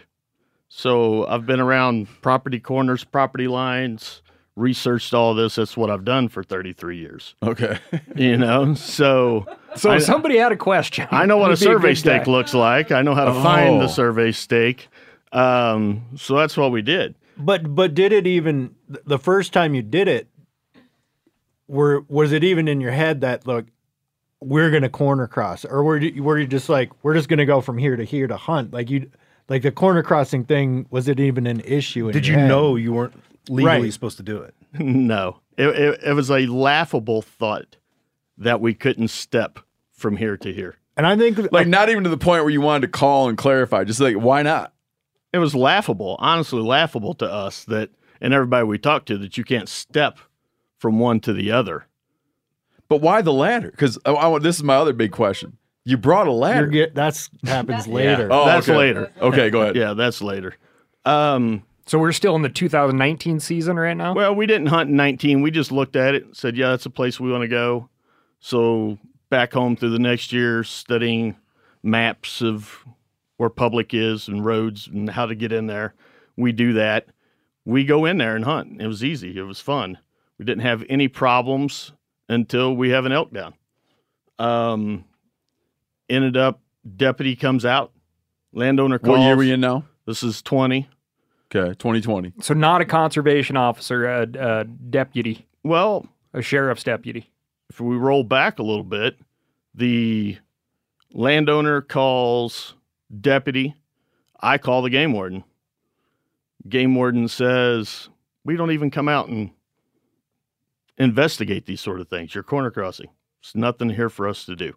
[0.78, 4.20] So I've been around property corners, property lines,
[4.56, 5.54] researched all this.
[5.54, 7.34] That's what I've done for 33 years.
[7.42, 7.78] Okay.
[8.14, 9.46] You know, so
[9.76, 11.08] So I- somebody had a question.
[11.10, 12.30] I know what a survey good stake guy.
[12.30, 12.92] looks like.
[12.92, 13.78] I know how to find Oh.
[13.80, 14.88] the survey stake.
[15.32, 17.14] Um, so that's what we did.
[17.38, 20.28] But but did it even the first time you did it?
[21.68, 23.64] Were was it even in your head that look,
[24.42, 27.62] we're gonna corner cross, or were you, were you just like we're just gonna go
[27.62, 28.72] from here to here to hunt?
[28.74, 29.10] Like you,
[29.48, 32.06] like the corner crossing thing was it even an issue?
[32.08, 32.48] In Did you head?
[32.48, 33.14] know you weren't
[33.48, 33.92] legally Right.
[33.92, 34.54] supposed to do it?
[34.80, 37.76] no, it, it, it was a laughable thought
[38.38, 39.58] that we couldn't step
[39.92, 40.76] from here to here.
[40.96, 43.36] And I think like not even to the point where you wanted to call and
[43.38, 44.72] clarify just like why not
[45.32, 47.90] It was laughable, honestly laughable to us that,
[48.20, 50.18] and everybody we talked to, that you can't step
[50.78, 51.86] from one to the other.
[52.88, 55.56] but why the ladder because I, I, want- this is my other big question
[55.86, 58.28] you brought a You're ladder get, that's happens later.
[58.30, 58.76] Oh, that's okay.
[58.76, 59.12] later.
[59.22, 60.54] okay go ahead Yeah, that's later.
[61.04, 64.12] Um, So we're still in the 2019 season right now.
[64.12, 65.40] Well, we didn't hunt in 19.
[65.42, 67.88] We just looked at it and said, yeah, that's a place we want to go.
[68.40, 68.98] So
[69.30, 71.36] back home through the next year, studying
[71.82, 72.84] maps of
[73.36, 75.94] where public is and roads and how to get in there.
[76.36, 77.06] We do that.
[77.64, 78.80] We go in there and hunt.
[78.82, 79.38] It was easy.
[79.38, 79.98] It was fun.
[80.38, 81.92] We didn't have any problems
[82.28, 83.54] until we have an elk down.
[84.38, 85.04] Um,
[86.08, 86.60] ended up,
[86.96, 87.92] deputy comes out,
[88.52, 89.18] landowner calls.
[89.18, 90.88] what year are we in now This is 20.
[91.54, 97.30] okay 2020 So not a conservation officer, a, a deputy, Well, a sheriff's deputy.
[97.70, 99.18] if we roll back a little bit,
[99.74, 100.38] the
[101.12, 102.74] landowner calls
[103.20, 103.74] deputy.
[104.40, 105.44] I call the game warden.
[106.68, 108.08] Game warden says,
[108.44, 109.50] We don't even come out and
[110.98, 112.34] investigate these sort of things.
[112.34, 113.08] You're corner crossing.
[113.40, 114.74] It's nothing here for us to do.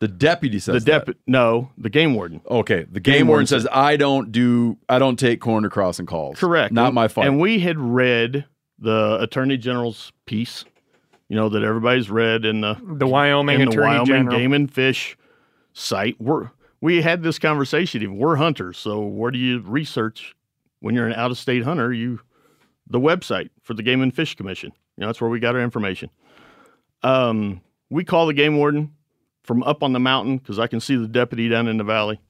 [0.00, 0.98] The deputy says the that.
[1.00, 2.40] deputy, no, the game warden.
[2.50, 5.70] okay the game, Game warden warden says said- i don't do i don't take corner
[5.70, 6.72] crossing calls Correct.
[6.72, 8.44] not And- my fault And we had read
[8.78, 10.64] the attorney general's piece,
[11.28, 14.36] you know, that everybody's read in the The Wyoming in the Attorney Wyoming General.
[14.38, 15.16] Game and Fish
[15.72, 16.20] site.
[16.20, 16.50] We're
[16.80, 18.02] we had this conversation.
[18.02, 20.34] Even we're hunters, so where do you research
[20.80, 21.92] when you're an out of state hunter?
[21.92, 22.20] You
[22.90, 24.72] the website for the Game and Fish Commission.
[24.96, 26.10] You know, that's where we got our information.
[27.02, 27.60] Um,
[27.90, 28.92] we call the game warden
[29.44, 32.20] from up on the mountain because I can see the deputy down in the valley,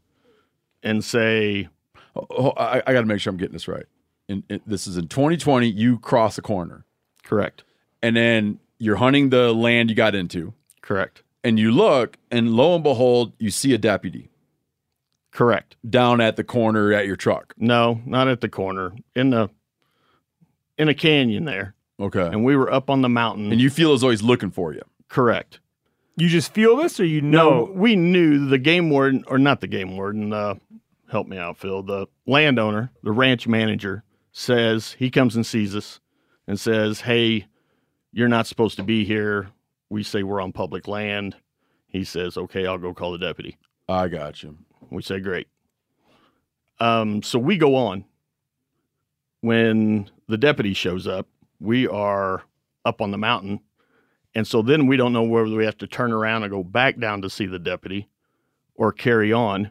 [0.82, 1.68] and say,
[2.14, 3.86] Oh, oh I, I got to make sure I'm getting this right.
[4.28, 5.66] In, in- this is in 2020.
[5.68, 6.84] You cross a corner,
[7.24, 7.64] Correct.
[8.02, 11.22] and then you're hunting the land you got into, Correct.
[11.42, 14.28] and you look, and lo and behold, you see a deputy
[15.30, 15.76] Correct.
[15.88, 17.54] down at the corner at your truck.
[17.58, 18.92] No, not at the corner.
[19.16, 19.50] In the
[20.78, 21.74] in a canyon there.
[22.00, 23.52] Okay, And we were up on the mountain.
[23.52, 24.82] and you feel as though he's looking for you.
[25.08, 25.60] correct.
[26.16, 27.72] You just feel this, or you No, know?
[27.74, 30.32] we knew the game warden, or not the game warden.
[30.32, 30.54] Uh,
[31.10, 31.82] help me out, Phil.
[31.82, 36.00] The landowner, the ranch manager, says he comes and sees us
[36.46, 37.46] and says, "Hey,
[38.12, 39.48] you're not supposed to be here."
[39.90, 41.36] We say we're on public land.
[41.88, 43.58] He says, "Okay, I'll go call the deputy."
[43.88, 44.56] I got you.
[44.90, 45.48] We say, "Great."
[46.80, 48.04] Um, so we go on.
[49.40, 51.26] When the deputy shows up,
[51.60, 52.42] we are
[52.84, 53.60] up on the mountain,
[54.34, 56.98] and so then we don't know whether we have to turn around and go back
[56.98, 58.08] down to see the deputy,
[58.74, 59.70] or carry on.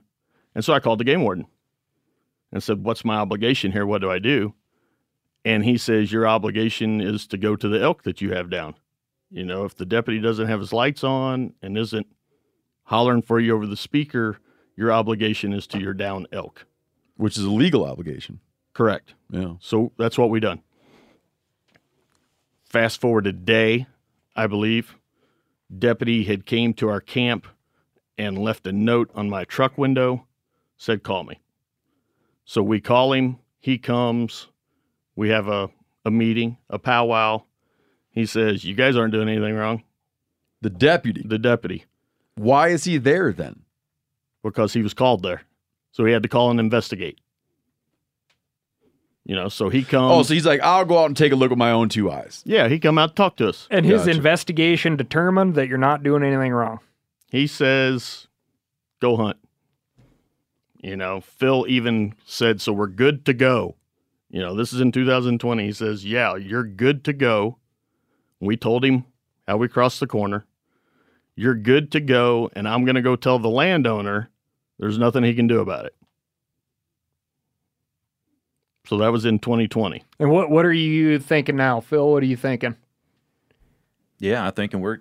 [0.56, 1.48] And so I called the game warden
[2.52, 3.85] and said, What's my obligation here?
[3.85, 4.53] What do I do?
[5.44, 8.76] And he says, Your obligation is to go to the elk that you have down.
[9.30, 12.07] You know, if the deputy doesn't have his lights on and isn't
[12.84, 14.38] hollering for you over the speaker,
[14.77, 16.65] your obligation is to your down elk.
[17.18, 18.40] Which is a legal obligation.
[18.73, 19.14] Correct.
[19.30, 19.53] Yeah.
[19.60, 20.61] So that's what we done.
[22.64, 23.88] Fast forward a day,
[24.36, 24.96] I believe,
[25.78, 27.48] deputy had came to our camp
[28.18, 30.28] and left a note on my truck window,
[30.78, 31.40] said call me.
[32.46, 34.48] So we call him, he comes,
[35.16, 35.70] we have a,
[36.06, 37.44] a meeting, a powwow.
[38.10, 39.84] He says, You guys aren't doing anything wrong.
[40.62, 41.24] The deputy.
[41.26, 41.86] The deputy.
[42.36, 43.64] Why is he there then?
[44.44, 45.44] Because he was called there.
[45.92, 47.20] So he had to call and investigate.
[49.26, 50.12] You know, so he oh, comes.
[50.12, 52.12] Oh, so he's like, I'll go out and take a look with my own two
[52.12, 52.41] eyes.
[52.45, 53.68] yeah, he come out to talk to us.
[53.72, 54.18] And his Gotcha.
[54.18, 56.80] investigation determined that you're not doing anything wrong.
[57.32, 58.28] He says,
[59.00, 59.38] go hunt.
[60.78, 63.76] You know, Phil even said, so we're good to go.
[64.30, 65.64] You know, this is in 2020.
[65.64, 67.58] He says, yeah, you're good to go.
[68.41, 69.06] We told him
[69.48, 70.45] how we crossed the corner.
[71.36, 72.50] You're good to go.
[72.54, 74.30] And I'm going to go tell the landowner
[74.78, 75.95] there's nothing he can do about it.
[78.86, 80.04] So that was in 2020.
[80.20, 82.12] And what what are you thinking now, Phil?
[82.12, 82.76] What are you thinking?
[84.20, 85.00] Yeah, I'm thinking we're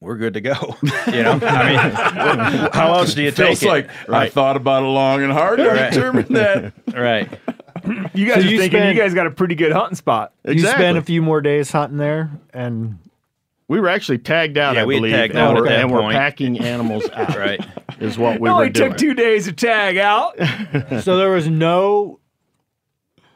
[0.00, 0.76] we're good to go.
[1.12, 3.68] You know, I mean, how else do you take Feels it?
[3.68, 5.60] like I thought about it long and hard.
[5.60, 5.92] I Right.
[5.92, 6.72] determined that.
[6.94, 7.28] right.
[8.14, 10.32] You guys So are you thinking spend- you guys got a pretty good hunting spot.
[10.46, 12.98] You spend a few more days hunting there, and
[13.66, 15.90] We were actually tagged out, Yeah, I we believe, tagged and, out at we're, and
[15.90, 17.36] we're packing animals out.
[17.36, 17.60] Right.
[17.98, 18.90] Is what we it were only doing.
[18.90, 20.36] took two days to tag out.
[21.02, 22.19] so there was no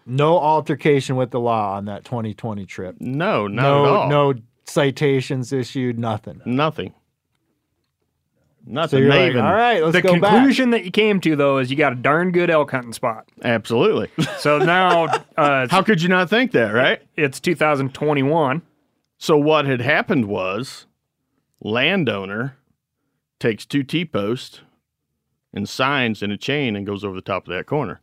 [0.06, 2.96] no altercation with the law on that 2020 trip.
[3.00, 4.08] No, not no, at all.
[4.08, 5.98] no citations issued.
[5.98, 6.40] Nothing.
[6.44, 6.94] Nothing.
[8.66, 8.96] Nothing.
[8.98, 10.30] So you're like, all right, let's the go back.
[10.32, 13.28] conclusion that you came to though is you got a darn good elk hunting spot.
[13.42, 14.08] Absolutely.
[14.38, 15.04] So now
[15.36, 17.02] uh, How could you not think that, right?
[17.16, 18.62] it's 2021.
[19.18, 20.86] So what had happened was
[21.60, 22.56] landowner
[23.38, 24.62] takes two T posts
[25.52, 28.00] and signs in a chain and goes over the top of that corner.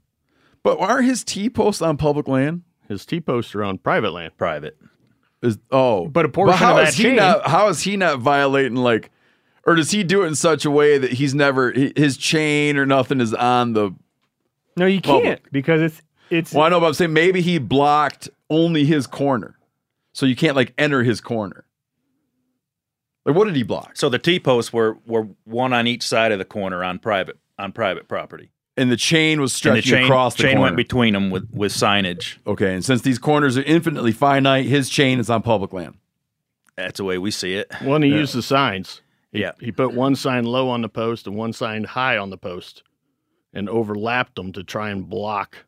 [0.64, 2.64] But aren't his T posts on public land?
[2.88, 4.38] His T posts are on private land.
[4.38, 4.78] Private.
[5.42, 7.48] Is oh, But a portion how of is that he chain- not?
[7.48, 9.10] How is he not violating like,
[9.66, 12.86] or does he do it in such a way that he's never his chain or
[12.86, 13.92] nothing is on the?
[14.78, 15.24] No, you Public.
[15.24, 19.08] can't because it's it's Well, I know, but I'm saying maybe he blocked only his
[19.08, 19.58] corner,
[20.14, 21.66] so you can't like enter his corner.
[23.26, 23.98] Like, what did he block?
[23.98, 27.38] So the T posts were were one on each side of the corner on private
[27.58, 28.52] on private property.
[28.78, 30.62] And the chain was And stretching the chain, across the chain corner.
[30.64, 32.38] went between them with with signage.
[32.48, 35.96] okay, and since these corners are infinitely finite, his chain is on public land.
[36.78, 37.70] That's the way we see it.
[37.84, 39.52] When he used the signs, he, Yeah.
[39.60, 42.82] he put one sign low on the post and one sign high on the post
[43.54, 45.66] and overlapped them to try and block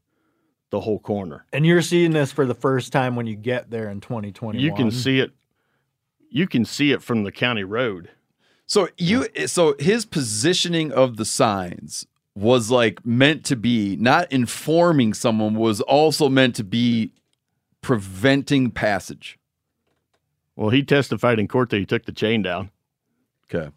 [0.69, 1.45] the whole corner.
[1.51, 4.63] And you're seeing this for the first time when you get there in 2021.
[4.63, 5.31] You can see it.
[6.29, 8.09] You can see it from the county road.
[8.65, 15.13] So you, so his positioning of the signs was like meant to be not informing
[15.13, 17.11] someone, was also meant to be
[17.81, 19.37] preventing passage.
[20.55, 22.69] Well, he testified in court that he took the chain down.
[23.53, 23.71] Okay.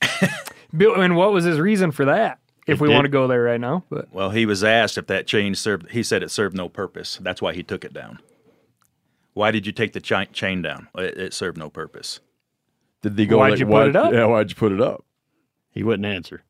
[0.76, 2.38] Bill, and what was his reason for that?
[2.66, 4.96] If It we did- want to go there right now, but Well, he was asked
[4.96, 5.90] if that chain served.
[5.90, 7.18] He said it served no purpose.
[7.20, 8.20] That's why he took it down.
[9.34, 10.88] Why did you take the chi- chain down?
[10.94, 12.20] It, it served no purpose.
[13.02, 13.38] Did they go?
[13.38, 14.12] Why'd like, you put it up?
[14.12, 15.04] Yeah, why'd you put it up?
[15.70, 16.42] He wouldn't answer.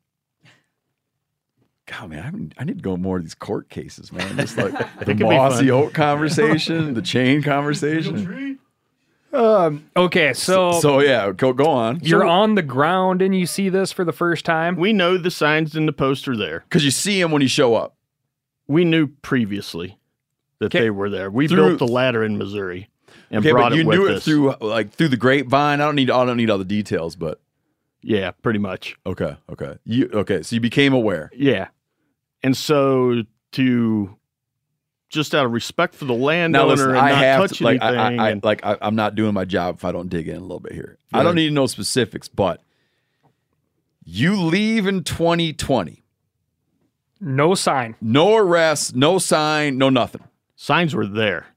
[1.99, 4.35] God, man, I, haven't- I need to go more of these court cases, man.
[4.37, 4.73] Just like
[5.05, 8.59] the mossy oak conversation, the chain conversation.
[9.31, 11.99] Um, okay, so, So yeah, go go on.
[12.03, 14.75] you're on the ground and you see this for the first time.
[14.75, 16.59] We know the signs in the post are there.
[16.69, 17.95] because you see him when you show up.
[18.67, 19.97] we knew previously
[20.59, 20.81] that Okay.
[20.81, 21.31] they were there.
[21.31, 22.89] We Through- built the ladder in Missouri
[23.31, 24.23] and Okay, brought but you it with knew it us.
[24.25, 25.81] through like through the grapevine.
[25.81, 27.41] I don't need I don't need all the details, but
[28.03, 28.95] Yeah, pretty much.
[29.03, 29.79] okay, okay.
[29.83, 30.43] You okay?
[30.43, 31.31] So you became aware.
[31.33, 31.69] Yeah.
[32.43, 34.17] And so to
[35.09, 37.63] just out of respect for the Now landowner listen, and I not have touch to
[37.63, 38.19] like I, anything.
[38.19, 40.35] I, I and- like I, I'm not doing my job if I don't dig in
[40.35, 40.97] a little bit here.
[41.13, 42.61] I don't need to know specifics, but
[44.03, 46.03] you leave in 2020.
[47.21, 47.95] No sign.
[48.01, 50.23] No arrest, no sign, no nothing.
[50.55, 51.47] signs were there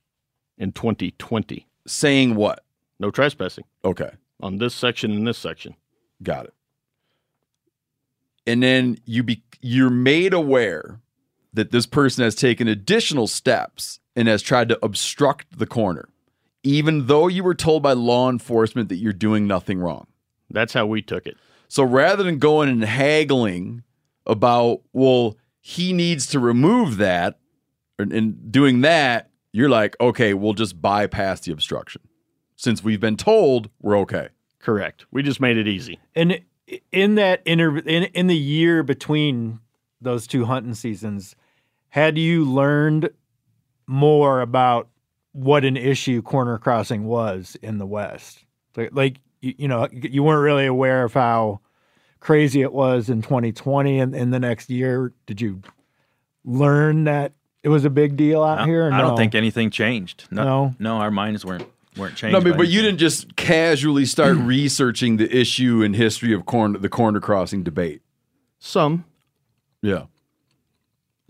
[0.58, 1.66] in 2020.
[1.86, 2.62] Saying what?
[3.00, 4.10] No trespassing Okay,
[4.40, 5.74] on this section and this section.
[6.22, 6.54] got it.
[8.47, 11.01] And then you be you're made aware
[11.52, 16.09] that this person has taken additional steps and has tried to obstruct the corner,
[16.62, 20.06] even though you were told by law enforcement that you're doing nothing wrong.
[20.51, 21.36] That's how we took it.
[21.68, 23.82] So rather than going and haggling
[24.27, 27.39] about, well, he needs to remove that
[27.98, 32.02] and, and doing that, you're like, okay, we'll just bypass the obstruction.
[32.56, 34.28] Since we've been told we're okay.
[34.60, 35.06] Correct.
[35.10, 35.98] We just made it easy.
[36.14, 36.40] And
[36.93, 39.60] in that inter in in the year between
[40.01, 41.36] those two hunting seasons,
[41.88, 43.10] had you learned
[43.86, 44.88] more about
[45.32, 48.44] what an issue corner crossing was in the West?
[48.76, 51.60] Like, like you, you know, you weren't really aware of how
[52.20, 55.12] crazy it was in 2020 and in the next year.
[55.26, 55.62] Did you
[56.44, 57.32] learn that
[57.62, 58.90] it was a big deal out here?
[58.93, 60.26] I don't think anything changed.
[60.30, 60.74] No, No?
[60.78, 61.66] no, our minds weren't
[61.97, 62.32] weren't changed.
[62.32, 66.47] No, but, by but you didn't just casually start researching the issue and history of
[66.47, 68.02] corner the corner crossing debate.
[68.59, 69.05] Some.
[69.82, 70.05] Yeah.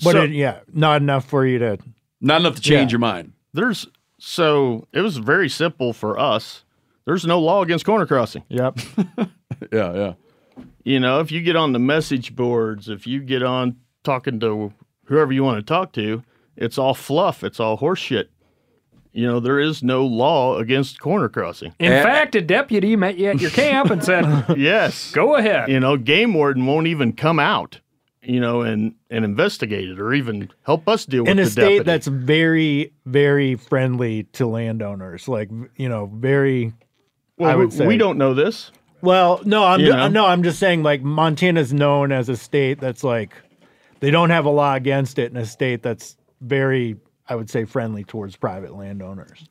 [0.04, 1.78] But So- it, yeah, not enough for you to.
[2.20, 2.94] Not enough to change Yeah.
[2.94, 3.32] your mind.
[3.52, 3.86] There's
[4.18, 6.64] so it was very simple for us.
[7.04, 8.44] There's no law against corner crossing.
[8.48, 8.78] Yep.
[9.72, 10.12] Yeah, yeah.
[10.84, 14.72] You know, if you get on the message boards, if you get on talking to
[15.06, 16.22] whoever you want to talk to,
[16.56, 17.42] it's all fluff.
[17.42, 18.26] It's all horseshit.
[19.16, 21.72] You know, there is no law against corner crossing.
[21.78, 22.02] In eh.
[22.02, 24.24] fact, a deputy met you at your camp and said,
[24.58, 25.10] yes.
[25.12, 27.80] "Go ahead." You know, game warden won't even come out,
[28.22, 31.46] you know, and and investigate it or even help us deal in with In a
[31.50, 31.84] state deputy.
[31.84, 36.74] that's very very friendly to landowners like you know very
[37.38, 38.70] well, i would we, say we don't know this.
[39.00, 40.08] well no i'm You ju- know?
[40.08, 43.32] no i'm just saying like montana's known as a state that's like
[44.00, 46.96] they don't have a law against it in a state that's very
[47.28, 49.44] i would say friendly towards private landowners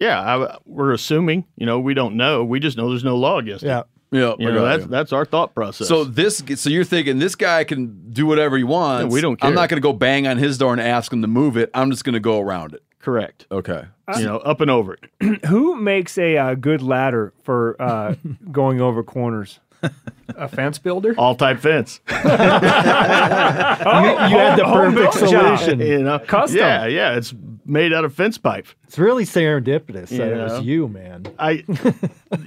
[0.00, 1.44] Yeah, I, we're assuming.
[1.56, 2.44] You know, we don't know.
[2.44, 3.86] We just know there's no law against yeah it.
[4.10, 4.34] Yeah.
[4.38, 4.88] You know, that's you.
[4.88, 5.88] that's our thought process.
[5.88, 9.04] So this, so you're thinking this guy can do whatever he wants.
[9.04, 11.22] Yeah, we don't I'm not going to go bang on his door and ask him
[11.22, 11.70] to move it.
[11.72, 12.82] I'm just going to go around it.
[12.98, 13.46] correct.
[13.50, 13.84] Okay.
[14.18, 15.44] you know, up and over it.
[15.46, 18.16] Who makes a uh, good ladder for uh,
[18.52, 19.60] going over corners?
[20.36, 21.14] A fence builder.
[21.18, 22.00] All type fence.
[23.84, 25.58] Oh, you had the perfect built job.
[25.58, 26.58] solution you know, Custom.
[26.58, 27.16] Yeah, yeah.
[27.16, 27.34] It's
[27.64, 28.66] made out of fence pipe.
[28.84, 31.64] it's really serendipitous that it was you man I,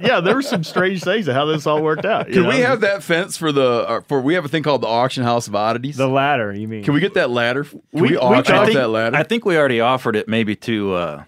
[0.01, 2.27] yeah, there were some strange things of how this all worked out.
[2.27, 2.49] you Can know?
[2.49, 4.19] we have that fence for the uh, for?
[4.21, 5.95] We have a thing called the auction house of oddities.
[5.97, 6.83] The ladder, you mean?
[6.83, 7.63] Can we get that ladder?
[7.63, 9.15] Can we, We- we auction I off think- that ladder?
[9.17, 11.23] I think we already offered it maybe to uh,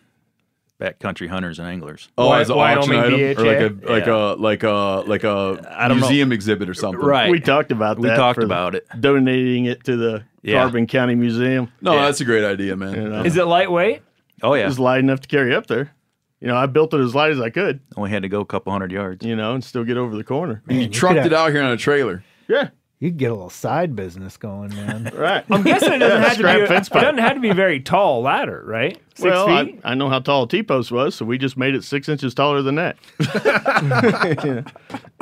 [0.79, 2.09] backcountry hunters and anglers.
[2.17, 3.87] oh, Wy- as an Wyoming auction item, or like BHA?
[3.87, 6.07] a like a like a like a I don't know.
[6.07, 6.99] museum exhibit or something.
[7.03, 7.31] Right.
[7.31, 8.01] We talked about that.
[8.01, 8.15] We that.
[8.17, 8.85] talked for about it.
[8.99, 10.61] Donating it to the Yeah.
[10.61, 11.71] Carbon County Museum.
[11.81, 12.05] No, Yeah.
[12.05, 12.93] that's a great idea, man.
[12.95, 14.01] You know, Is it lightweight?
[14.43, 15.91] Oh it yeah, was light enough to carry up there.
[16.39, 17.79] You know, I built it as light as I could.
[17.95, 19.25] only had to go a couple hundred yards.
[19.25, 20.61] You know, and still get over the corner.
[20.69, 22.23] You you trucked could it out here on a trailer.
[22.47, 25.45] Yeah, you could get a little side business going man right.
[25.51, 26.65] I'm guessing it doesn't Yeah, have to be.
[26.83, 28.97] scrap it doesn't have to be a very tall ladder, right?
[29.13, 29.79] Six well, I, feet.
[29.83, 32.33] I know how tall a T post was, so we just made it six inches
[32.33, 32.97] taller than that.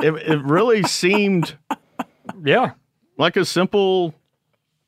[0.00, 1.56] it really seemed
[2.42, 2.72] Yeah,
[3.18, 4.14] like a simple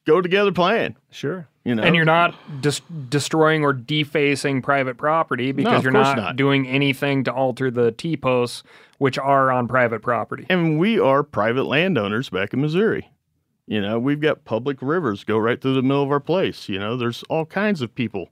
[0.08, 0.96] go together plan.
[1.10, 1.46] sure.
[1.64, 2.80] You know, and you're not dis-
[3.10, 6.36] destroying or defacing private property because of you're not, not.
[6.36, 8.62] doing anything to alter the T posts,
[8.96, 10.46] which are on private property.
[10.48, 13.10] and we are private landowners back in Missouri.
[13.66, 16.70] You know, we've got public rivers go right through the middle of our place.
[16.70, 18.30] You know, there's all kinds of people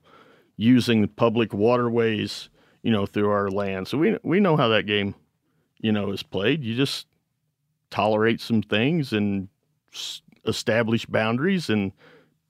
[0.57, 2.49] using the public waterways,
[2.83, 3.87] you know, through our land.
[3.87, 5.15] So we we know how that game,
[5.79, 6.65] you know, is played.
[6.65, 7.07] You just
[7.91, 9.49] tolerate some things and
[9.93, 11.93] s- establish boundaries and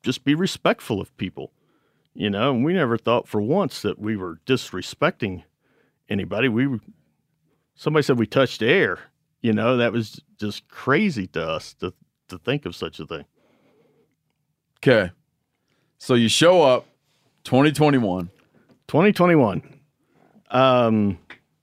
[0.03, 1.53] just be respectful of people.
[2.15, 5.43] You know, and we never thought for once that we were disrespecting
[6.09, 6.49] anybody.
[6.49, 6.81] We
[7.75, 9.01] somebody said we touched air.
[9.43, 11.93] You know, that was just crazy to us to
[12.29, 13.25] to think of such a thing.
[14.79, 15.13] Okay.
[15.99, 16.87] So you show up
[17.45, 18.31] 2021.
[18.89, 19.81] 2021.
[20.51, 21.19] Um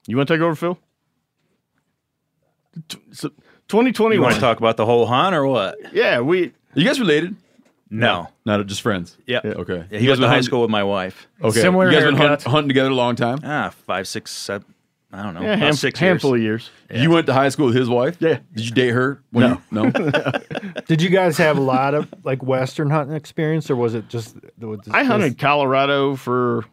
[0.07, 0.77] you want to take over, Phil?
[3.11, 3.31] So
[3.67, 4.15] 2021.
[4.15, 5.77] You want to talk about the whole hunt or what?
[5.93, 6.51] Yeah, we.
[6.73, 7.35] You guys related?
[7.89, 9.17] No, not just friends.
[9.27, 9.45] Yep.
[9.45, 9.51] Yeah.
[9.51, 9.85] Okay.
[9.91, 11.27] Yeah, he was in high school with my wife.
[11.41, 11.61] Okay.
[11.61, 13.39] Similar you guys been hunt- hunting together a long time.
[13.43, 14.73] Ah, five, six, seven.
[15.11, 15.41] I don't know.
[15.43, 16.71] Yeah, ham- six handful years.
[16.89, 17.03] of years.
[17.03, 18.17] You went to high school with his wife.
[18.19, 18.39] Yeah.
[18.55, 19.21] Did you date her?
[19.29, 19.91] when You, no.
[20.87, 24.35] Did you guys have a lot of like Western hunting experience, or was it just?
[24.59, 26.65] Was I hunted Colorado for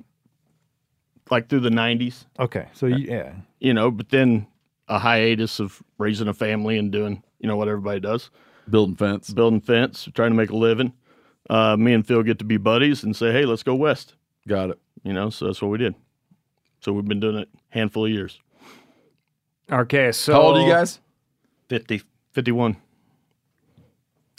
[1.30, 4.46] like through the 90s, Okay, so you, yeah, you know, but then
[4.90, 8.28] a hiatus of raising a family and doing, you know, what everybody does
[8.68, 9.30] Building fence.
[9.32, 10.92] building fence, trying to make a living.
[11.48, 14.14] Uh, me and Phil get to be buddies and say, hey, let's go west,
[14.46, 14.78] Got it.
[15.02, 15.94] you know, so that's what we did.
[16.80, 18.38] So we've been doing it a handful of years.
[19.72, 21.00] Okay, so How old are you guys?
[21.68, 22.02] 50.
[22.32, 22.76] 51.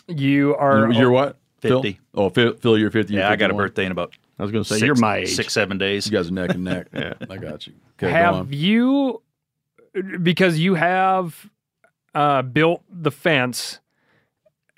[0.07, 1.37] You are You're what?
[1.61, 1.93] 50.
[1.93, 2.01] Phil?
[2.13, 3.13] Oh, Phil, Phil you're 50.
[3.13, 4.95] you're Yeah, I got a birthday in about I was going to say, six, you're
[4.95, 5.29] my age.
[5.35, 6.05] six, seven days.
[6.07, 6.87] You guys are neck and neck.
[6.93, 7.13] Yeah.
[7.29, 7.73] I got you.
[8.01, 8.35] Okay, go on.
[8.35, 9.21] have you
[10.21, 11.49] because you have
[12.13, 13.79] uh, built the fence.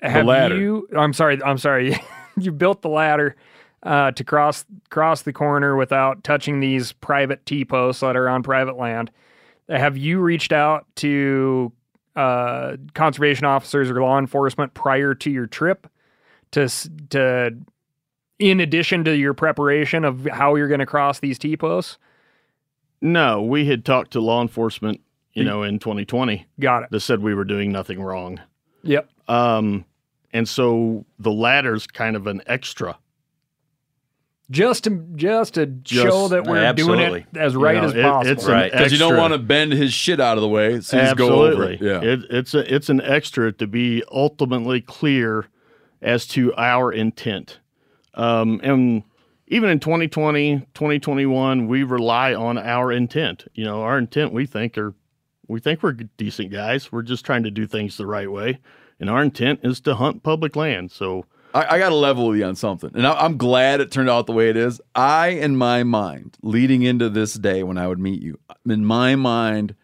[0.00, 0.56] Have ladder.
[0.56, 1.96] you i'm sorry i'm sorry.
[2.36, 3.36] You built the ladder
[3.84, 8.42] uh, to cross cross the corner without touching these private t posts that are on
[8.42, 9.12] private land.
[9.68, 11.72] Have you reached out to
[12.16, 15.86] uh, conservation officers or law enforcement prior to your trip
[16.50, 16.68] to
[17.10, 17.56] to
[18.40, 21.98] in addition to your preparation of how you're going to cross these t posts
[23.00, 25.00] No, we had talked to law enforcement,
[25.34, 28.40] you know, in 2020 got it that said we were doing nothing wrong.
[28.82, 29.84] yep Um,
[30.32, 32.96] and so the ladder's kind of an extra.
[34.50, 38.02] just to just to show that we're doing it as right You know, as it-
[38.02, 38.32] possible.
[38.32, 38.70] it's Right.
[38.72, 40.80] Because you don't want to bend his shit out of the way.
[40.80, 41.74] So you just go over Absolutely.
[41.74, 41.82] it.
[42.04, 42.10] Yeah.
[42.10, 45.46] It, it's a it's an extra to be ultimately clear
[46.02, 47.58] as to our intent.
[48.14, 49.02] Um, and
[49.48, 53.46] even in 2020, 2021, we rely on our intent.
[53.54, 54.94] You know, our intent we think are
[55.48, 56.90] we think we're decent guys.
[56.90, 58.58] We're just trying to do things the right way.
[59.00, 60.90] And our intent is to hunt public land.
[60.92, 63.92] So I, I got to level with you on something, and I, I'm glad it
[63.92, 64.80] turned out the way it is.
[64.94, 68.38] I, in my mind, leading into this day when I would meet you,
[68.68, 69.74] in my mind,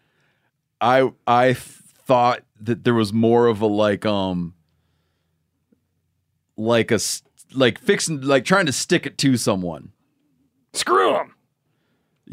[0.81, 4.53] I I thought that there was more of a like um
[6.57, 6.99] like a,
[7.53, 9.93] like fixing like trying to stick it to someone.
[10.73, 11.35] Screw them.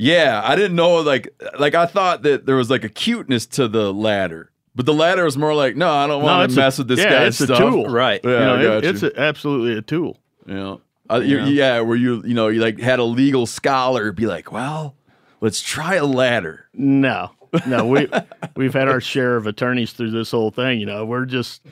[0.01, 3.67] Yeah, I didn't know like like I thought that there was like a cuteness to
[3.67, 4.53] the ladder.
[4.77, 6.87] But the ladder was more like, no, I don't want it's to a- mess with
[6.87, 7.87] this yeah, guy's it's a tool.
[7.87, 8.21] Right.
[8.23, 10.19] Yeah, you know, I it- got it's a, absolutely a tool.
[10.47, 10.77] Yeah.
[11.11, 14.53] Uh, you yeah, where you you know you like had a legal scholar be like,
[14.53, 14.95] well,
[15.41, 16.67] let's try a ladder.
[16.75, 17.33] No,
[17.67, 18.09] no, we
[18.55, 20.79] we've had our share of attorneys through this whole thing.
[20.79, 21.67] You know, we're just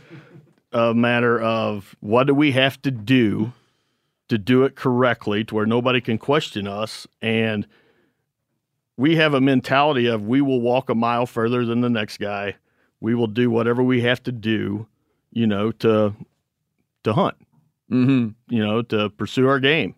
[0.73, 3.53] a matter of what do we have to do
[4.29, 7.67] to do it correctly, to where nobody can question us, and
[8.97, 12.57] we have a mentality of we will walk a mile further than the next guy.
[13.01, 14.87] We will do whatever we have to do,
[15.33, 16.15] you know, to
[17.05, 17.37] to hunt,
[17.91, 18.31] Mm-hmm.
[18.55, 19.95] you know, to pursue our game,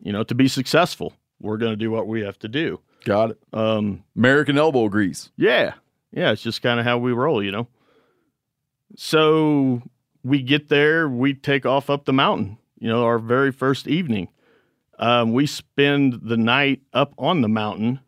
[0.00, 1.12] you know, to be successful.
[1.40, 2.80] We're going to do what we have to do.
[3.04, 3.38] Got it.
[3.52, 5.30] Um, American elbow grease.
[5.36, 5.74] yeah.
[6.12, 6.32] Yeah.
[6.32, 7.68] It's just kind of how we roll, you know?
[8.96, 9.82] So
[10.22, 14.28] we get there, we take off up the mountain, you know, our very first evening.
[14.98, 18.00] Um, we spend the night up on the mountain,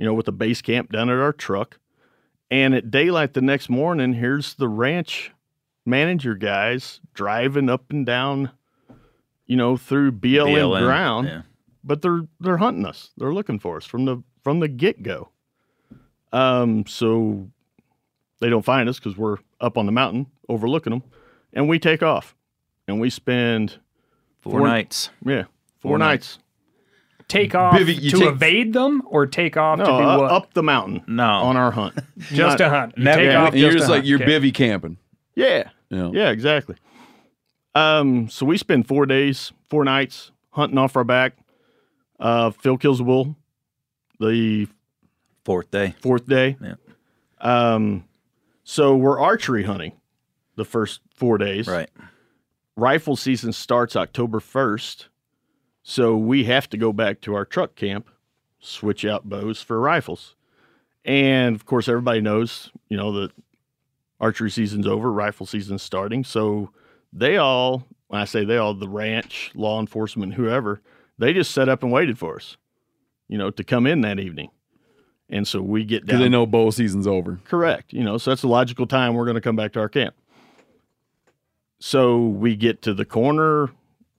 [0.00, 1.78] you know, with a base camp down at our truck.
[2.50, 5.30] And at daylight the next morning, here's the ranch
[5.84, 8.50] manager guys driving up and down,
[9.46, 11.42] you know, through BLM, BLM, ground yeah.
[11.84, 13.10] but they're they're hunting us.
[13.18, 15.28] They're looking for us from the from the get go.
[16.32, 17.50] Um, so
[18.40, 21.02] they don't find us because we're up on the mountain overlooking them,
[21.52, 22.34] and we take off,
[22.88, 23.78] and we spend
[24.40, 25.10] Four, nights.
[25.26, 25.42] yeah
[25.78, 26.38] four, Four nights.
[27.30, 30.30] Take off Bivvy, to take- evade them or take off No, to do uh, what?
[30.32, 31.24] up the mountain No.
[31.24, 31.94] on our hunt.
[32.18, 32.94] just Not- a hunt.
[32.98, 34.06] You Never- take Yeah, off and you're just just like hunt.
[34.08, 34.30] you're Okay.
[34.50, 34.96] bivvy camping.
[35.34, 36.10] Yeah, Yeah.
[36.12, 36.76] yeah, exactly.
[37.74, 41.34] Um, so we spend four days, four nights hunting off our back.
[42.18, 43.36] Uh, Phil kills a bull.
[44.18, 44.66] The
[45.44, 45.94] Fourth day.
[46.02, 46.56] fourth day.
[46.60, 46.74] Yeah.
[47.40, 48.04] Um,
[48.64, 49.92] so we're archery hunting
[50.56, 51.66] the first four days.
[51.66, 51.88] Right.
[52.76, 55.06] Rifle season starts October 1st.
[55.82, 58.08] So we have to go back to our truck camp,
[58.58, 60.36] switch out bows for rifles.
[61.04, 63.32] And of course, everybody knows, you know, that
[64.20, 66.24] archery season's over, rifle season's starting.
[66.24, 66.70] So
[67.12, 70.82] they all, when I say they all, the ranch, law enforcement, whoever,
[71.18, 72.56] they just set up and waited for us,
[73.28, 74.50] you know, to come in that evening.
[75.30, 76.22] And so we get Because down.
[76.22, 77.40] they know bow season's over.
[77.44, 77.92] Correct.
[77.92, 80.14] You know, so that's a logical time we're going to come back to our camp.
[81.78, 83.70] So we get to the corner,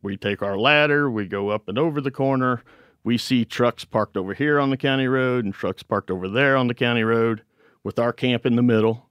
[0.02, 2.64] we take our ladder, we go up and over the corner.
[3.04, 6.56] We see trucks parked over here on the county road and trucks parked over there
[6.56, 7.42] on the county road
[7.84, 9.10] with our camp in the middle.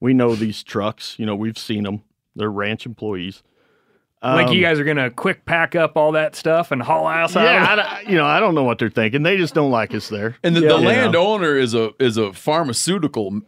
[0.00, 2.02] We know these trucks, you know, we've seen them.
[2.34, 3.42] They're ranch employees.
[4.22, 7.36] like you Um, guys are gonna quick pack up all that stuff and haul ass
[7.36, 7.44] out.
[7.44, 9.22] Yeah, I you know, I don't know what they're thinking.
[9.22, 10.36] They just don't like us there.
[10.42, 10.68] And the, Yeah.
[10.68, 10.88] the You know?
[10.88, 13.40] landowner is a is a pharmaceutical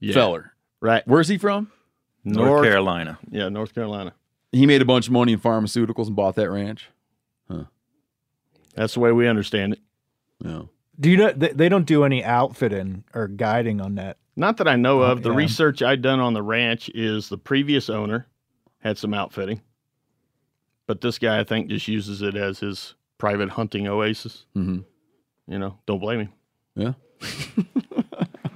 [0.00, 0.14] Yeah.
[0.14, 0.52] feller.
[0.80, 1.02] Right.
[1.06, 1.70] Where's he from?
[2.24, 3.18] North Carolina.
[3.30, 4.12] Yeah, North Carolina.
[4.52, 6.88] He made a bunch of money in pharmaceuticals and bought that ranch.
[7.50, 7.64] Huh.
[8.74, 9.80] That's the way we understand it.
[10.44, 10.62] Yeah.
[10.98, 14.16] Do you know they, they don't do any outfitting or guiding on that?
[14.36, 15.22] Not that I know of.
[15.22, 15.36] The yeah.
[15.36, 18.26] research I'd done on the ranch is the previous owner
[18.78, 19.60] had some outfitting,
[20.86, 24.44] but this guy I think just uses it as his private hunting oasis.
[24.56, 24.80] Mm-hmm.
[25.52, 26.32] You know, don't blame him.
[26.74, 26.92] Yeah.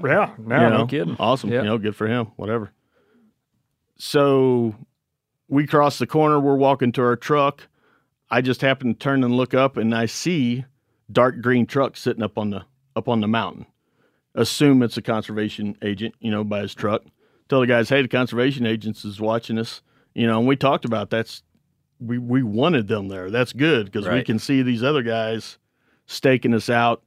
[0.05, 1.17] Yeah, no, You no kidding.
[1.19, 1.51] Awesome.
[1.51, 1.61] Yeah.
[1.61, 2.27] You know, good for him.
[2.37, 2.73] Whatever.
[3.99, 4.75] So
[5.53, 6.41] we cross the corner.
[6.41, 7.69] We're walking to our truck.
[8.31, 10.65] I just happen to turn and look up, and I see
[11.11, 12.65] dark green truck sitting up on the
[12.97, 13.67] up on the mountain.
[14.35, 17.03] Assume it's a conservation agent, you know, by his truck.
[17.51, 19.83] Tell the guys, hey, the conservation agents is watching us.
[20.15, 21.43] You know, and we talked about that's
[22.01, 23.31] we we wanted them there.
[23.31, 25.59] That's good because we can see these other guys
[26.07, 27.03] staking us out.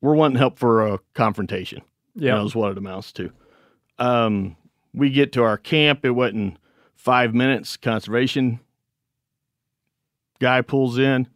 [0.00, 1.82] We're wanting help for a confrontation.
[2.14, 2.34] Yeah.
[2.34, 3.32] You know, is what it amounts to.
[3.98, 4.56] Um,
[4.94, 6.04] we get to our camp.
[6.04, 6.58] It wasn't
[6.96, 7.76] five minutes.
[7.76, 8.60] Conservation
[10.40, 11.28] guy pulls in,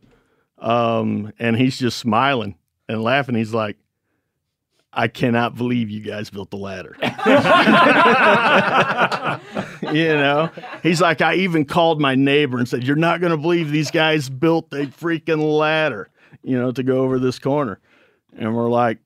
[0.58, 2.56] um, and he's just smiling
[2.88, 3.34] and laughing.
[3.34, 3.76] He's like,
[4.92, 6.96] "I cannot believe you guys built the ladder."
[9.82, 10.50] you know,
[10.82, 13.90] he's like, "I even called my neighbor and said, you're not going to believe these
[13.90, 16.08] guys built a freaking ladder,
[16.42, 17.80] you know, to go over this corner."
[18.36, 18.98] And we're like,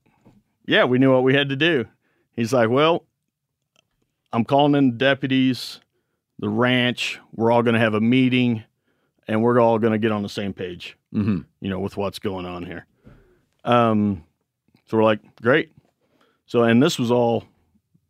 [0.66, 1.86] "Yeah, we knew what we had to do."
[2.35, 3.05] He's like, "Well,
[4.32, 5.81] I'm calling in the deputies,
[6.39, 7.20] the ranch.
[7.35, 8.65] We're all going to have a meeting,
[9.28, 11.40] and we're all going to get on the same page, Mm-hmm.
[11.61, 12.86] you know, with what's going on here."
[13.65, 14.24] Um,
[14.86, 15.73] so we're like, "Great."
[16.47, 17.44] So, and this was all.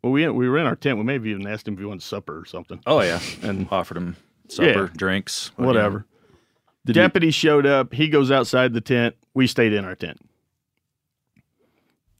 [0.02, 0.98] Well, we we were in our tent.
[0.98, 2.80] We maybe even asked him if he wanted supper or something.
[2.86, 4.16] Oh yeah, and offered him
[4.48, 4.88] supper, Yeah.
[4.96, 6.04] drinks, whatever.
[6.84, 7.94] The Did he- deputy showed up.
[7.94, 9.16] He goes outside the tent.
[9.32, 10.18] We stayed in our tent.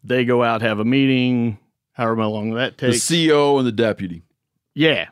[0.02, 1.59] They go out, have a meeting,
[1.93, 3.06] however long that takes.
[3.09, 3.28] The.
[3.28, 4.22] CO and the deputy.
[4.74, 5.09] yeah,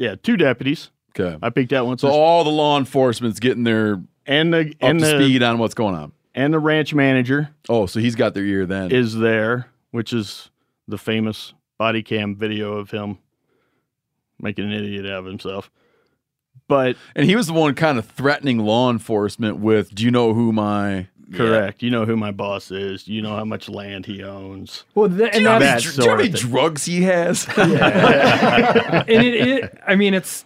[0.00, 0.90] yeah, two deputies.
[1.18, 1.36] Okay.
[1.42, 1.98] I picked out one.
[1.98, 5.58] So all the law enforcement's getting their and the up and to the speed on
[5.58, 6.12] what's going on.
[6.34, 8.90] and the ranch manager Oh, so he's got their ear then.
[8.92, 10.50] is there, which is
[10.88, 13.18] the famous body cam video of him
[14.40, 15.70] making an idiot out of himself.
[16.68, 20.32] But and he was the one kind of threatening law enforcement with, "Do you know
[20.34, 23.06] who my correct, you know who my boss is.
[23.08, 24.84] You know how much land he owns.
[24.94, 26.28] Well, th- Do and you know how many, dr- do you know how sort many
[26.30, 26.50] of thing.
[26.50, 27.46] drugs he has?
[27.56, 30.44] and it, it, I mean, it's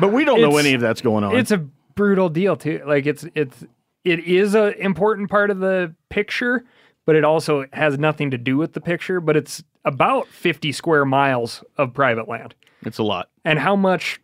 [0.00, 1.36] But we don't know any of that's going on.
[1.36, 1.58] it's a
[1.94, 2.82] brutal deal too.
[2.86, 3.64] Like it's it's
[4.04, 6.64] it is a important part of the picture,
[7.06, 9.20] but it also has nothing to do with the picture.
[9.20, 12.54] But it's about fifty square miles of private land.
[12.82, 13.28] It's a lot.
[13.44, 14.20] And how much,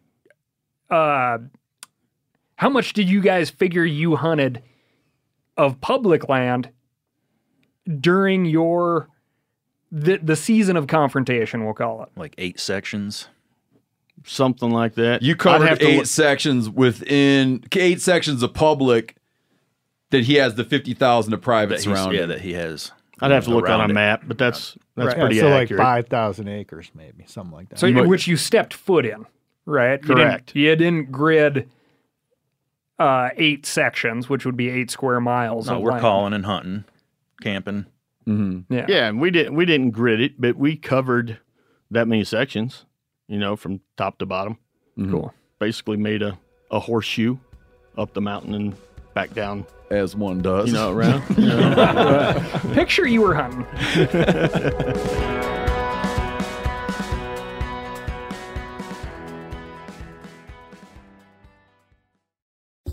[0.90, 1.38] uh,
[2.56, 4.62] how much did you guys figure you hunted
[5.56, 6.70] of public land
[8.00, 9.08] during your
[9.92, 11.64] the the season of confrontation?
[11.64, 12.08] We'll call it.
[12.16, 13.28] like eight sections.
[14.24, 15.22] Something like that.
[15.22, 19.16] You I'd covered have to eight look- sections within eight sections of public
[20.10, 22.20] that he has the fifty thousand of private That surrounding.
[22.20, 22.92] yeah, that he has.
[23.20, 23.94] I'd have to look on around a it.
[23.94, 25.80] map, but that's that's Yeah, pretty so like accurate.
[25.82, 27.78] five thousand acres, maybe something like that.
[27.78, 29.26] So which you stepped foot in,
[29.64, 30.00] right?
[30.02, 30.56] You didn't- Correct.
[30.56, 31.68] You didn't, grid
[32.98, 35.66] uh, eight sections, which would be eight square miles.
[35.68, 36.00] No, of we're land.
[36.02, 36.84] calling and hunting,
[37.42, 37.86] camping.
[38.26, 38.72] Mm-hmm.
[38.72, 38.86] Yeah.
[38.88, 41.38] Yeah, and we didn't we didn't grid it, but we covered
[41.90, 42.84] that many sections,
[43.28, 44.58] you know, from top to bottom.
[44.98, 45.32] Cool.
[45.58, 46.38] Basically made a,
[46.70, 47.36] a horseshoe
[47.98, 48.76] up the mountain and
[49.14, 50.66] back down, as one does.
[50.68, 51.22] you know, around.
[51.38, 52.42] you know.
[52.74, 53.64] Picture you were hunting.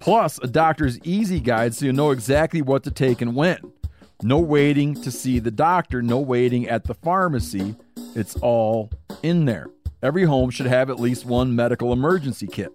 [0.00, 3.58] plus a doctor's easy guide so you know exactly what to take and when.
[4.22, 7.76] No waiting to see the doctor, no waiting at the pharmacy.
[8.14, 8.90] It's all
[9.22, 9.68] in there.
[10.02, 12.72] Every home should have at least one medical emergency kit.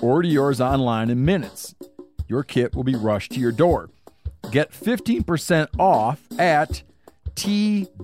[0.00, 1.74] Order yours online in minutes.
[2.26, 3.90] Your kit will be rushed to your door.
[4.50, 6.82] Get 15% off at
[7.34, 8.02] twc.health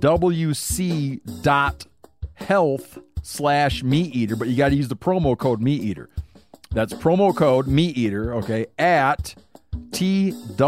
[3.22, 6.08] slash meat eater, but you got to use the promo code meat eater.
[6.70, 9.34] That's promo code meat eater, okay, at
[9.90, 10.60] twc.health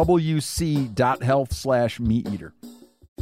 [1.52, 2.54] slash meat eater.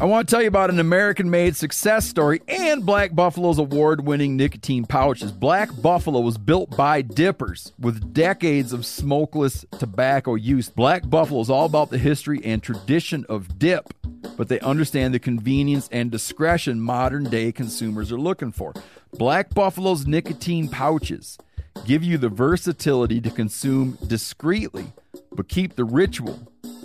[0.01, 4.07] I want to tell you about an American made success story and Black Buffalo's award
[4.07, 5.33] winning nicotine pouches.
[5.33, 10.69] Black Buffalo was built by dippers with decades of smokeless tobacco use.
[10.69, 13.93] Black Buffalo is all about the history and tradition of dip,
[14.37, 18.73] but they understand the convenience and discretion modern day consumers are looking for.
[19.15, 21.39] Black Buffalo's nicotine pouches
[21.87, 24.93] give you the versatility to consume discreetly,
[25.33, 26.39] but keep the ritual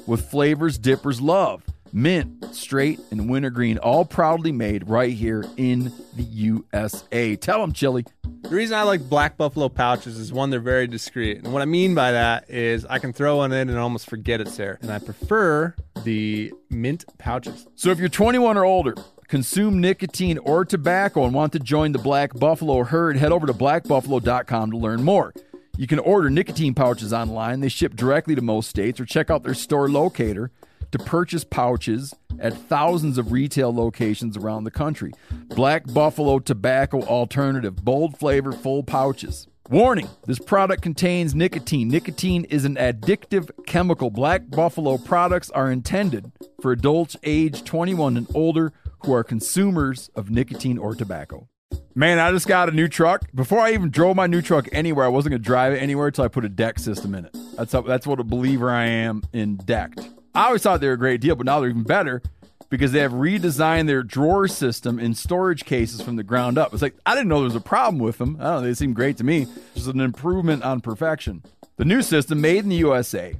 [0.07, 1.63] with flavors dippers love
[1.93, 7.35] mint, straight, and wintergreen, all proudly made right here in the USA.
[7.35, 8.03] Tell them, Chili.
[8.41, 11.37] The reason I like Black Buffalo pouches is one, they're very discreet.
[11.37, 14.41] And what I mean by that is I can throw one in and almost forget
[14.41, 14.79] it's there.
[14.81, 17.67] And I prefer the mint pouches.
[17.75, 18.95] So if you're 21 or older,
[19.33, 23.53] consume nicotine or tobacco and want to join the Black Buffalo herd, head over to
[23.53, 25.33] blackbuffalo.com to learn more.
[25.75, 27.59] You can order nicotine pouches online.
[27.59, 30.51] They ship directly to most states or check out their store locator
[30.91, 35.13] to purchase pouches at thousands of retail locations around the country.
[35.47, 39.47] Black Buffalo Tobacco Alternative, bold flavor, full pouches.
[39.67, 41.87] Warning this product contains nicotine.
[41.87, 44.11] Nicotine is an addictive chemical.
[44.11, 46.31] Black Buffalo products are intended
[46.61, 48.73] for adults age 21 and older
[49.05, 51.47] who are consumers of nicotine or tobacco.
[51.95, 53.29] Man, I just got a new truck.
[53.35, 56.07] Before I even drove my new truck anywhere, I wasn't going to drive it anywhere
[56.07, 57.37] until I put a deck system in it.
[57.55, 59.99] That's how, that's what a believer I am in decked.
[60.33, 62.23] I always thought they were a great deal, but now they're even better
[62.69, 66.73] because they have redesigned their drawer system and storage cases from the ground up.
[66.73, 68.37] It's like I didn't know there was a problem with them.
[68.39, 69.45] I don't know, they seem great to me.
[69.75, 71.43] Just an improvement on perfection.
[71.77, 73.35] The new system, made in the USA,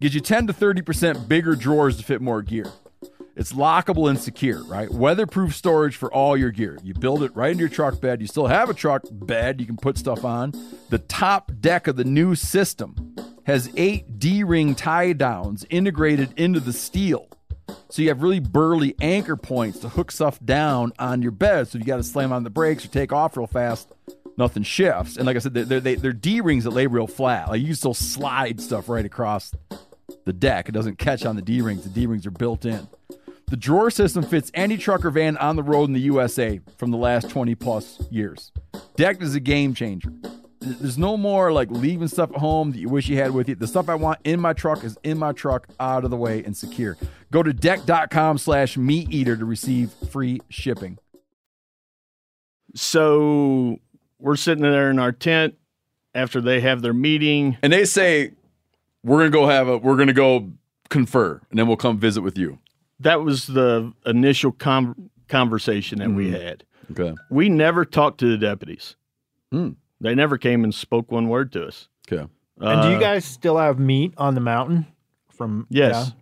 [0.00, 2.66] gives you 10 to 30% bigger drawers to fit more gear.
[3.36, 4.90] It's lockable and secure, right?
[4.90, 6.78] Weatherproof storage for all your gear.
[6.82, 8.22] You build it right into your truck bed.
[8.22, 10.52] You still have a truck bed you can put stuff on.
[10.88, 13.14] The top deck of the new system
[13.44, 17.28] has eight D ring tie downs integrated into the steel.
[17.90, 21.68] So you have really burly anchor points to hook stuff down on your bed.
[21.68, 23.92] So you got to slam on the brakes or take off real fast.
[24.38, 25.18] Nothing shifts.
[25.18, 27.50] And like I said, they're, they're, they're D rings that lay real flat.
[27.50, 29.52] Like you still slide stuff right across
[30.24, 30.70] the deck.
[30.70, 31.82] It doesn't catch on the D rings.
[31.84, 32.88] The D rings are built in.
[33.48, 36.90] The drawer system fits any truck or van on the road in the USA from
[36.90, 38.50] the last 20 plus years.
[38.96, 40.12] Decked is a game changer.
[40.60, 43.54] There's no more like leaving stuff at home that you wish you had with you.
[43.54, 46.42] The stuff I want in my truck is in my truck, out of the way,
[46.42, 46.96] and secure.
[47.30, 50.98] Go to decked.com slash meat eater to receive free shipping.
[52.74, 53.78] So
[54.18, 55.54] we're sitting there in our tent
[56.16, 57.58] after they have their meeting.
[57.62, 58.32] And they say,
[59.04, 60.50] We're gonna go have a we're gonna go
[60.88, 62.58] confer, and then we'll come visit with you.
[63.00, 66.40] That was the initial com- conversation that we Mhm.
[66.42, 66.64] had.
[66.92, 67.14] Okay.
[67.30, 68.96] We never talked to the deputies.
[69.52, 69.70] Hmm.
[70.00, 71.88] They never came and spoke one word to us.
[72.10, 72.26] Okay.
[72.58, 74.86] And do you Uh, guys still have meat on the mountain?
[75.28, 76.12] From Yes.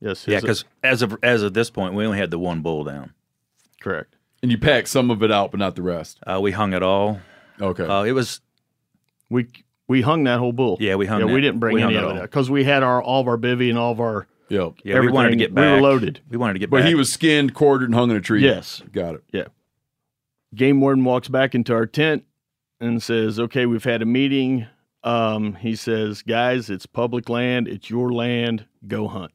[0.00, 0.26] Yes.
[0.26, 3.12] Yeah, because as of as of this point, we only had the one bull down.
[3.80, 4.16] correct.
[4.42, 6.18] And you packed some of it out, but not the rest.
[6.26, 7.20] Uh, we hung it all.
[7.60, 7.84] Okay.
[7.86, 8.40] Uh, it was
[9.30, 9.46] We
[9.86, 10.76] we hung that whole bull.
[10.80, 11.20] yeah, we hung.
[11.20, 12.16] yeah, that- we didn't bring we any it of all.
[12.16, 14.74] it because we had our all of our bivy and all of our Yep.
[14.84, 15.38] Yeah, we wanted to everything.
[15.38, 16.20] get We were loaded.
[16.28, 16.84] We wanted to get But back.
[16.84, 18.42] But he was skinned, quartered, and hung in a tree.
[18.42, 18.82] Yes.
[18.92, 19.24] Got it.
[19.32, 19.46] Yeah.
[20.54, 22.24] Game warden walks back into our tent
[22.80, 24.66] and says, "Okay, we've had a meeting."
[25.02, 27.68] Um, he says, "Guys, it's public land.
[27.68, 28.64] It's your land.
[28.86, 29.32] Go hunt."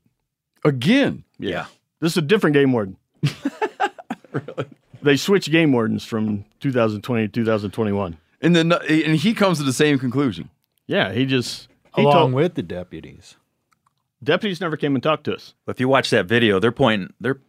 [0.63, 1.23] Again.
[1.39, 1.65] Yeah.
[1.99, 2.97] This is a different game warden.
[4.31, 4.65] Really?
[5.01, 8.17] They switched game wardens from 2020 to 2021.
[8.41, 10.49] And then and he comes to the same conclusion.
[10.87, 13.35] Yeah, he just he along told with the deputies.
[14.23, 15.53] Deputies never came and talked to us.
[15.67, 17.39] If you watch that video, they're pointing they're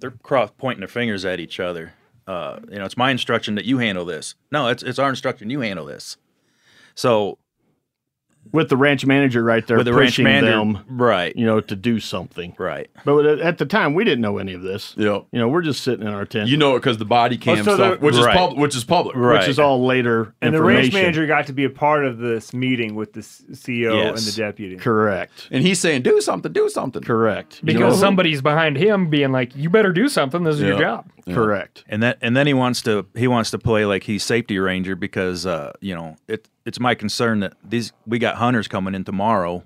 [0.00, 1.94] they're cross pointing their fingers at each other.
[2.26, 4.34] Uh, you know, it's my instruction that you handle this.
[4.50, 6.16] No, it's it's our instruction you handle this.
[6.94, 7.38] So
[8.50, 11.60] With the ranch manager right there with the ranch pushing manager, them, right, you know,
[11.60, 12.54] to do something.
[12.58, 12.90] right.
[13.04, 14.94] But at- at the time, we didn't know any of this.
[14.98, 15.26] Yep.
[15.32, 16.50] You know, we're just sitting in our tent.
[16.50, 18.76] You know it because the body cam Oh, so stuff, the- which is public, which
[18.76, 19.16] is public.
[19.16, 19.38] Right.
[19.40, 22.52] which is all later And the ranch manager got to be a part of this
[22.52, 24.76] meeting with the s- CEO and the deputy.
[24.76, 25.48] Correct.
[25.50, 27.64] And he's saying, "Do something, do something." Correct.
[27.64, 28.00] because know?
[28.00, 30.42] somebody's behind him being like, "You better do something.
[30.44, 31.34] This is your job." Yeah.
[31.34, 31.84] Correct.
[31.88, 34.96] And that and then he wants to he wants to play like he's safety ranger
[34.96, 39.04] because uh, you know it it's my concern that these we got hunters coming in
[39.04, 39.64] tomorrow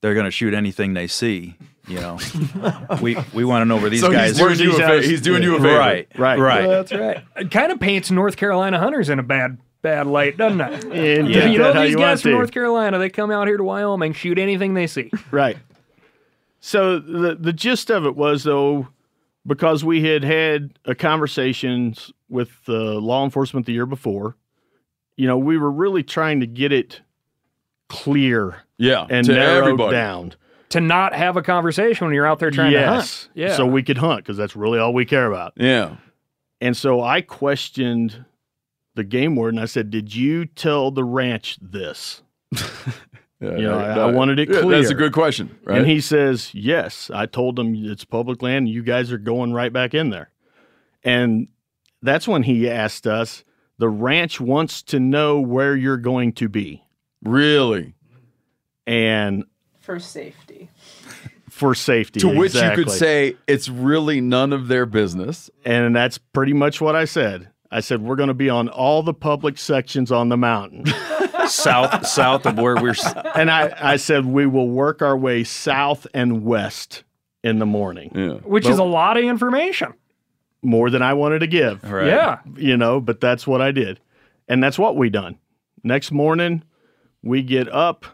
[0.00, 1.54] they're going to shoot anything they see.
[1.86, 2.18] You know,
[3.00, 4.36] we we want to know where these So he's guys.
[4.36, 5.78] doing you a fa- he's doing you a favor.
[5.78, 6.38] Right, Right.
[6.40, 6.66] right.
[6.66, 7.24] That's right.
[7.36, 10.84] It kind of paints North Carolina hunters in a bad bad light, doesn't it?
[10.86, 11.46] And Yeah.
[11.46, 12.36] You know these you guys from to.
[12.36, 15.08] North Carolina, they come out here to Wyoming, shoot anything they see.
[15.30, 15.56] Right.
[16.60, 18.88] So the the gist of it was though,
[19.46, 24.36] because we had had a conversations with uh, law enforcement the year before,
[25.16, 27.00] you know, we were really trying to get it
[27.88, 29.92] clear Yeah, and to narrowed everybody.
[29.96, 30.34] down.
[30.70, 33.28] To not have a conversation when you're out there trying to hunt.
[33.34, 33.54] Yeah.
[33.56, 35.52] So we could hunt because that's really all we care about.
[35.56, 35.96] Yeah.
[36.62, 38.24] And so I questioned
[38.94, 39.58] the game warden.
[39.58, 42.22] I said, "Did you tell the ranch this?"
[43.40, 44.78] Yeah, You know, yeah, I- I wanted it Yeah, clear.
[44.78, 45.78] That's a good question, right?
[45.78, 47.10] And he says, Yes.
[47.12, 48.68] I told him it's public land.
[48.68, 50.30] You guys are going right back in there.
[51.02, 51.48] And
[52.02, 53.42] that's when he asked us,
[53.78, 56.82] The ranch wants to know where you're going to be.
[57.24, 57.94] really,
[58.86, 59.44] And
[59.80, 60.68] For safety.
[61.50, 62.20] for safety.
[62.20, 65.50] to which you could say it's really none of their business.
[65.64, 67.48] And that's pretty much what I said.
[67.70, 70.84] I said, We're going to be on all the public sections on the mountain.
[71.46, 72.94] south south of where we're.
[73.34, 77.04] and I, I said, We will work our way south and west
[77.42, 78.12] in the morning.
[78.14, 78.34] Yeah.
[78.48, 79.94] Which is a lot of information.
[80.62, 81.82] More than I wanted to give.
[81.82, 82.06] Right.
[82.06, 82.38] Yeah.
[82.56, 84.00] you know, but that's what I did.
[84.48, 85.38] And that's what we done.
[85.82, 86.62] Next morning,
[87.22, 88.04] we get up,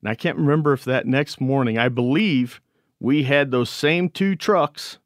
[0.00, 2.60] and I can't remember if that next morning, I believe
[3.00, 4.98] we had those same two trucks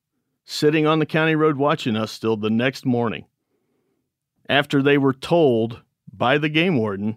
[0.45, 3.27] sitting on the county road watching us still the next morning.
[4.49, 5.83] After they were told
[6.13, 7.17] by the game warden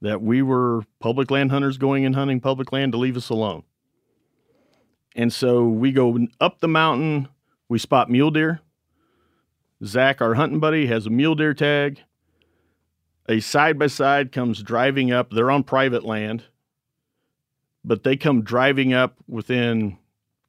[0.00, 3.62] that we were public land hunters going and hunting public land to leave us alone.
[5.14, 7.28] And so we go up the mountain,
[7.68, 8.60] we spot mule deer.
[9.84, 12.00] Zach, our hunting buddy, has a mule deer tag.
[13.28, 15.30] A side by side comes driving up.
[15.30, 16.44] They're on private land,
[17.84, 19.98] but they come driving up within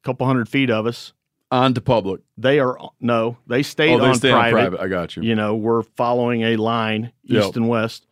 [0.02, 1.12] a couple hundred feet of us.
[1.50, 2.20] On to public.
[2.36, 4.52] They are no, they stayed Oh, they on, stay on private.
[4.56, 4.80] private.
[4.80, 5.22] I got you.
[5.22, 7.44] You know, we're following a line Yep.
[7.44, 8.06] east and west.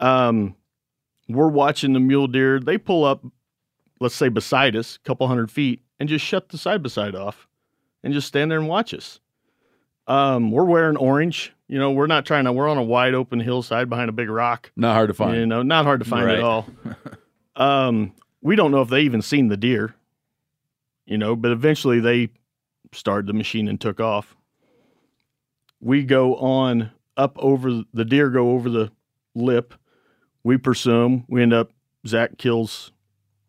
[0.00, 0.56] Um,
[1.28, 2.58] we're watching the mule deer.
[2.60, 3.24] They pull up,
[4.00, 7.14] let's say beside us, a couple hundred feet, and just shut the side by side
[7.14, 7.46] off,
[8.02, 9.20] and just stand there and watch us.
[10.06, 11.52] Um, we're wearing orange.
[11.68, 12.52] You know, we're not trying to.
[12.52, 14.70] We're on a wide open hillside behind a big rock.
[14.76, 15.36] Not hard to find.
[15.36, 16.38] You know, not hard to find Right.
[16.38, 16.66] at all.
[17.56, 19.94] um, we don't know if they even seen the deer.
[21.06, 22.30] You know, but eventually they
[22.92, 24.36] started the machine and took off.
[25.80, 28.90] We go on up over the deer, go over the
[29.34, 29.74] lip.
[30.44, 31.24] We pursue.
[31.28, 31.70] We end up.
[32.06, 32.92] Zach kills,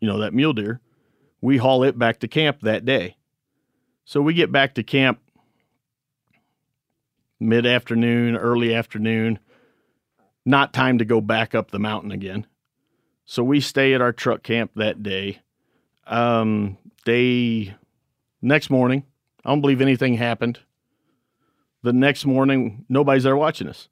[0.02, 0.82] you know, that mule deer.
[1.42, 3.18] We haul it back to camp that day.
[4.06, 5.20] So we get back to camp
[7.40, 9.40] mid afternoon, early afternoon.
[10.46, 12.48] Not time to go back up the mountain again.
[13.26, 15.40] So we stay at our truck camp that day.
[16.06, 17.76] Um, they
[18.42, 19.04] next morning,
[19.44, 20.60] I don't believe anything happened.
[21.84, 23.90] The next morning, nobody's there watching us.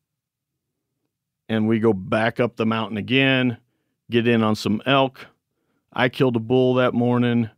[1.48, 3.58] And we go back up the mountain again,
[4.10, 5.28] get in on some elk.
[5.94, 7.50] I killed a bull that morning.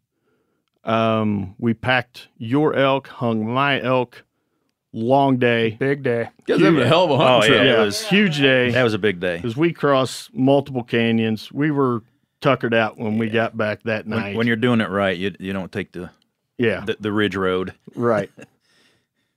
[0.84, 4.23] Um, we packed your elk, hung my elk.
[4.99, 5.72] Long day.
[5.72, 6.30] Big day.
[6.48, 7.78] You guys having a hell of a Oh hunting yeah, trip.
[7.78, 8.72] it was Huge day.
[8.72, 9.36] that was a big day.
[9.38, 11.52] Because we crossed multiple canyons.
[11.52, 12.02] We were
[12.41, 14.28] tuckered out when we got back that night.
[14.30, 16.10] When, when you're doing it right, you you don't take the
[16.57, 17.74] yeah, the, the ridge road.
[17.95, 18.32] right.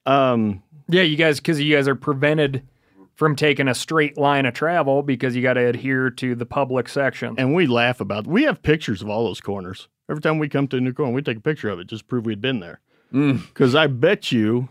[0.07, 2.66] Um, Yeah, you guys, because you guys are prevented
[3.15, 6.89] from taking a straight line of travel because you got to adhere to the public
[6.89, 7.35] section.
[7.39, 8.24] and we laugh about.
[8.24, 8.31] It.
[8.31, 9.89] We have pictures of all those corners.
[10.09, 12.01] Every time we come to a new corner, we take a picture of it just
[12.01, 12.81] to prove we'd been there.
[13.12, 14.70] Because I bet you,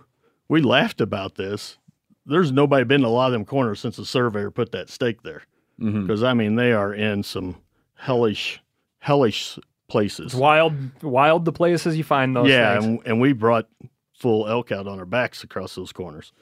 [0.49, 1.77] we laughed about this.
[2.25, 5.23] There's nobody been to a lot of them corners since the surveyor put that stake
[5.23, 5.43] there.
[5.79, 6.01] Mm-hmm.
[6.01, 7.55] Because I mean, they are in some
[7.93, 8.61] hellish,
[8.97, 9.57] hellish
[9.87, 10.27] places.
[10.27, 13.69] It's wild, wild the places you find those yeah, and, and we brought
[14.13, 16.33] full elk out on our backs across those corners.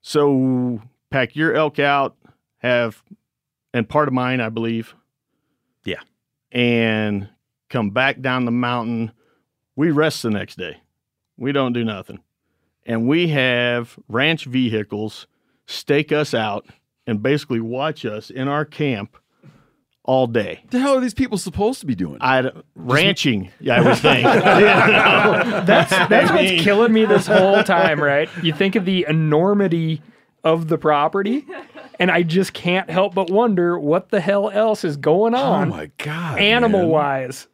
[0.00, 0.80] So
[1.10, 2.16] pack your elk out,
[2.58, 3.02] have,
[3.74, 4.94] and part of mine, I believe.
[5.84, 6.00] Yeah.
[6.52, 7.28] And
[7.68, 9.12] come back down the mountain.
[9.74, 10.78] We rest the next day.
[11.36, 12.20] We don't do nothing.
[12.86, 15.26] And we have ranch vehicles
[15.66, 16.66] stake us out
[17.06, 19.16] and basically watch us in our camp
[20.04, 20.60] all day.
[20.62, 22.18] What the hell are these people supposed to be doing?
[22.20, 24.24] I don't- ranching, yeah, I would think.
[24.26, 25.62] You know?
[25.66, 28.28] That's that's what's killing me this whole time, right?
[28.42, 30.00] You think of the enormity
[30.44, 31.44] of the property,
[31.98, 35.66] and I just can't help but wonder what the hell else is going oh on.
[35.66, 36.88] oh my god, animal man.
[36.90, 37.48] wise.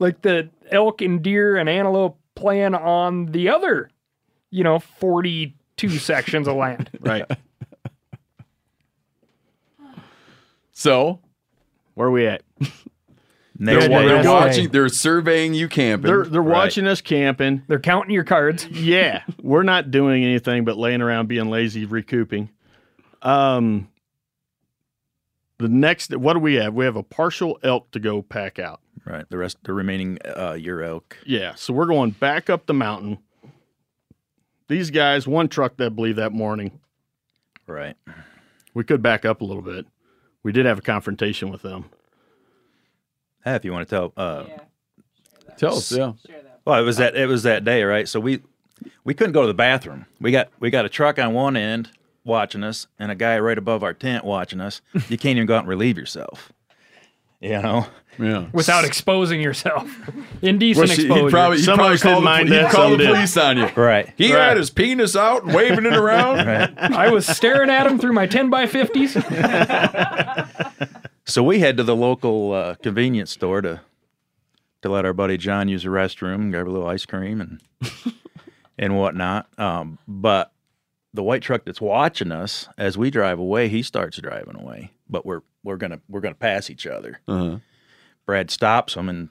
[0.00, 3.90] Like the elk and deer and antelope playing on the other,
[4.50, 6.90] you know, 42 sections of land.
[7.00, 7.24] right.
[10.72, 11.20] So
[11.94, 12.42] Where are we at?
[13.56, 14.68] They're, Yeah, wa- they they're watching.
[14.70, 16.06] They're surveying you camping.
[16.06, 17.62] They're they're watching us camping.
[17.68, 18.66] They're counting your cards.
[18.70, 22.48] Yeah, we're not doing anything but laying around being lazy, recouping.
[23.20, 23.90] Um,
[25.58, 26.72] the next, what do we have?
[26.72, 28.80] We have a partial elk to go pack out.
[29.04, 29.28] Right.
[29.28, 31.18] The rest, the remaining uh, year elk.
[31.26, 33.18] Yeah, so we're going back up the mountain.
[34.70, 36.78] These guys, one truck that believe that morning.
[37.66, 37.96] Right.
[38.72, 39.84] We could back up a little bit.
[40.44, 41.86] We did have a confrontation with them.
[43.44, 44.44] Hey, if you want to tell, uh,
[45.56, 46.12] Tell us, yeah.
[46.64, 48.08] Well, it was that it was that day, right?
[48.08, 48.42] So we
[49.02, 50.06] we couldn't go to the bathroom.
[50.20, 51.90] We got we got a truck on one end
[52.22, 54.82] watching us, and a guy right above our tent watching us.
[55.08, 56.52] You can't even go out and relieve yourself.
[57.40, 57.86] You know.
[58.20, 58.46] Yeah.
[58.52, 59.88] Without exposing yourself.
[60.42, 61.24] Indecent Well, she- exposure.
[61.24, 62.90] He'd probably, he'd Some probably of us call, didn't the, mind he'd that, call some
[62.92, 63.06] the did.
[63.14, 63.66] police on you.
[63.76, 64.12] Right.
[64.16, 64.48] He Right.
[64.48, 66.40] had his penis out and waving it around.
[66.78, 69.16] I was staring at him through my 10 by 50s.
[71.26, 73.80] So we head to the local uh, convenience store to
[74.82, 77.60] to let our buddy John use the restroom, grab a little ice cream and
[78.78, 79.46] and whatnot.
[79.56, 80.50] Um, but
[81.14, 84.90] the white truck that's watching us as we drive away, he starts driving away.
[85.08, 87.20] But we're we're gonna we're gonna pass each other.
[87.28, 87.58] Uh-huh.
[88.30, 89.28] Brad stops him and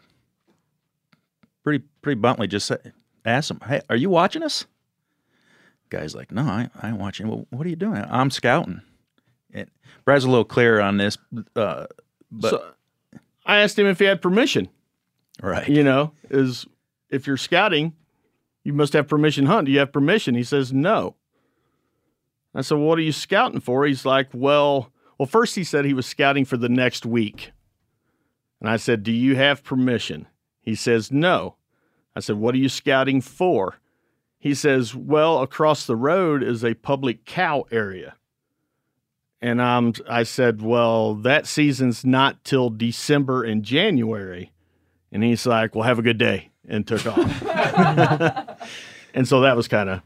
[1.64, 2.76] pretty pretty bluntly just say,
[3.24, 4.66] asks him, "Hey, are you watching us?"
[5.90, 7.30] Guy's like, "No, I, I ain't watching.
[7.30, 8.04] Well, what are you doing?
[8.10, 8.82] I'm scouting."
[9.54, 9.72] And
[10.04, 11.18] Brad's a little clearer on this,
[11.56, 11.86] uh,
[12.30, 12.72] but so
[13.46, 14.68] I asked him if he had permission.
[15.42, 16.66] right, You know, is
[17.10, 17.94] if you're scouting,
[18.66, 19.68] you must have permission hunt.
[19.68, 20.36] Do you have permission?
[20.36, 21.16] He says no.
[22.54, 23.86] I said, well, what are you scouting for?
[23.86, 27.54] He's like, well, well, first he said he was scouting for the next week.
[28.60, 30.28] And I said, do you have permission?
[30.62, 31.56] He says, no.
[32.16, 33.78] I said, what are you scouting for?
[34.38, 38.16] He says, well, across the road is a public cow area.
[39.42, 44.52] And um, I said, well, that season's not till December and January.
[45.12, 47.42] And he's like, well, have a good day, and took off.
[49.14, 50.02] and so that was kind of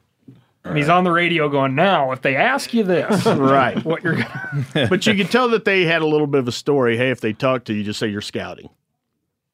[0.66, 3.84] And he's on the radio going, now, if they ask you this, right.
[3.84, 6.54] what you're going but you could tell that they had a little bit of a
[6.54, 6.96] story.
[6.96, 8.70] Hey, if they talk to you, just say you're scouting.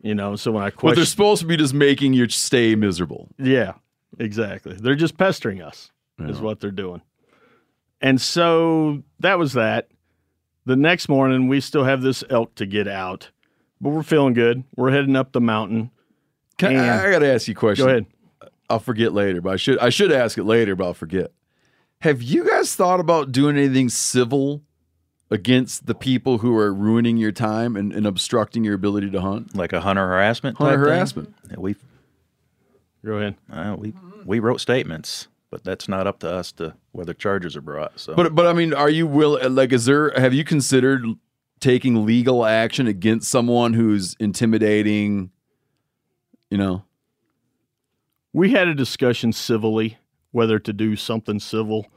[0.01, 0.91] You know, so when I question.
[0.91, 3.27] But they're supposed to be just making you stay miserable.
[3.37, 3.73] yeah,
[4.17, 4.75] exactly.
[4.79, 7.01] They're just pestering us, is what they're doing.
[8.01, 9.89] And so that was that.
[10.65, 13.31] The next morning, we still have this elk to get out,
[13.81, 14.63] but we're feeling good.
[14.75, 15.91] We're heading up the mountain.
[16.57, 17.85] Can, I, I got to ask you a question.
[17.85, 18.05] Go ahead.
[18.69, 21.31] I'll forget later, but I should I should ask it later, but I'll forget.
[22.01, 24.61] Have you guys thought about doing anything civil
[25.31, 29.55] against the people who are ruining your time and, and obstructing your ability to hunt?
[29.55, 30.57] like a hunter harassment.
[30.57, 30.93] Hunter type thing?
[30.93, 31.35] harassment.
[31.49, 31.75] Yeah, we
[33.05, 33.35] Go ahead.
[33.51, 33.93] uh, we
[34.25, 37.99] we wrote statements, but that's not up to us to whether charges are brought.
[37.99, 41.05] So, But but I mean, are you will like is there have you considered
[41.59, 45.29] taking legal action against someone who's intimidating,
[46.49, 46.83] you know?
[48.33, 49.97] We had a discussion civilly
[50.31, 51.87] whether to do something civil.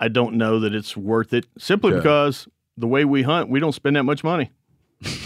[0.00, 2.00] I don't know that it's worth it simply Okay.
[2.00, 4.50] because the way we hunt, we don't spend that much money.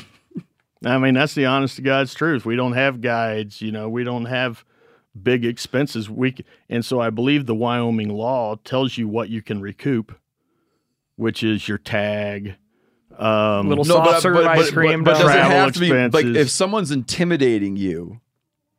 [0.84, 2.44] I mean, that's the honest to God's truth.
[2.44, 4.64] We don't have guides, you know, we don't have
[5.20, 6.10] big expenses.
[6.10, 6.34] We
[6.68, 10.18] and so I believe the Wyoming law tells you what you can recoup,
[11.16, 12.56] which is your tag,
[13.18, 15.04] um, Little soft serve ice cream.
[15.04, 18.20] But, down does it Travel have to be like if someone's intimidating you?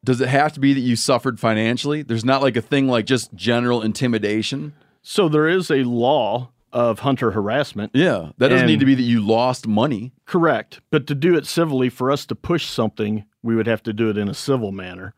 [0.04, 2.02] Does it have to be that you suffered financially?
[2.02, 4.74] There's not like a thing like just general intimidation.
[5.02, 7.92] So there is a law of hunter harassment.
[7.94, 10.12] Yeah, that doesn't And- need to be that you lost money.
[10.26, 10.82] Correct.
[10.90, 14.10] But to do it civilly, for us to push something, we would have to do
[14.10, 15.14] it in a civil manner.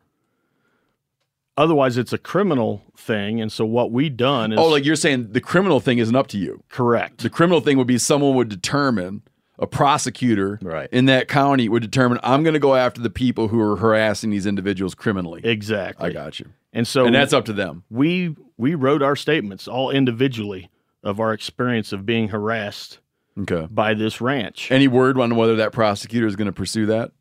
[1.56, 3.40] Otherwise, it's a criminal thing.
[3.40, 6.26] And so what we done is Oh, like you're saying the criminal thing isn't up
[6.28, 6.62] to you.
[6.68, 7.22] correct.
[7.22, 9.22] The criminal thing would be someone would determine
[9.58, 10.88] a prosecutor Right.
[10.92, 14.30] in that county would determine I'm going to go after the people who are harassing
[14.30, 15.40] these individuals criminally.
[15.44, 16.08] exactly.
[16.08, 16.46] I got you.
[16.72, 17.84] And so and that's up to them.
[17.90, 20.70] we we wrote our statements all individually
[21.02, 22.98] of our experience of being harassed
[23.38, 23.66] Okay.
[23.70, 24.70] by this ranch.
[24.72, 27.12] Any word on whether that prosecutor is going to pursue that?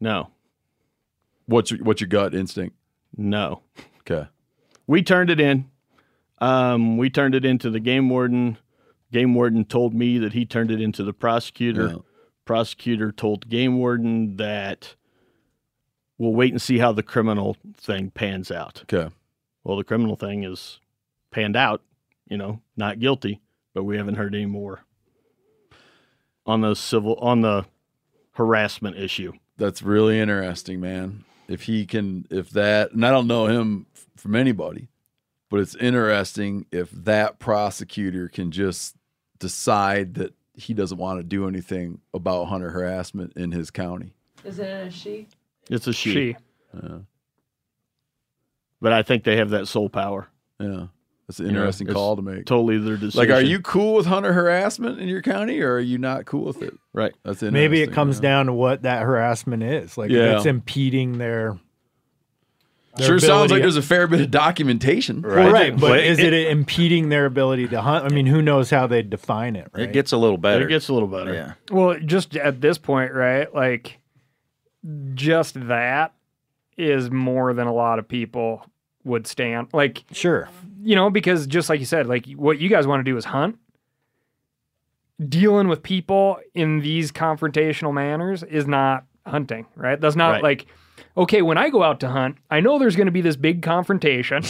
[0.00, 0.30] no,
[1.46, 2.74] What's your, what's your gut instinct?
[3.16, 3.60] no.
[4.00, 4.28] Okay.
[4.86, 5.70] We turned it in.
[6.38, 8.58] Um, we turned it into the game warden.
[9.14, 11.86] Game warden told me that he turned it into the prosecutor.
[11.86, 11.96] Yeah.
[12.44, 14.96] Prosecutor told game warden that
[16.18, 18.82] we'll wait and see how the criminal thing pans out.
[18.82, 19.14] Okay.
[19.62, 20.80] Well, the criminal thing is
[21.30, 21.80] panned out,
[22.26, 23.40] you know, not guilty,
[23.72, 24.80] but we haven't heard any more
[26.44, 27.66] on the civil on the
[28.32, 29.32] harassment issue.
[29.58, 31.22] That's really interesting, man.
[31.46, 33.86] If he can, if that, and I don't know him
[34.16, 34.88] from anybody,
[35.50, 38.96] but it's interesting if that prosecutor can just
[39.38, 44.14] decide that he doesn't want to do anything about hunter harassment in his county.
[44.44, 45.26] Is it a she?
[45.70, 46.12] It's a she.
[46.12, 46.36] She.
[48.80, 50.28] But I think they have that sole power.
[50.60, 50.86] Yeah.
[51.26, 52.44] That's an You know, interesting it's call to make.
[52.44, 53.18] Totally their decision.
[53.18, 56.44] Like, are you cool with hunter harassment in your county, or are you not cool
[56.44, 56.74] with it?
[56.92, 57.14] right?
[57.24, 58.22] That's Maybe it comes yeah.
[58.22, 59.96] down to what that harassment is.
[59.96, 60.32] Like Yeah.
[60.32, 61.58] if it's impeding their.
[62.96, 65.22] Their Sure sounds like there's a fair bit of documentation.
[65.22, 68.04] Well, right, but But is it- it, impeding their ability to hunt?
[68.04, 69.68] I mean, who knows how they define it?
[69.72, 69.84] Right?
[69.84, 70.66] It gets a little better.
[70.66, 71.32] It gets a little better.
[71.34, 71.52] yeah.
[71.70, 73.52] Well, just at this point, right?
[73.54, 73.98] Like,
[75.14, 76.12] just that
[76.76, 78.64] is more than a lot of people
[79.04, 79.68] would stand.
[79.72, 80.48] Like, sure.
[80.82, 83.24] you know, because just like you said, like what you guys want to do is
[83.26, 83.58] hunt.
[85.28, 90.00] Dealing with people in these confrontational manners is not hunting, right?
[90.00, 90.42] That's not Right.
[90.42, 90.66] like,
[91.16, 93.62] okay, when I go out to hunt, I know there's going to be this big
[93.62, 94.42] confrontation,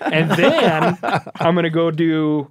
[0.00, 0.98] and then
[1.40, 2.50] I'm going to go do,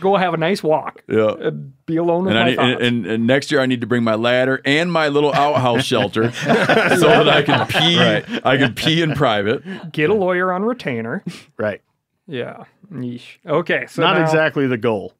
[0.00, 1.22] go have a nice walk, Yeah.
[1.24, 1.50] uh,
[1.86, 2.72] be alone with And, I my need, thoughts.
[2.72, 5.84] and, and, and next year I need to bring my ladder and my little outhouse
[5.84, 8.40] shelter so that I can pee.
[8.44, 9.92] I can pee in private.
[9.92, 11.22] Get a lawyer on retainer.
[11.56, 11.82] Right.
[12.26, 12.64] Yeah.
[12.92, 13.38] Yeesh.
[13.46, 13.86] Okay.
[13.88, 15.12] So Not now- exactly the goal.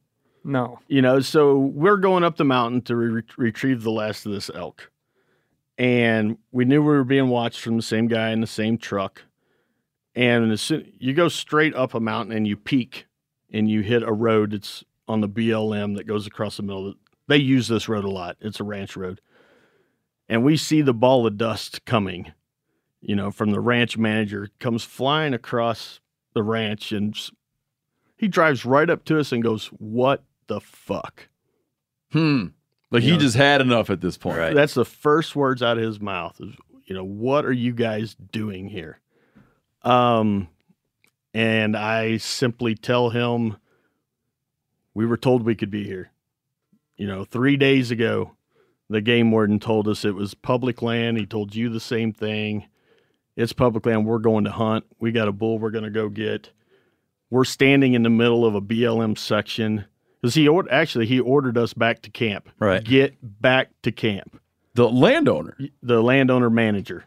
[0.43, 0.79] No.
[0.87, 4.51] You know, so we're going up the mountain to re- retrieve the last of this
[4.53, 4.91] elk.
[5.77, 9.23] And we knew we were being watched from the same guy in the same truck.
[10.15, 13.07] And as soon, you go straight up a mountain and you peak
[13.51, 16.93] and you hit a road that's on the BLM that goes across the middle.
[17.27, 18.37] They use this road a lot.
[18.39, 19.19] It's a ranch road.
[20.29, 22.31] And we see the ball of dust coming,
[23.01, 25.99] you know, from the ranch manager comes flying across
[26.33, 27.15] the ranch and
[28.17, 31.27] he drives right up to us and goes, "What the fuck?"
[32.11, 32.47] Hmm.
[32.91, 34.37] Like You he know, just had enough at this point.
[34.55, 36.39] That's the first words out of his mouth.
[36.39, 36.55] Is
[36.85, 38.99] you know, what are you guys doing here?
[39.81, 40.47] Um,
[41.33, 43.57] and I simply tell him,
[44.93, 46.11] we were told we could be here.
[46.95, 48.31] You know, three days ago,
[48.89, 51.17] the game warden told us it was public land.
[51.17, 52.67] He told you the same thing.
[53.35, 54.05] It's public land.
[54.05, 54.85] We're going to hunt.
[54.99, 56.51] We got a bull we're going to go get.
[57.29, 59.85] We're standing in the middle of a BLM section
[60.25, 62.49] because he or- actually he ordered us back to camp.
[62.59, 62.83] Right.
[62.83, 64.39] Get back to camp.
[64.73, 67.05] The landowner, the landowner manager,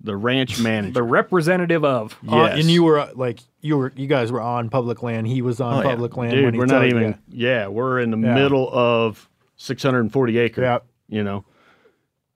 [0.00, 2.12] the ranch manager, the representative of.
[2.28, 2.60] Uh, Yes.
[2.60, 5.26] and you were uh, like you were you guys were on public land.
[5.26, 5.90] He was on Oh, yeah.
[5.94, 6.32] public land.
[6.32, 7.02] Dude, when he we're not even.
[7.02, 7.46] you.
[7.48, 8.34] Yeah, we're in the Yeah.
[8.34, 10.62] middle of 640 acre.
[10.62, 10.78] Yeah.
[11.08, 11.44] You know,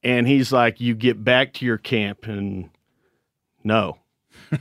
[0.03, 2.71] and he's like, "You get back to your camp," and
[3.63, 3.99] no,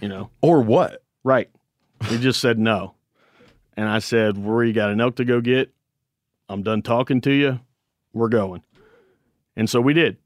[0.02, 1.02] you know, or what?
[1.24, 1.50] Right.
[2.06, 2.94] He just said no,
[3.78, 5.74] and I said, "Where you got an elk to go get?
[6.50, 7.60] I'm done talking to you.
[8.14, 8.64] We're going."
[9.56, 10.18] And so we did.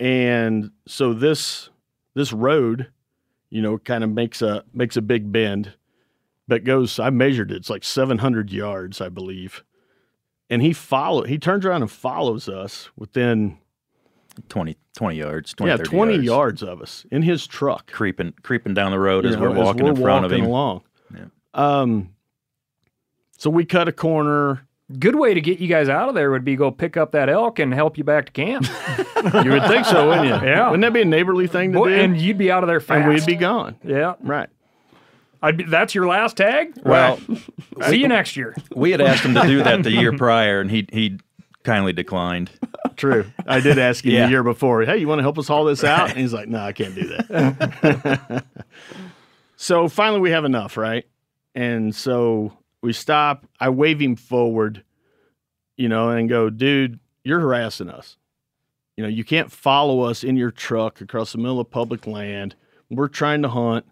[0.00, 1.70] And so this
[2.14, 2.88] this road,
[3.50, 5.74] you know, kind of makes a makes a big bend,
[6.46, 6.98] but goes.
[6.98, 7.56] I measured it.
[7.56, 9.64] It's like 700 yards, I believe.
[10.50, 11.24] And he follow.
[11.24, 13.58] He turns around and follows us within
[14.48, 15.54] 20, 20 yards.
[15.54, 16.24] 20, yeah 20 yards.
[16.24, 16.62] yards.
[16.62, 19.86] of us in his truck, creeping creeping down the road you as know, we're walking
[19.86, 20.44] in front of him.
[20.44, 20.82] along.
[21.14, 21.26] Yeah.
[21.54, 22.14] Um.
[23.38, 24.66] So we cut a corner.
[24.98, 27.28] Good way to get you guys out of there would be go pick up that
[27.28, 28.66] elk and help you back to camp.
[29.18, 30.48] You would think so, wouldn't you?
[30.48, 30.66] Yeah.
[30.66, 31.94] Wouldn't that be a neighborly thing to Boy, do?
[31.96, 33.00] and you'd be out of there fast.
[33.04, 33.74] And we'd be gone.
[33.82, 34.14] Yeah.
[34.20, 34.48] Right.
[35.42, 36.72] I'd be, that's your last tag?
[36.84, 37.44] Well, Right.
[37.90, 38.54] see you next year.
[38.76, 41.18] We had asked him to do that the year prior, and he he
[41.64, 42.50] kindly declined.
[42.96, 43.26] True.
[43.46, 44.24] I did ask him Yeah.
[44.26, 46.10] the year before, hey, you want to help us haul this out?
[46.10, 48.44] And he's like, no, I can't do that.
[49.56, 51.04] so finally we have enough, right?
[51.54, 52.52] And so
[52.82, 53.46] we stop.
[53.60, 54.84] I wave him forward,
[55.76, 58.16] you know, and go, dude, you're harassing us.
[58.96, 62.56] You know, you can't follow us in your truck across the middle of public land.
[62.90, 63.86] We're trying to hunt.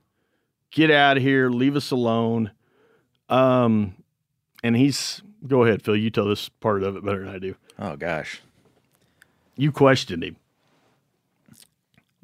[0.71, 1.49] Get out of here.
[1.49, 2.51] Leave us alone.
[3.29, 3.95] Um,
[4.63, 5.97] and he's go ahead, Phil.
[5.97, 7.55] You tell this part of it better than I do.
[7.79, 8.43] Oh gosh.
[9.57, 10.37] You questioned him.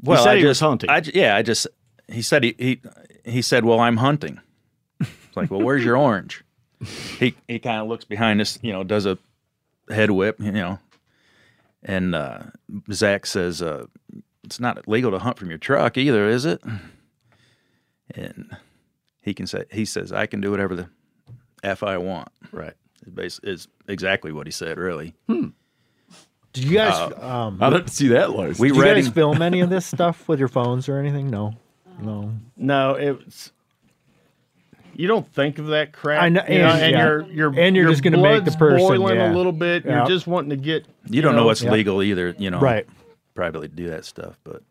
[0.02, 0.90] Well, he said I he was just, hunting.
[0.90, 1.66] I, yeah, I just
[2.08, 2.80] he said he he
[3.24, 4.40] he said, "Well, I'm hunting."
[5.00, 6.44] It's like, "Well, where's your orange?"
[7.18, 9.18] He he kind of looks behind us, you know, does a
[9.88, 10.78] head whip, you know,
[11.82, 12.40] and uh,
[12.92, 13.86] Zach says, uh,
[14.44, 16.62] "It's not legal to hunt from your truck either, is it?"
[18.14, 18.56] And
[19.20, 20.88] he can say he says, "I can do whatever the
[21.62, 22.74] f I want." Right.
[23.16, 24.78] Is, is exactly what he said.
[24.78, 25.14] Really.
[25.28, 27.12] Did you guys?
[27.12, 28.58] Uh, um, I didn't see that, Lois.
[28.58, 31.30] We did you guys him- film any of this stuff with your phones or anything?
[31.30, 31.54] No,
[32.00, 32.32] no.
[32.56, 33.52] No, it's
[34.94, 36.22] you don't think of that crap.
[36.22, 37.04] I know- you know, and- and yeah.
[37.06, 39.32] you're you're And you're your just gonna make the blood's person, boiling yeah.
[39.32, 39.84] a little bit.
[39.84, 39.98] Yeah.
[39.98, 40.86] You're just wanting to get.
[41.08, 41.70] You don't know, what's yeah.
[41.72, 42.60] legal either, you know.
[42.60, 42.86] Right.
[43.34, 44.62] Privately do that stuff, but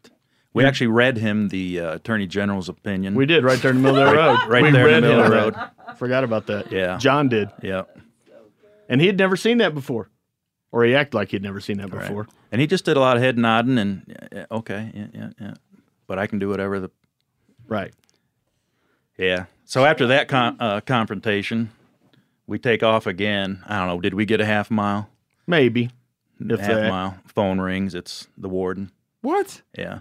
[0.53, 3.15] we actually read him the uh, attorney general's opinion.
[3.15, 4.39] We did right there in the middle of the road.
[4.47, 5.55] right we there in the middle of the road.
[5.97, 6.71] Forgot about that.
[6.71, 6.97] Yeah.
[6.97, 7.83] John did, Yeah.
[8.89, 10.09] and he had never seen that before.
[10.73, 12.27] or he acted like he'd never seen that before.
[12.51, 15.29] And he just did a lot of head nodding and yeah, yeah, okay, yeah, yeah,
[15.39, 15.53] yeah.
[16.07, 16.89] But I can do whatever the
[17.67, 17.93] Right.
[19.21, 19.45] Yeah.
[19.65, 21.71] So after that con- uh, confrontation,
[22.47, 23.63] we take off again.
[23.67, 24.01] I don't know.
[24.01, 25.09] Did we get a half mile?
[25.47, 25.89] Maybe.
[26.39, 26.89] If half that.
[26.89, 27.17] mile.
[27.27, 27.95] Phone rings.
[27.95, 28.91] It's the warden.
[29.21, 29.61] What?
[29.77, 29.99] Yeah.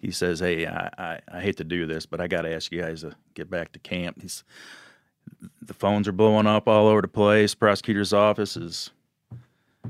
[0.00, 2.72] He says, "Hey, I, I, I hate to do this, but I got to ask
[2.72, 4.20] you guys to get back to camp.
[4.20, 4.42] He's,
[5.62, 7.54] the phones are blowing up all over the place.
[7.54, 8.90] Prosecutor's office is,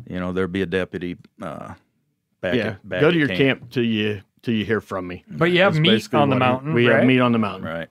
[0.08, 1.74] you know, there'll be a deputy uh,
[2.40, 2.54] back.
[2.54, 2.62] yeah.
[2.66, 3.70] at, back Go to at your camp.
[3.70, 5.24] till you till you hear from me.
[5.28, 6.98] But you have That's meat on the mountain, We right?
[6.98, 7.68] have meat on the mountain.
[7.68, 7.88] Right.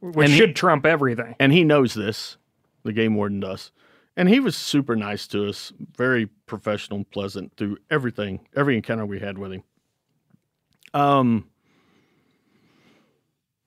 [0.00, 1.34] Which And he- should trump everything.
[1.38, 2.36] And he knows this.
[2.82, 3.70] The game warden does.
[4.16, 9.06] And he was super nice to us, very professional and pleasant through everything, every encounter
[9.06, 9.62] we had with him.
[10.92, 11.46] Um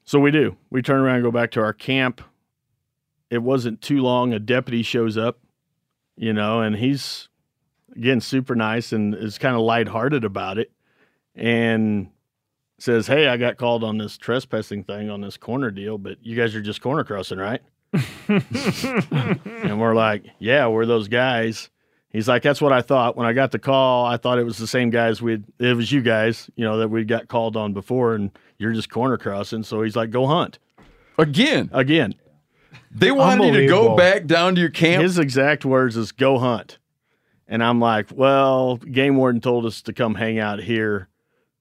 [0.05, 0.57] so we do.
[0.69, 2.21] We turn around and go back to our camp.
[3.29, 4.33] It wasn't too long.
[4.33, 5.39] A deputy shows up,
[6.17, 7.29] you know, and he's
[7.95, 10.71] again super nice and is kind of lighthearted about it.
[11.35, 12.09] And
[12.83, 16.35] says, Hey, I got called on this trespassing thing on this corner deal, but you
[16.35, 17.61] guys are just corner crossing, right?
[18.27, 21.69] and we're like, Yeah, we're those guys.
[22.09, 23.15] He's like, That's what I thought.
[23.15, 25.91] When I got the call, I thought it was the same guys we'd it was
[25.91, 29.63] you guys, you know, that we got called on before, and you're just corner crossing.
[29.63, 30.59] So he's like, Go hunt.
[31.17, 31.69] Again.
[31.71, 32.15] Again.
[32.91, 35.01] They wanted you to go back down to your camp.
[35.01, 36.77] His exact words is go hunt.
[37.47, 41.07] And I'm like, well, game warden told us to come hang out here.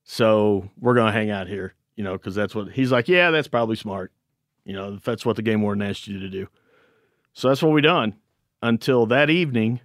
[0.03, 3.31] So we're going to hang out here, you know, because that's what he's like, yeah,
[3.31, 4.11] that's probably smart.
[4.65, 6.47] You know, that's what the game warden asked you to do.
[7.33, 8.15] So that's what we done
[8.61, 9.79] until that evening.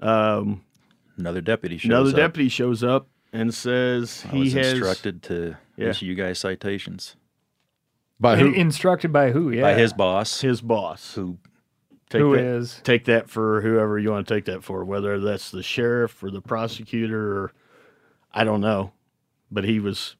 [0.00, 0.62] Um,
[1.16, 2.16] Another deputy shows another up.
[2.16, 5.88] deputy shows up and says I he was has instructed to Yeah.
[5.90, 7.16] issue you guys citations
[8.20, 9.50] By In- instructed by who?
[9.50, 9.62] Yeah.
[9.62, 10.40] by his boss.
[10.40, 11.14] his boss.
[11.14, 11.38] Who
[12.10, 12.80] Take Who that, is?
[12.84, 16.30] take that for whoever you want to take that for, whether that's the sheriff or
[16.30, 17.52] the prosecutor or
[18.32, 18.92] I don't know.
[19.54, 20.16] But he was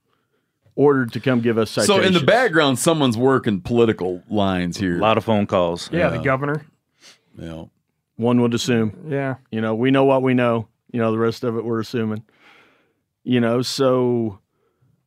[0.77, 4.97] ordered to come give us so in the background, someone's working political lines here.
[4.97, 5.89] a lot of phone calls.
[5.93, 6.65] Yeah, the governor.
[7.39, 7.65] Yeah.
[8.17, 9.07] one would assume.
[9.09, 9.37] Yeah.
[9.51, 10.69] You know, we know what we know.
[10.93, 12.25] You know, the rest of it we're assuming.
[13.25, 14.39] You know, so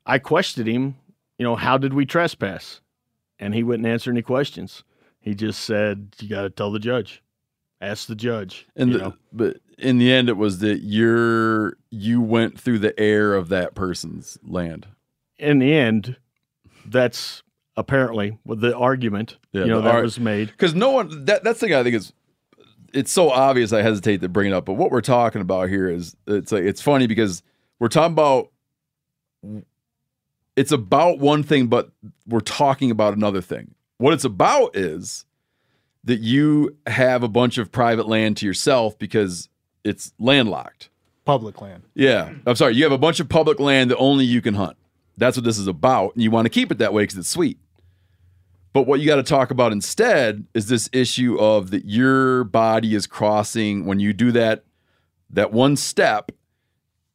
[0.06, 0.96] I questioned him,
[1.38, 2.82] you know, how did we trespass?
[3.40, 4.84] And he wouldn't answer any questions.
[5.20, 7.22] He just said, You gotta tell the judge.
[7.80, 8.68] Ask the judge.
[8.76, 9.14] And you the, know.
[9.32, 13.76] but in the end, it was that you're you went through the air of that
[13.76, 14.88] person's land.
[15.38, 16.18] in the end,
[16.86, 17.44] that's
[17.76, 20.48] apparently what the argument Yeah, you know that ar- was made.
[20.48, 22.14] Because no one that that's the thing I think is
[22.94, 25.90] it's so obvious I hesitate to bring it up, but what we're talking about here
[25.90, 27.44] is it's like it's funny because
[27.80, 28.50] we're talking about
[30.56, 31.92] it's about one thing, but
[32.28, 33.76] we're talking about another thing.
[34.00, 35.26] What it's about is
[36.04, 39.50] that you have a bunch of private land to yourself because
[39.84, 40.90] it's landlocked.
[41.26, 41.84] Public land.
[41.94, 42.34] Yeah.
[42.46, 42.76] I'm sorry.
[42.76, 44.78] You have a bunch of public land that only you can hunt.
[45.18, 46.14] That's what this is about.
[46.14, 47.60] And you want to keep it that way because it's sweet.
[48.74, 52.94] But what you got to talk about instead is this issue of that your body
[52.94, 54.64] is crossing when you do that
[55.32, 56.32] that one step,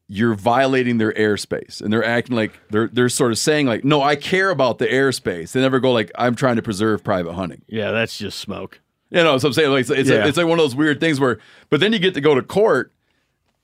[0.09, 1.80] you're violating their airspace.
[1.80, 4.86] And they're acting like they're they're sort of saying like, no, I care about the
[4.86, 5.52] airspace.
[5.52, 7.62] They never go like, I'm trying to preserve private hunting.
[7.68, 8.80] Yeah, that's just smoke.
[9.14, 10.26] You know, so I'm saying like it's it's, Yeah.
[10.26, 12.43] it's like one of those weird things where, but then you get to go to
[12.43, 12.93] court,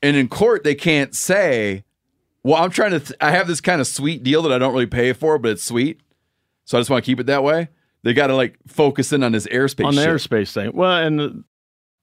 [0.02, 1.84] and in court they can't say,
[2.42, 3.00] "Well, I'm trying to.
[3.00, 5.52] Th- I have this kind of sweet deal that I don't really pay for, but
[5.52, 6.00] it's sweet,
[6.66, 7.68] so I just want to keep it that way."
[8.02, 9.86] They got to like focus in on this airspace.
[9.86, 10.10] on the shit.
[10.10, 10.70] airspace thing.
[10.74, 11.44] Well, and the,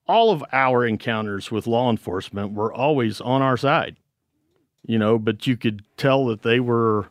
[0.08, 3.96] all of our encounters with law enforcement were always on our side,
[4.86, 7.10] you know, but you could tell that they were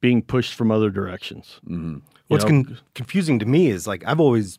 [0.00, 1.60] being pushed from other directions.
[1.66, 1.98] Mm-hmm.
[2.28, 4.58] What's con- confusing to me is like I've always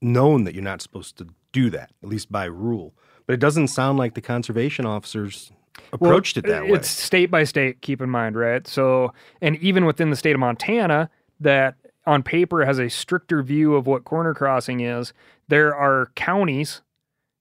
[0.00, 2.94] known that you're not supposed to do that, at least by rule.
[3.26, 6.70] But it doesn't sound like the conservation officers Well, approached it that way.
[6.70, 8.66] It's state by state, keep in mind, right?
[8.66, 11.10] So, and even within the state of Montana,
[11.40, 11.74] that
[12.06, 15.12] on paper has a stricter view of what corner crossing is,
[15.48, 16.82] there are counties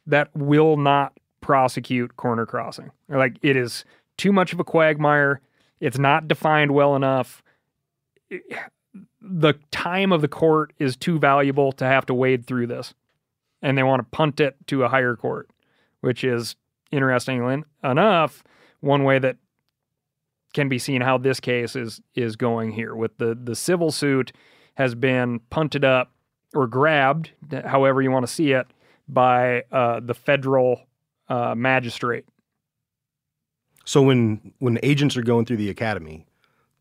[0.06, 2.92] that will not prosecute corner crossing.
[3.08, 3.86] Like, it is
[4.18, 5.42] too much of a quagmire.
[5.80, 7.44] It's not defined well enough.
[9.22, 12.94] The time of the court is too valuable to have to wade through this.
[13.62, 15.50] And they want to punt it to a higher court,
[16.02, 16.56] which is
[16.92, 18.44] interestingly enough
[18.80, 19.38] one way that
[20.54, 24.32] can be seen how this case is is going here with the the civil suit
[24.76, 26.14] has been punted up
[26.56, 27.32] or grabbed
[27.66, 28.66] however you want to see it
[29.10, 30.82] by uh, the federal
[31.28, 32.24] uh, magistrate
[33.88, 36.26] so when when agents are going through the academy,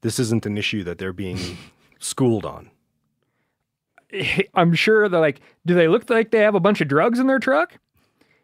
[0.00, 1.38] this isn't an issue that they're being
[1.98, 2.70] schooled on.
[4.54, 7.26] i'm sure they're like do they look like they have a bunch of drugs in
[7.26, 7.78] their truck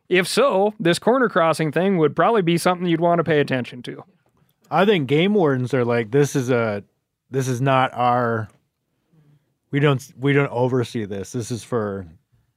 [0.09, 3.83] If so, this corner crossing thing would probably be something you'd want to pay attention
[3.85, 4.05] to.
[4.71, 6.83] I think game wardens are like this is a
[7.31, 8.49] this is not our
[9.71, 11.33] we don't we don't oversee this.
[11.33, 12.07] This is for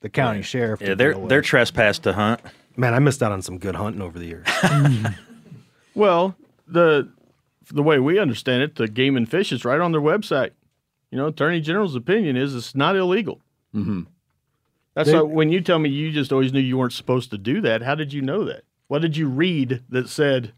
[0.01, 0.81] the county sheriff.
[0.81, 2.41] Yeah, they're they're trespass to hunt.
[2.75, 4.47] Man, I missed out on some good hunting over the years.
[5.93, 6.35] Well,
[6.67, 7.09] the
[7.71, 10.51] the way we understand it, the game and fish is right on their website.
[11.11, 13.41] You know, Attorney General's opinion is it's not illegal.
[13.73, 14.01] Mm-hmm.
[14.95, 17.37] That's They- why when you tell me you just always knew you weren't supposed to
[17.37, 17.81] do that.
[17.81, 18.63] How did you know that?
[18.87, 20.53] What did you read that said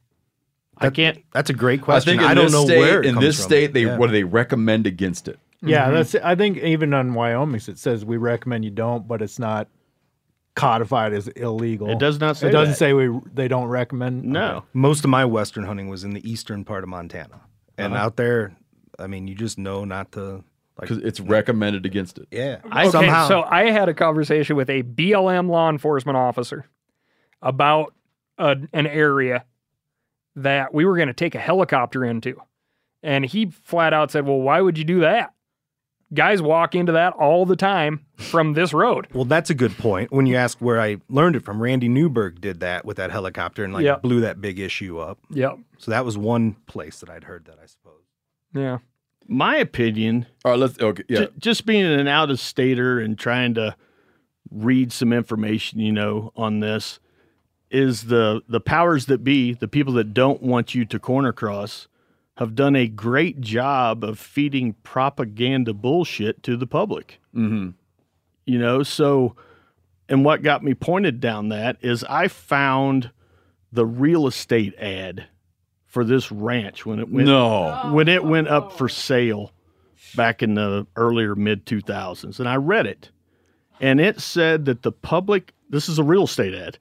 [0.77, 1.23] I can't?
[1.33, 2.17] That's a great I question.
[2.19, 3.43] think I don't know state, where it in comes this from.
[3.45, 3.97] state, they Yeah.
[3.97, 5.39] what do they recommend against it?
[5.61, 9.39] Yeah, that's I think even on Wyoming's it says we recommend you don't, but it's
[9.39, 9.67] not
[10.55, 11.89] codified as illegal.
[11.89, 12.77] It does not say It doesn't that.
[12.77, 14.23] say we they don't recommend.
[14.23, 14.63] No.
[14.73, 17.41] Most of my western hunting was in the eastern part of Montana,
[17.77, 18.03] and Uh-huh.
[18.05, 18.55] out there,
[18.99, 20.43] I mean, you just know not to like.
[20.81, 22.27] Because it's recommended against it.
[22.31, 23.27] Yeah, Okay, somehow.
[23.27, 26.65] so I had a conversation with a BLM law enforcement officer
[27.41, 27.93] about
[28.37, 29.45] a, an area
[30.35, 32.39] that we were going to take a helicopter into.
[33.03, 35.33] And he flat out said, Well, why would you do that?
[36.13, 39.07] Guys walk into that all the time from this road.
[39.13, 40.11] Well, that's a good point.
[40.11, 43.63] When you ask where I learned it from, Randy Newberg did that with that helicopter
[43.63, 44.03] and like Yep.
[44.03, 45.19] blew that big issue up.
[45.31, 45.57] Yep.
[45.79, 48.03] So that was one place that I'd heard that, I suppose.
[48.53, 48.77] Yeah.
[49.27, 51.03] My opinion, All right, let's okay.
[51.07, 53.75] Yeah, ju- just being an out of stater and trying to
[54.49, 56.99] read some information, you know, on this
[57.69, 61.87] is the the powers that be, the people that don't want you to corner cross,
[62.37, 67.19] have done a great job of feeding propaganda bullshit to the public.
[67.35, 67.69] mm-hmm.
[68.45, 69.35] You know, so
[70.07, 73.11] and what got me pointed down that is I found
[73.71, 75.27] the real estate ad
[75.97, 77.89] for this ranch when it went no.
[77.91, 78.87] when it went up for oh.
[78.87, 79.51] sale
[80.15, 83.09] back in the earlier mid 2000s and I read it
[83.81, 86.77] and it said that the public this is a real estate ad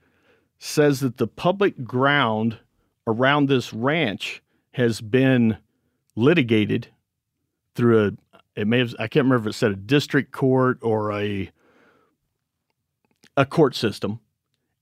[0.58, 2.58] says that the public ground
[3.06, 5.56] around this ranch has been
[6.14, 6.88] litigated
[7.74, 8.12] through a
[8.54, 11.50] it may have I can't remember if it said a district court or a
[13.34, 14.20] a court system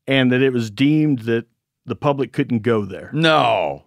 [0.08, 1.46] and that it was deemed that
[1.86, 3.10] the public couldn't go there.
[3.12, 3.83] No.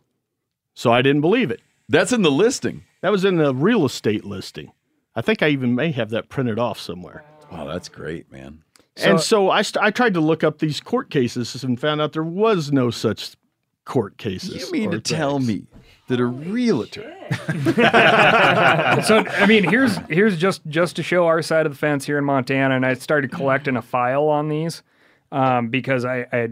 [0.77, 1.59] So I didn't believe it.
[1.89, 2.83] That's in the listing.
[3.01, 4.73] That was in the real estate listing.
[5.15, 7.23] I think I even may have that printed off somewhere.
[7.51, 8.61] Wow, that's great, man.
[8.95, 12.13] and so I, st- I tried to look up these court cases and found out
[12.13, 13.35] there was no such
[13.85, 14.53] court cases.
[14.53, 15.65] You mean or to tell me
[16.09, 17.11] that a realtor?
[19.03, 22.19] so I mean, here's here's just just to show our side of the fence here
[22.19, 24.83] in Montana, and I started collecting a file on these
[25.31, 26.49] um, because I, I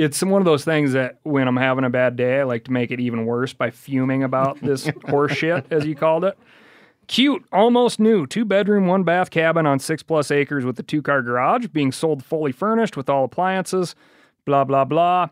[0.00, 2.72] it's one of those things that when I'm having a bad day, I like to
[2.72, 6.38] make it even worse by fuming about this horse shit, as you called it.
[7.06, 11.02] Cute, almost new, two bedroom, one bath cabin on six plus acres with a two
[11.02, 13.94] car garage, being sold fully furnished with all appliances,
[14.46, 15.28] blah, blah, blah.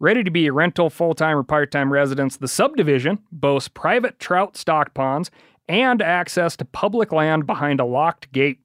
[0.00, 4.18] Ready to be a rental, full time, or part time residence, the subdivision boasts private
[4.18, 5.30] trout stock ponds
[5.68, 8.58] and access to public land behind a locked gate.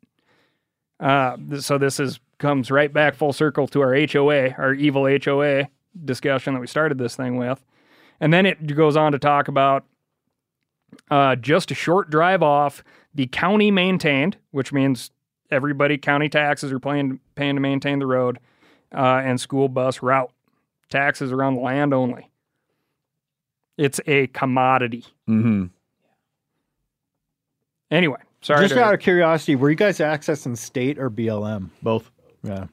[1.00, 5.70] Uh, so this is comes right back full circle to our HOA, our evil HOA
[6.04, 7.64] discussion that we started this thing with.
[8.20, 9.86] And then it goes on to talk about
[11.10, 12.84] uh, just a short drive off,
[13.16, 15.10] the county maintained, which means
[15.52, 18.40] everybody county taxes are paying paying to maintain the road,
[18.94, 20.32] uh, and school bus route.
[20.90, 22.30] Taxes are on the land only.
[23.78, 25.06] It's a commodity.
[25.30, 25.68] Mm-hmm.
[27.90, 28.64] Anyway, sorry.
[28.64, 31.70] Just to- out of curiosity, were you guys accessing state or BLM?
[31.82, 32.12] Both.
[32.44, 32.66] Yeah.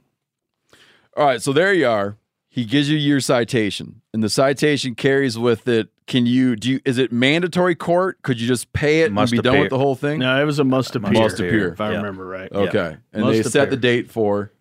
[1.16, 2.16] All right, so there you are.
[2.48, 5.88] He gives you your citation, and the citation carries with it.
[6.06, 6.70] Can you do?
[6.72, 8.20] You, is it mandatory court?
[8.22, 10.18] Could you just pay it Must and be done with the whole thing?
[10.18, 11.12] No, it was a must appear.
[11.12, 11.72] Must appear.
[11.72, 11.98] If I Yeah.
[11.98, 12.50] remember right.
[12.50, 14.52] Okay, and Must they set the date for.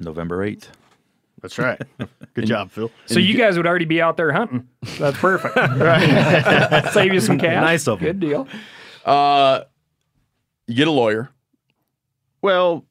[0.00, 0.68] November 8th.
[1.40, 1.80] That's right.
[2.34, 2.90] Good job, Phil.
[3.06, 4.66] so you guys would already be out there hunting.
[4.98, 5.54] That's perfect.
[5.56, 6.88] right.
[6.92, 7.62] Save you some cash.
[7.62, 8.04] Nice of 'em.
[8.06, 8.48] Good deal.
[9.04, 9.60] Uh,
[10.66, 11.30] you get a lawyer.
[12.42, 12.86] Well, Through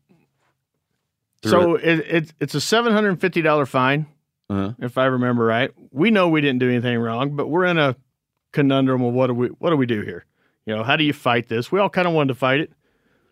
[1.50, 4.06] so it, it, it's a $750 fine,
[4.50, 4.74] Uh-huh.
[4.80, 5.72] if I remember right.
[5.92, 7.96] We know we didn't do anything wrong, but we're in a
[8.52, 10.26] conundrum of what do we what do we do here?
[10.66, 11.72] You know, how do you fight this?
[11.72, 12.72] We all kind of wanted to fight it.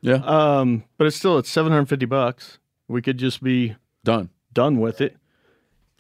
[0.01, 2.57] Yeah, Um, but it's still it's 750 bucks.
[2.89, 4.29] We could just be done.
[4.51, 5.15] done with it.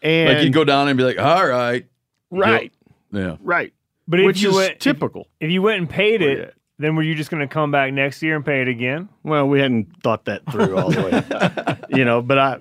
[0.01, 1.85] And Like you can go down and be like, all right,
[2.29, 2.73] right,
[3.13, 3.37] yeah.
[3.41, 3.73] right.
[4.05, 5.27] But if Which you is went, typical.
[5.39, 6.49] If, you went and paid Oh, it, yeah.
[6.83, 9.09] Then were you just going to come back next year and pay it again?
[9.23, 12.21] Well, we hadn't thought that through all the way, you know.
[12.21, 12.53] But I,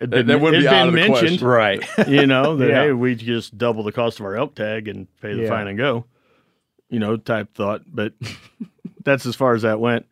[0.00, 1.46] it That- that wouldn't it'd be out of the mentioned, question.
[1.46, 1.84] Right.
[2.08, 2.82] you know, that Yeah.
[2.84, 5.48] hey, we just double the cost of our elk tag and pay the Yeah.
[5.48, 6.06] fine and go,
[6.88, 7.82] you know, type thought.
[7.86, 8.14] But
[9.04, 10.06] that's as far as that went.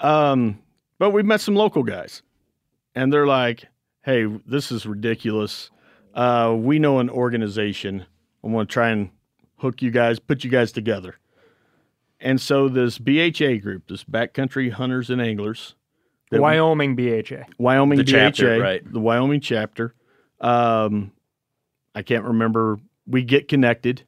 [0.00, 0.58] Um,
[0.98, 2.22] but we met some local guys,
[2.94, 3.64] and they're like,
[4.02, 5.70] hey, this is ridiculous.
[6.14, 8.06] Uh, we know an organization.
[8.44, 9.10] I want to try and
[9.56, 11.16] hook you guys, put you guys together.
[12.24, 15.74] And so this BHA group, this Backcountry Hunters and Anglers,
[16.30, 17.44] that- Wyoming BHA.
[17.58, 18.92] Wyoming The BHA, chapter, right.
[18.92, 19.94] the Wyoming chapter.
[20.40, 21.12] Um,
[21.94, 22.78] I can't remember.
[23.06, 24.02] We get connected,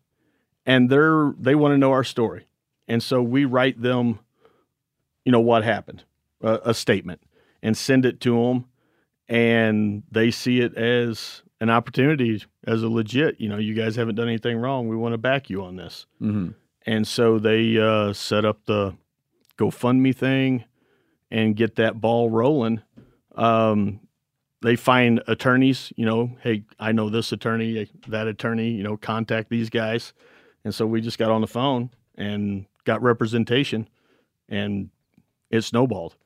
[0.65, 2.47] and they're they want to know our story,
[2.89, 4.19] and so we write them,
[5.27, 6.03] you know, what happened,
[6.41, 7.21] a, a statement,
[7.63, 8.65] and send it to them,
[9.29, 13.41] and they see it as an opportunity, as a legit.
[13.41, 14.89] You know, you guys haven't done anything wrong.
[14.89, 16.07] We want to back you on this.
[16.21, 16.55] Mhm.
[16.87, 18.97] And so they uh, set up the
[19.59, 20.65] GoFundMe thing
[21.31, 22.83] and get that ball rolling.
[23.35, 24.01] Um,
[24.63, 29.51] they find attorneys, you know, hey, I know this attorney, that attorney, you know, contact
[29.51, 30.13] these guys.
[30.65, 33.89] And so we just got on the phone and got representation
[34.49, 34.91] and
[35.51, 36.17] it snowballed.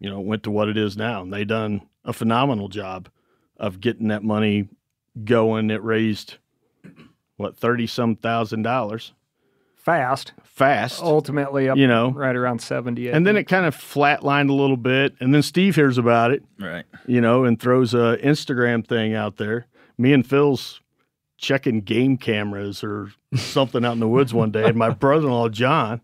[0.00, 1.22] You know, went to what it is now.
[1.22, 3.08] And they done a phenomenal job
[3.56, 4.68] of getting that money
[5.24, 5.70] going.
[5.70, 6.36] It raised
[7.36, 9.12] what, thirty some thousand dollars
[9.88, 10.32] Fast.
[10.44, 11.02] fast.
[11.02, 12.10] Ultimately up You know.
[12.10, 13.10] right around 70.
[13.10, 15.14] I and then it kind of flatlined a little bit.
[15.20, 16.84] And then Steve hears about it, Right.
[17.06, 19.66] you know, and throws a Instagram thing out there.
[19.96, 20.80] Me and Phil's
[21.38, 26.00] checking game cameras or something out in the woods one day, and my brother-in-law John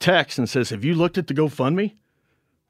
[0.00, 1.92] texts and says, "Have you looked at the GoFundMe?"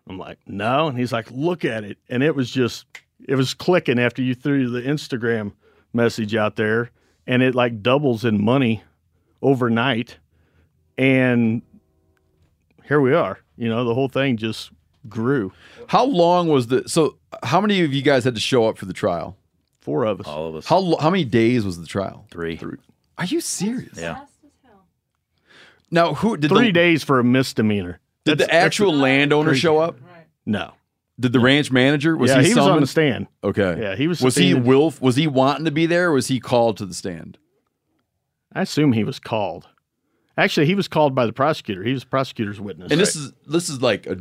[0.08, 2.86] I'm like, "No," and he's like, "Look at it," and it was just,
[3.28, 5.52] it was clicking after you threw the Instagram
[5.92, 6.90] message out there,
[7.26, 8.82] and it like doubles in money
[9.40, 10.18] overnight,
[10.98, 11.62] and
[12.84, 13.38] here we are.
[13.56, 14.70] You know, the whole thing just
[15.08, 15.52] grew.
[15.88, 17.18] How long was the so?
[17.42, 19.36] How many of you guys had to show up for the trial?
[19.80, 20.26] Four of us.
[20.26, 20.66] All of us.
[20.66, 22.26] How how many days was the trial?
[22.30, 22.60] Three.
[23.18, 23.98] Are you serious?
[23.98, 24.24] Yeah.
[25.90, 28.00] Now, who did Three the, days for a misdemeanor.
[28.24, 29.60] did That's- the actual landowner crazy.
[29.60, 29.96] show up?
[30.46, 30.72] No.
[31.20, 33.26] Did the ranch manager was yeah, he, he, was on the stand.
[33.44, 33.78] Okay.
[33.78, 35.00] Yeah, he was Was he subpoenaed.
[35.00, 36.08] Was he wanting to be there?
[36.08, 37.36] or Was he called to the stand?
[38.54, 39.68] I assume he was called.
[40.36, 41.82] Actually, he was called by the prosecutor.
[41.82, 42.90] He was the prosecutor's witness.
[42.90, 44.18] And this is this is like a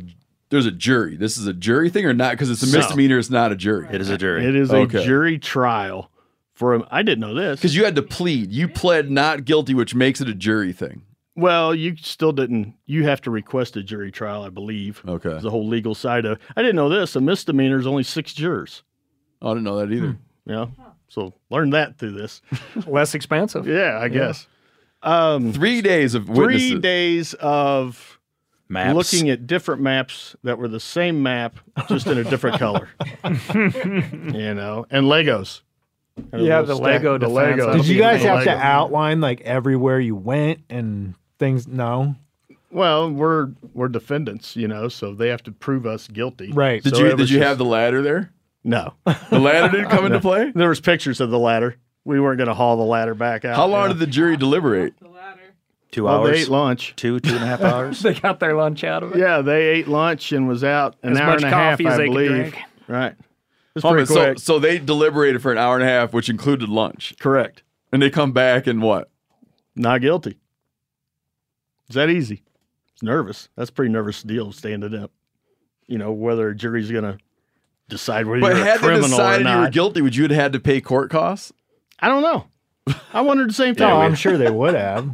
[0.50, 1.16] there's a jury.
[1.16, 2.32] This is a jury thing or not?
[2.32, 2.78] Because it's a No.
[2.78, 3.18] misdemeanor.
[3.18, 3.86] It's not a jury.
[3.90, 4.44] It is a jury.
[4.46, 5.00] it is Okay.
[5.02, 6.10] a jury trial
[6.52, 6.84] for him.
[6.90, 7.58] I didn't know this.
[7.58, 8.52] Because you had to plead.
[8.52, 11.02] You pled not guilty, which makes it a jury thing.
[11.34, 12.74] Well, you still didn't.
[12.84, 15.02] You have to request a jury trial, I believe.
[15.08, 15.38] Okay.
[15.40, 16.38] The whole legal side of.
[16.54, 17.16] I didn't know this.
[17.16, 18.82] A misdemeanor is only six jurors.
[19.40, 20.08] Oh, I didn't know that either.
[20.08, 20.50] Hmm.
[20.50, 20.72] You know,
[21.08, 22.42] so learn that through this.
[22.86, 23.66] less expensive.
[23.66, 24.46] Yeah, I guess.
[25.02, 26.80] Um, Three days of three witnesses.
[26.80, 28.18] days of
[28.68, 28.94] Maps.
[28.94, 31.56] looking at different maps that were the same map,
[31.88, 32.88] just in a different color.
[33.24, 35.62] you know, and Legos.
[36.32, 37.60] And Yeah, little the Lego the defense.
[37.62, 37.72] Legos.
[37.78, 41.66] Did you guys have to outline like everywhere you went and things?
[41.66, 42.14] No,
[42.70, 46.52] Well, we're we're defendants, you know, so they have to prove us guilty.
[46.52, 46.82] right.
[46.82, 48.32] Did So you did was you just- have the ladder there?
[48.64, 48.94] No,
[49.30, 50.52] The ladder didn't come into play.
[50.54, 51.76] there was pictures of the ladder.
[52.04, 53.56] We weren't going to haul the ladder back out.
[53.56, 54.94] How long you did the jury deliberate?
[55.92, 56.04] Two know.
[56.04, 56.40] Well, they hours.
[56.42, 56.94] ate lunch.
[56.96, 58.00] Two, two and a half hours.
[58.00, 59.18] They got their lunch out of it.
[59.18, 61.86] Yeah, they ate lunch and was out an As hour much and a half, coffee
[61.86, 62.28] as I they could believe.
[62.28, 62.58] drink.
[62.88, 63.14] Right.
[63.76, 64.38] It's Hold pretty so quick.
[64.38, 67.62] so they deliberated for an hour and a half, which included lunch, Correct.
[67.92, 69.10] and they come back and what?
[69.76, 70.38] Not guilty.
[71.88, 72.42] Is that easy?
[72.94, 73.48] It's nervous.
[73.56, 75.10] That's a pretty nervous deal standing up.
[75.86, 77.18] You know, whether a jury's going to
[77.88, 78.80] decide whether But you're a criminal or not.
[78.80, 81.10] But had they criminal decided you were guilty, would you have had to pay court
[81.10, 81.52] costs?
[82.02, 82.46] I don't know.
[83.14, 83.88] I wondered the same thing.
[83.88, 85.08] no, I'm sure they would have.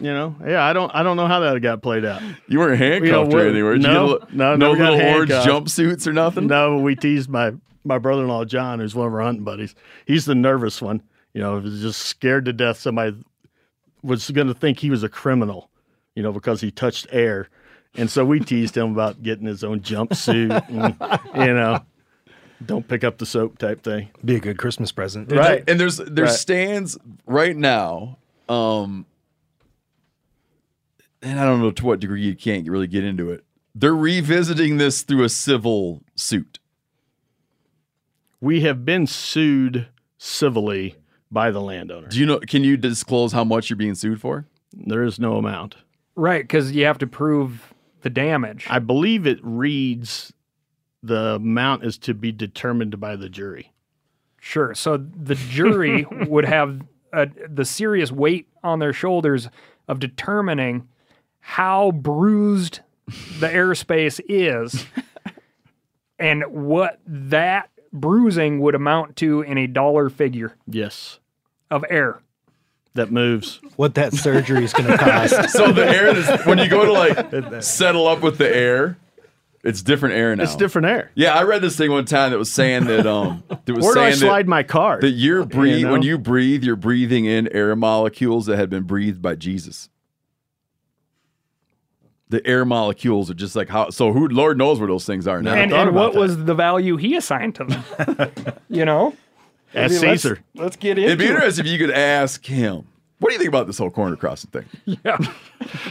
[0.00, 2.20] You know, yeah, I don't, I don't know how that got played out.
[2.48, 3.82] You weren't handcuffed You know, or what- anything, were you?
[3.82, 5.48] Did you no, get a no, no never got little orange handcuffed.
[5.48, 6.46] jumpsuits or nothing.
[6.48, 7.52] No, we teased my
[7.84, 9.74] my brother-in-law John, who's one of our hunting buddies.
[10.06, 11.02] He's the nervous one.
[11.34, 13.16] You know, he was just scared to death somebody
[14.02, 15.70] was going to think he was a criminal.
[16.16, 17.48] You know, because he touched air,
[17.96, 20.68] and so we teased him about getting his own jumpsuit.
[20.68, 21.80] and, you know,
[22.64, 24.10] don't pick up the soap type thing.
[24.24, 25.30] Be a good Christmas present.
[25.32, 25.64] Right.
[25.68, 26.38] And there's there's Right.
[26.38, 28.18] stands right now.
[28.48, 29.06] Um,
[31.22, 33.44] and I don't know to what degree you can't really get into it.
[33.74, 36.58] They're revisiting this through a civil suit.
[38.40, 40.96] We have been sued civilly
[41.30, 42.08] by the landowner.
[42.08, 42.38] Do you know?
[42.40, 44.46] Can you disclose how much you're being sued for?
[44.72, 45.76] There is no amount.
[46.14, 47.72] Right, because you have to prove
[48.02, 48.66] the damage.
[48.68, 50.33] I believe it reads
[51.06, 53.72] the amount is to be determined by the jury.
[54.40, 54.74] Sure.
[54.74, 56.80] So the jury would have
[57.12, 59.48] uh the serious weight on their shoulders
[59.88, 60.88] of determining
[61.40, 62.80] how bruised
[63.38, 64.86] the airspace is
[66.18, 71.18] and what that bruising would amount to in a dollar figure Yes,
[71.70, 72.20] of air.
[72.94, 73.60] that moves.
[73.76, 75.50] What that surgery is going to cost.
[75.50, 78.96] So the air, is, when you go to like settle up with the air,
[79.64, 80.42] It's different air now.
[80.44, 81.10] It's different air.
[81.14, 83.94] Yeah, I read this thing one time that was saying that um that was Where
[83.94, 85.00] do I saying slide my card?
[85.00, 85.92] that you're breathe You know?
[85.92, 89.88] when you breathe, you're breathing in air molecules that had been breathed by Jesus.
[92.30, 95.40] The air molecules are just like how so who Lord knows where those things are
[95.42, 95.54] now.
[95.54, 98.32] and and what was the value he assigned to them?
[98.68, 99.14] you know,
[99.72, 100.40] As I mean, let's- Caesar.
[100.54, 101.36] Let's, get into It'd be into it.
[101.36, 102.86] interesting if you could ask him.
[103.24, 104.66] What do you think about this whole corner crossing thing?
[105.02, 105.16] Yeah,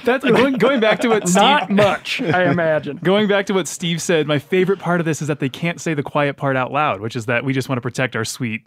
[0.05, 2.97] That's going, going back to what Steve, not much, I imagine.
[2.97, 5.81] Going back to what Steve said, my favorite part of this is that they can't
[5.81, 8.23] say the quiet part out loud, which is that we just want to protect our
[8.23, 8.61] sweet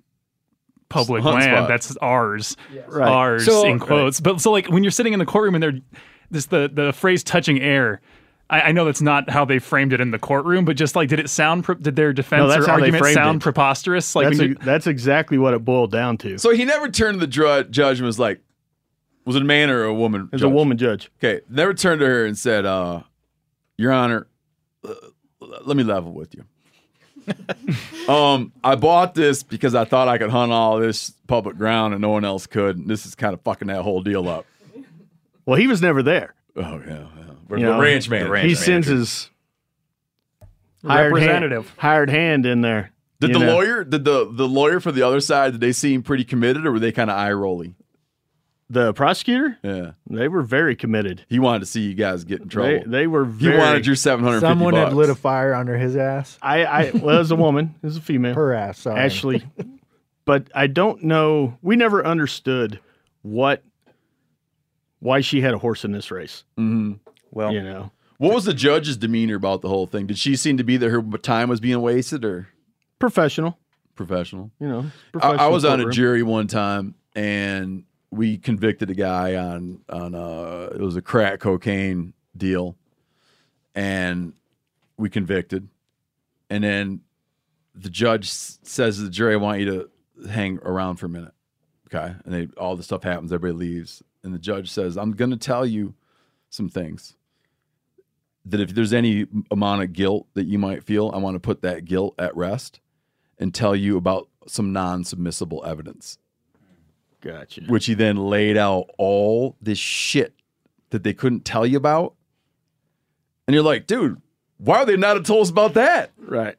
[0.89, 1.69] public Hunt land spot.
[1.69, 2.57] that's ours,
[2.89, 3.09] Right.
[3.09, 4.21] ours So- in quotes.
[4.21, 5.79] But so like when you're sitting in the courtroom and they're
[6.33, 8.01] this the the phrase touching air.
[8.49, 11.09] I, I know that's not how they framed it in the courtroom, but just like,
[11.09, 11.67] did it sound?
[11.83, 13.43] Did their defense that's or argument sound it.
[13.43, 14.15] preposterous?
[14.15, 16.39] Like that's, a- you, that's exactly what it boiled down to.
[16.39, 18.41] So he never turned to the judge and was like,
[19.27, 20.31] was it a man or a woman?
[20.33, 20.53] As a judge?
[20.53, 21.11] woman judge.
[21.19, 23.03] Okay, never turned to her and said, uh,
[23.77, 24.27] "Your Honor,
[24.83, 24.95] uh,
[25.41, 26.45] let me level with you.
[28.09, 32.01] um, I bought this because I thought I could hunt all this public ground and
[32.01, 32.77] no one else could.
[32.79, 34.47] And this is kind of fucking that whole deal up.
[35.45, 36.35] Well, he was never there.
[36.57, 37.07] Oh yeah, yeah.
[37.49, 38.47] We're, You know, ranch man.
[38.47, 39.29] he sends his
[40.85, 41.69] hired Representative.
[41.69, 42.93] hand, hired hand in there.
[43.21, 43.55] Did the know.
[43.55, 43.85] lawyer?
[43.85, 45.53] Did the the lawyer for the other side?
[45.53, 47.75] Did they seem pretty committed, or were they kind of eye rolly?
[48.69, 49.59] The prosecutor?
[49.63, 51.25] Yeah, They were very committed.
[51.29, 52.81] he wanted to see you guys get in trouble.
[52.81, 54.89] They, they were he wanted your seven hundred fifty Someone bucks.
[54.89, 56.39] had lit a fire under his ass.
[56.43, 58.81] I, I well, as a woman, as a female, Her ass.
[58.81, 58.99] Sorry.
[59.01, 59.45] Ashley.
[60.25, 61.59] but I don't know.
[61.63, 62.81] We never understood
[63.23, 63.63] what
[64.99, 66.45] why she had a horse in this race.
[66.59, 66.99] Mhm.
[67.31, 70.07] Well, You know, What was the judge's demeanor about the whole thing?
[70.07, 72.49] Did she seem to be that her time was being wasted, or
[72.99, 73.59] professional.
[73.95, 74.51] professional?
[74.59, 74.87] You know,
[75.21, 77.85] I, I was on a jury one time, and
[78.17, 82.77] we convicted a guy on on uh it was a crack cocaine deal,
[83.75, 84.33] and
[84.97, 85.69] we convicted,
[86.51, 87.01] and then
[87.75, 91.35] the judge says to the jury, "I want you to hang around for a minute."
[91.89, 95.31] Okay, and they all the stuff happens, everybody leaves, and the judge says, "I'm going
[95.31, 95.95] to tell you
[96.49, 97.15] some things."
[98.45, 101.63] That if there's any amount of guilt that you might feel, I want to put
[101.63, 102.81] that guilt at rest
[103.39, 106.19] and tell you about some non-submissible evidence
[107.21, 107.63] Gotcha.
[107.63, 110.35] which he then laid out all this shit
[110.91, 112.15] that they couldn't tell you about.
[113.47, 114.21] And you're like dude
[114.59, 116.13] why are they not have told us about that?
[116.19, 116.57] Right.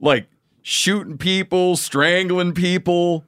[0.00, 0.26] like
[0.62, 3.24] shooting people strangling people.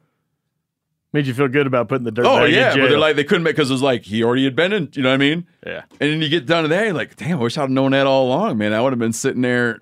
[1.12, 3.44] Made you feel good about putting the dirt oh yeah but they're like they couldn't
[3.44, 5.47] make because it was like he already had been in you know what i mean?
[5.65, 5.83] Yeah.
[6.01, 8.05] and then you get down to that you're like damn i wish i'd known that
[8.09, 8.73] all along man.
[8.73, 9.78] I would have been sitting there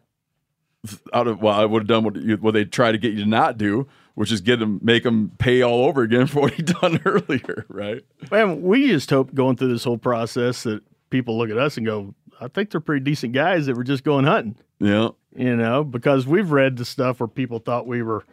[1.15, 3.21] out of well i would have done what, you, what they try to get you
[3.21, 6.55] to not do which is get them make them pay all over again for what
[6.55, 11.37] he done earlier right Man, we just hope going through this whole process that people
[11.39, 14.25] look at us and go, I think they're pretty decent guys that were just going
[14.25, 14.57] hunting.
[14.79, 18.25] yeah You know, because we've read the stuff where people thought we were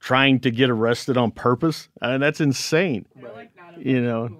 [0.00, 1.88] trying to get arrested on purpose.
[2.02, 3.06] and that's insane.
[3.78, 4.28] you know.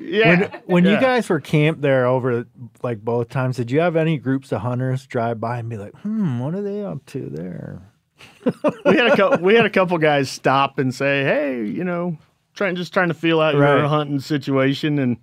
[0.00, 0.28] Yeah.
[0.40, 2.46] When, when you guys were camped there over
[2.82, 5.94] like both times, did you have any groups of hunters drive by and be like,
[5.96, 7.91] "Hmm, what are they up to there?"
[8.84, 12.16] we had a couple, we had a couple guys stop and say, "Hey, you know,
[12.54, 15.16] trying just trying to feel out your hunting situation." And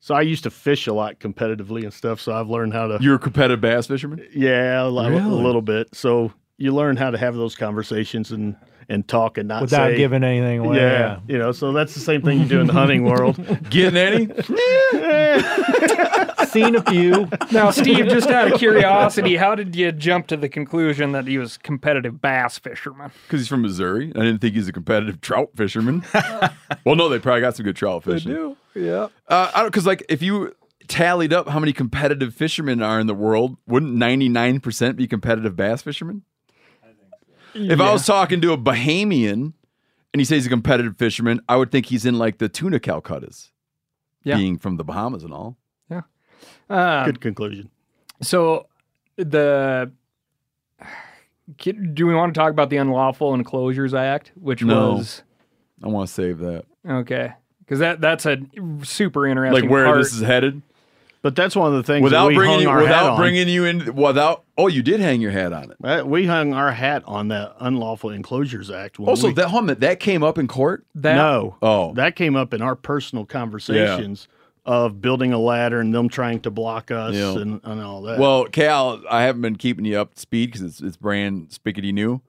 [0.00, 2.20] so I used to fish a lot competitively and stuff.
[2.20, 2.98] So I've learned how to.
[3.00, 4.26] You're a competitive bass fisherman?
[4.34, 5.94] Yeah, a, li- a little bit.
[5.94, 8.56] So you learn how to have those conversations and
[8.88, 11.18] and talk and not Without say- giving anything away, Yeah, yeah.
[11.28, 11.52] you know.
[11.52, 13.36] So that's the same thing you do in the hunting world.
[13.70, 14.26] Getting any?
[16.46, 17.28] Seen a few.
[17.50, 21.38] Now, Steve, just out of curiosity, how did you jump to the conclusion that he
[21.38, 23.10] was competitive bass fisherman?
[23.26, 24.12] Because he's from Missouri.
[24.14, 26.04] I didn't think he's a competitive trout fisherman.
[26.84, 28.30] well, no, they probably got some good trout fishing.
[28.32, 28.56] They do.
[28.76, 29.08] Yeah.
[29.28, 30.54] Uh, I don't because like if you
[30.86, 35.06] tallied up how many competitive fishermen are in the world, wouldn't ninety nine percent be
[35.08, 36.22] competitive bass fishermen?
[37.54, 39.52] If I was talking to a Bahamian
[40.12, 42.78] and he says he's a competitive fisherman, I would think he's in like the tuna
[42.80, 43.50] Calcuttas,
[44.24, 44.36] Yeah.
[44.36, 45.56] being from the Bahamas and all.
[45.90, 46.02] Yeah.
[46.68, 47.70] Uh, Good conclusion.
[48.22, 48.66] So
[49.16, 49.90] the
[51.58, 54.94] do we want to talk about the Unlawful Enclosures Act, which No.
[54.94, 55.22] was
[55.82, 56.64] I want to save that.
[56.88, 58.38] okay because that that's a
[58.82, 59.98] super interesting Like where part.
[59.98, 60.62] this is headed.
[61.24, 63.10] But that's one of the things that Without we bringing hung you, our hat without
[63.12, 63.16] on.
[63.18, 66.06] bringing you in, without oh, you did hang your hat on it.
[66.06, 68.98] We hung our hat on the Unlawful Enclosures Act.
[68.98, 70.84] when oh, Also, we- that hold minute, that came up in court.
[70.96, 74.28] that no, Oh, that came up in our personal conversations
[74.66, 77.38] of building a ladder and them trying to block us Yeah.
[77.38, 78.18] and, and all that.
[78.18, 81.92] Well, Cal, I haven't been keeping you up to speed because it's it's brand spickety
[81.94, 82.20] new,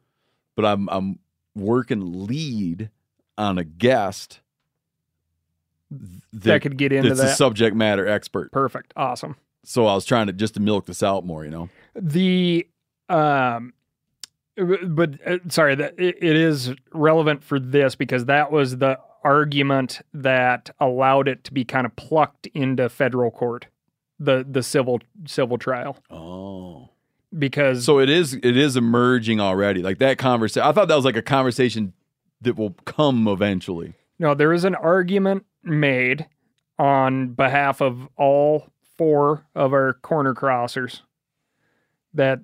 [0.56, 1.20] but I'm I'm
[1.54, 2.92] working lead
[3.38, 4.40] on a guest
[6.34, 7.38] that could get into that's a that.
[7.38, 8.52] subject matter expert.
[8.52, 9.36] Perfect, awesome.
[9.64, 11.70] So I was trying to just to milk this out more, you know.
[11.96, 12.68] The
[13.10, 13.74] um,
[14.58, 20.02] but uh, sorry, that it, it is relevant for this because that was the argument
[20.14, 23.68] that allowed it to be kind of plucked into federal court,
[24.20, 25.98] the the civil civil trial.
[26.10, 26.90] Oh.
[27.38, 29.82] Because So it is it is emerging already.
[29.82, 30.66] Like that conversation.
[30.66, 31.94] I thought that was like a conversation
[32.42, 33.94] that will come eventually.
[34.20, 36.28] No, there is an argument made
[36.78, 41.02] on behalf of all four of our corner crossers
[42.14, 42.40] that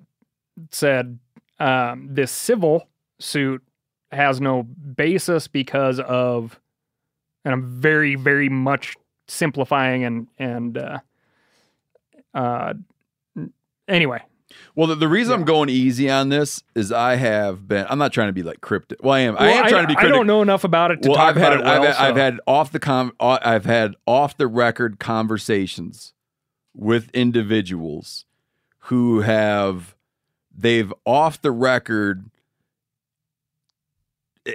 [0.70, 1.18] said
[1.58, 3.62] um, this civil suit
[4.10, 6.60] has no basis because of,
[7.44, 8.96] and I'm very, very much
[9.28, 10.98] simplifying and and uh,
[12.34, 12.74] uh,
[13.88, 14.22] anyway.
[14.74, 17.86] Well, the, the reason I'm going easy on this is I have been.
[17.88, 19.02] I'm not trying to be like cryptic.
[19.02, 19.36] Well, I am.
[19.36, 19.94] I Well, am trying to be.
[19.94, 20.12] Cryptic.
[20.14, 21.68] I don't know enough about it to well, talk I've had about it.
[21.68, 23.12] I've, well, had, I've had off the com.
[23.20, 26.12] uh, I've had off the record conversations
[26.74, 28.24] with individuals
[28.86, 29.94] who have
[30.56, 32.30] they've off the record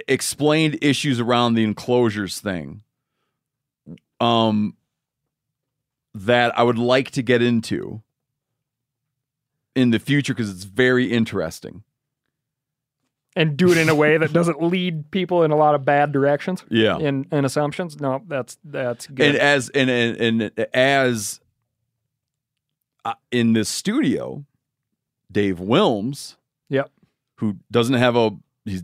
[0.06, 2.82] explained issues around the enclosures thing.
[4.20, 4.74] Um,
[6.14, 8.02] that I would like to get into
[9.74, 11.82] in the future because it's very interesting.
[13.36, 16.10] and do it in a way that doesn't lead people in a lot of bad
[16.12, 16.64] directions.
[16.70, 16.98] Yeah.
[16.98, 18.00] In in assumptions.
[18.00, 19.26] No, that's that's good.
[19.28, 21.40] and as and and, and as
[23.04, 24.44] uh, in this studio,
[25.30, 26.36] Dave Willms,
[26.68, 26.90] Yep.
[27.36, 28.30] who doesn't have a
[28.64, 28.82] he's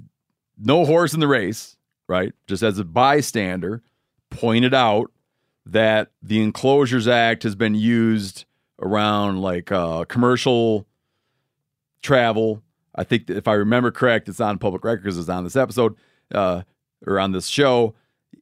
[0.58, 1.76] no horse in the race,
[2.08, 2.32] right?
[2.46, 3.82] Just as a bystander,
[4.30, 5.10] pointed out
[5.66, 8.44] that the Enclosures Act has been used
[8.84, 10.86] around like uh, commercial
[12.02, 12.62] travel.
[12.94, 15.96] I think if I remember correct, it's on public record because it's on this episode
[16.32, 16.62] uh,
[17.06, 17.94] or on this show.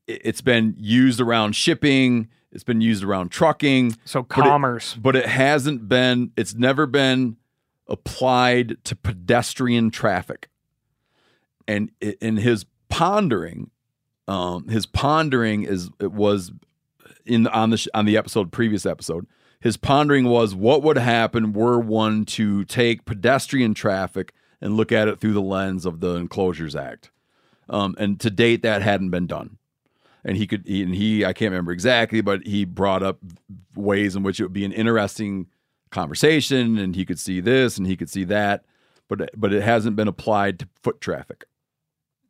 [0.06, 2.28] It's been used around shipping.
[2.50, 3.96] It's been used around trucking.
[4.04, 4.94] So but it- commerce.
[5.00, 6.32] but it hasn't been.
[6.36, 7.36] It's never been
[7.88, 10.48] applied to pedestrian traffic.
[11.68, 13.70] And in his pondering,
[14.28, 16.52] um, his pondering is it was
[17.24, 19.26] in on the sh- on the episode previous episode.
[19.62, 25.06] His pondering was what would happen were one to take pedestrian traffic and look at
[25.06, 27.12] it through the lens of the Enclosures Act.
[27.68, 29.58] Um, and to date, that hadn't been done.
[30.24, 33.18] And he could, he, and he, I can't remember exactly, but he brought up
[33.76, 35.46] ways in which it would be an interesting
[35.90, 38.64] conversation, and he could see this and he could see that,
[39.08, 41.44] but but it hasn't been applied to foot traffic.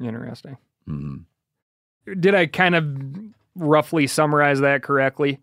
[0.01, 0.59] Interesting.
[0.87, 1.25] Mhm.
[2.21, 2.85] Did I kind of
[3.55, 5.39] roughly summarize that correctly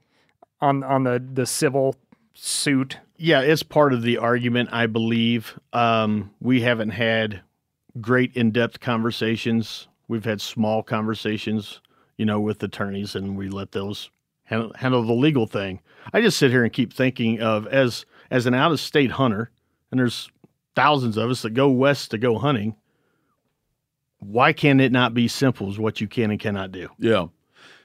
[0.62, 1.96] on on the the civil
[2.34, 2.98] suit?
[3.18, 5.60] Yeah, it's part of the argument, I believe.
[5.74, 7.42] Um, we haven't had
[8.00, 9.88] great in depth conversations.
[10.08, 11.82] We've had small conversations,
[12.18, 14.10] you know, with attorneys, and we let those
[14.44, 15.82] handle, handle the legal thing.
[16.14, 19.52] I just sit here and keep thinking of as as an out of state hunter,
[19.92, 20.30] and there's
[20.76, 22.76] thousands of us that go west to go hunting.
[24.20, 26.90] Why can it not be simple as what you can and cannot do?
[26.98, 27.28] Yeah.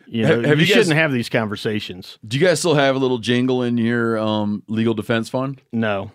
[0.07, 2.19] You know, Have- have you, you guys- shouldn't have these conversations.
[2.27, 5.61] Do you guys still have a little jingle in your um, legal defense fund?
[5.73, 6.13] No.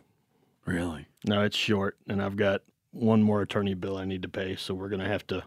[0.66, 1.08] Really?
[1.26, 2.62] No, it's short, and I've got
[2.92, 5.44] one more attorney bill I need to pay, so we're going to have to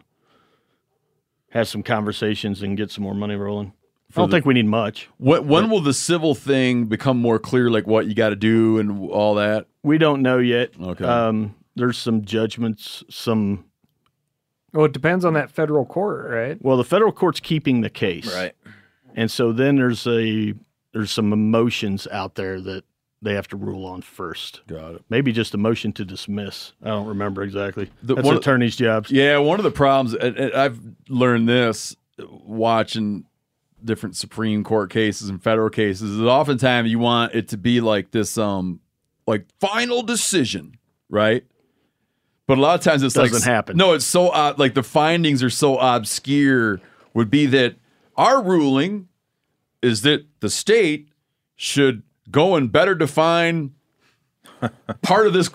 [1.51, 3.73] have some conversations and get some more money rolling.
[4.15, 5.09] I don't the- think we need much.
[5.17, 8.77] What when will the civil thing become more clear, like what you got to do
[8.77, 9.65] and all that?
[9.81, 10.71] We don't know yet.
[10.79, 11.03] Okay.
[11.05, 13.65] Um, there's some judgments, some.
[14.73, 16.57] Well, it depends on that federal court, right?
[16.61, 18.53] Well, the federal court's keeping the case, Right.
[19.15, 20.53] And so then there's a
[20.93, 22.83] there's some emotions out there that
[23.21, 24.61] they have to rule on first.
[24.67, 25.01] Got it.
[25.09, 26.73] Maybe just a motion to dismiss.
[26.83, 27.89] I don't remember exactly.
[28.01, 29.11] The- That's one of- attorneys' jobs.
[29.11, 31.95] Yeah, one of the problems, and, and I've learned this
[32.43, 33.25] watching
[33.83, 38.11] different Supreme Court cases and federal cases, is oftentimes you want it to be like
[38.11, 38.79] this, um,
[39.27, 40.77] like final decision,
[41.09, 41.43] right?
[42.53, 43.77] But a lot of times it's like Doesn't happen.
[43.77, 46.79] No, it's so uh, like the findings are so obscure.
[47.15, 47.77] Would be that
[48.15, 49.07] our ruling
[49.81, 51.09] is that the state
[51.55, 53.71] should go and better define
[55.01, 55.49] part of this,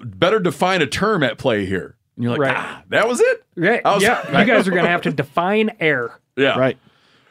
[0.00, 1.96] better define a term at play here.
[2.16, 2.56] And you're like, Right.
[2.56, 3.44] ah, that was it.
[3.56, 4.40] Yeah, I was- yeah.
[4.40, 6.18] You guys are gonna have to define air.
[6.36, 6.58] Yeah.
[6.58, 6.76] Right.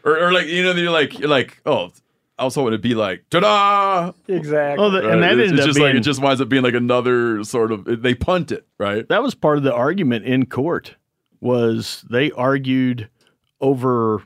[0.03, 1.91] Or, or like you know, you're like you're like, oh,
[2.37, 4.11] I was hoping it'd be like, ta-da!
[4.27, 4.83] Exactly.
[4.83, 5.21] Oh, the, and Right?
[5.21, 7.43] that it's, ended it's up just being like it just winds up being like another
[7.43, 9.07] sort of they punt it, right?
[9.07, 10.95] that was part of the argument in court
[11.39, 13.09] was they argued
[13.61, 14.23] over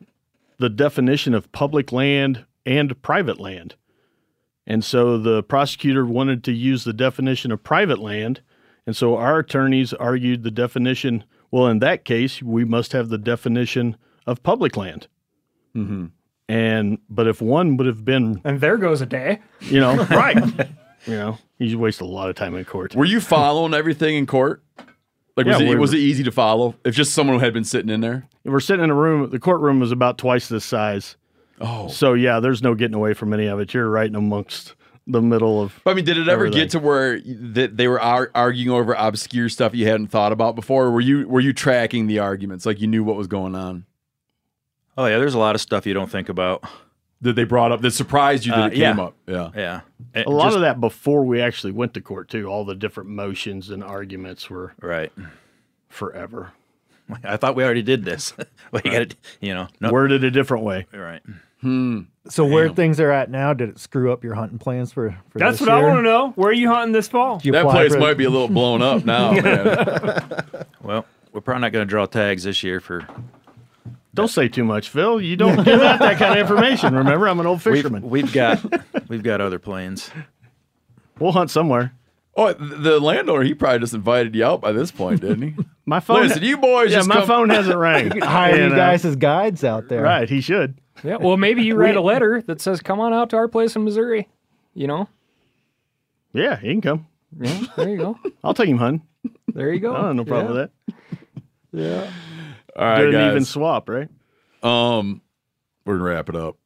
[0.57, 3.75] the definition of public land and private land.
[4.65, 8.41] And so the prosecutor wanted to use the definition of private land.
[8.85, 13.17] And so our attorneys argued the definition, well, in that case, we must have the
[13.17, 13.97] definition
[14.27, 15.07] of public land.
[15.75, 16.07] Mm-hmm.
[16.49, 20.35] And but if one would have been, and there goes a day, you know, right?
[21.05, 22.95] you know, you waste a lot of time in court.
[22.95, 24.63] Were you following everything in court?
[25.37, 26.75] Like, was, it, was it easy to follow?
[26.83, 28.27] If just someone who had been sitting in there?
[28.43, 29.29] We're sitting in a room.
[29.29, 31.15] The courtroom was about twice this size.
[31.61, 33.73] Oh, so yeah, there's no getting away from any of it.
[33.73, 34.73] You're right in amongst
[35.05, 35.79] the middle of.
[35.83, 36.59] But I mean, did it ever everything.
[36.59, 40.55] get to where that they were ar- arguing over obscure stuff you hadn't thought about
[40.55, 40.89] before?
[40.89, 43.85] Were you were you tracking the arguments like you knew what was going on?
[44.99, 46.65] Oh yeah, there's a lot of stuff you don't think about
[47.21, 49.03] that they brought up that surprised you that Uh, it came yeah.
[49.03, 49.15] up.
[49.25, 49.81] Yeah, yeah.
[50.25, 52.47] A lot of that before we actually went to court too.
[52.47, 55.09] All the different motions and arguments were right
[55.87, 56.51] forever.
[57.23, 58.33] I thought we already did this.
[58.73, 60.85] well, you got to, you know, no, Worded a different way.
[60.93, 61.21] Right.
[61.61, 62.01] Hmm.
[62.27, 65.17] So where things are at now, did it screw up your hunting plans for?
[65.29, 66.31] for That's this what I want to know.
[66.35, 67.39] Where are you hunting this fall?
[67.39, 70.65] That place might be a little blown up now, man.
[70.83, 73.07] Well, we're probably not going to draw tags this year for.
[74.13, 75.21] Don't say too much, Phil.
[75.21, 76.95] You don't give out that kind of information.
[76.95, 78.01] Remember, I'm an old fisherman.
[78.03, 78.59] We've, we've got
[79.09, 80.09] we've got other plans.
[81.19, 81.93] We'll hunt somewhere.
[82.35, 85.55] Oh, the landowner, he probably just invited you out by this point, didn't he?
[85.85, 86.21] My phone.
[86.27, 88.11] Listen, you boys Yeah, just my come- phone hasn't rang.
[88.21, 90.03] Hire you And, guys as guides out there.
[90.03, 90.79] Right, he should.
[91.03, 91.17] Yeah.
[91.17, 93.83] Well, maybe you write a letter that says, "Come on out to our place in
[93.83, 94.27] Missouri."
[94.73, 95.09] You know.
[96.33, 97.07] Yeah, he can come.
[97.39, 97.63] Yeah.
[97.75, 98.19] There you go.
[98.43, 99.01] I'll take him hunting.
[99.53, 99.93] There you go.
[99.93, 100.61] I don't have no problem Yeah.
[100.61, 100.71] with
[101.71, 101.83] that.
[102.05, 102.11] Yeah.
[102.79, 103.31] All right, Do an guys.
[103.31, 104.07] even swap, right?
[104.63, 105.21] Um,
[105.85, 106.57] we're gonna wrap it up.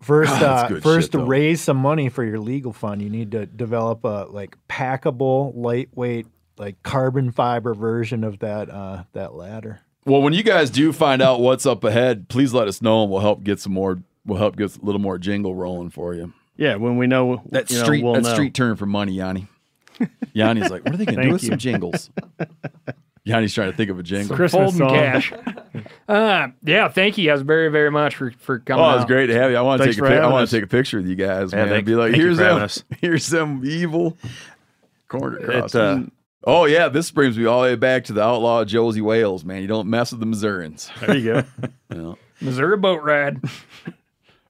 [0.00, 3.30] First, God, uh, first shit, to raise some money for your legal fund, you need
[3.32, 9.80] to develop a like packable, lightweight, like carbon fiber version of that uh, that ladder.
[10.06, 13.10] Well, when you guys do find out what's up ahead, please let us know, and
[13.10, 14.02] we'll help get some more.
[14.26, 16.32] We'll help get a little more jingle rolling for you.
[16.56, 18.32] Yeah, when we know That you know, street, we'll that know.
[18.32, 19.48] street term for money, Jani.
[20.34, 21.50] Jani's like, what are they going to do with you.
[21.50, 22.10] some jingles?
[23.26, 24.36] Jani's trying to think of a jingle.
[24.48, 25.32] Folding cash.
[26.08, 26.88] uh, yeah.
[26.88, 28.84] Thank you guys very, very much for for coming.
[28.84, 29.08] Oh, it's out.
[29.08, 29.56] great to have you.
[29.56, 31.52] I want to take a pic- I want to take a picture with you guys,
[31.52, 31.68] Yeah, man.
[31.70, 32.84] thank- be like, thank you here's for them, us.
[33.00, 34.18] here's some evil
[35.08, 35.74] corner It, cross.
[35.74, 36.02] uh,
[36.44, 39.62] oh yeah, this brings me all the way back to the outlaw Josey Wales, man.
[39.62, 40.90] You don't mess with the Missourians.
[41.00, 41.42] There you go.
[41.94, 42.18] You know.
[42.40, 43.40] Missouri boat ride.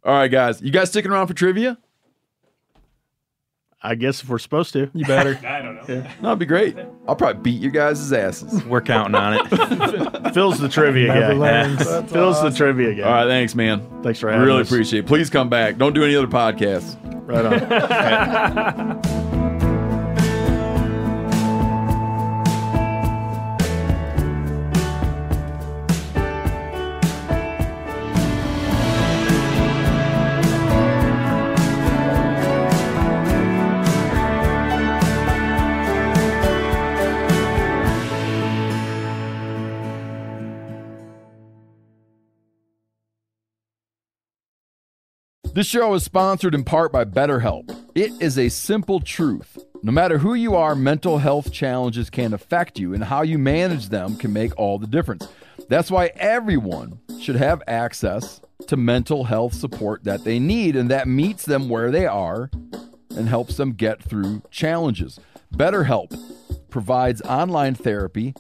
[0.02, 0.62] All right, guys.
[0.62, 1.76] You guys sticking around for trivia?
[3.86, 5.38] I guess if we're supposed to, you better.
[5.46, 6.06] I don't know.
[6.22, 6.74] No, it'd be great.
[7.06, 8.64] I'll probably beat your guys' asses.
[8.64, 9.48] We're counting on it.
[10.34, 11.38] Phil's the trivia Never guy.
[11.38, 11.80] learns.
[11.84, 12.02] Yeah.
[12.06, 13.02] Phil's the trivia guy.
[13.02, 13.86] All right, thanks, man.
[14.02, 14.46] Thanks for having me.
[14.46, 14.70] Really us.
[14.70, 15.06] appreciate it.
[15.06, 15.76] Please come back.
[15.76, 16.96] Don't do any other podcasts.
[17.26, 19.33] Right on.
[45.54, 47.72] This show is sponsored in part by BetterHelp.
[47.94, 49.56] It is a simple truth.
[49.84, 53.88] No matter who you are, mental health challenges can affect you, and how you manage
[53.88, 55.28] them can make all the difference.
[55.68, 61.06] That's why everyone should have access to mental health support that they need and that
[61.06, 62.50] meets them where they are
[63.16, 65.20] and helps them get through challenges.
[65.54, 66.18] BetterHelp
[66.68, 68.34] provides online therapy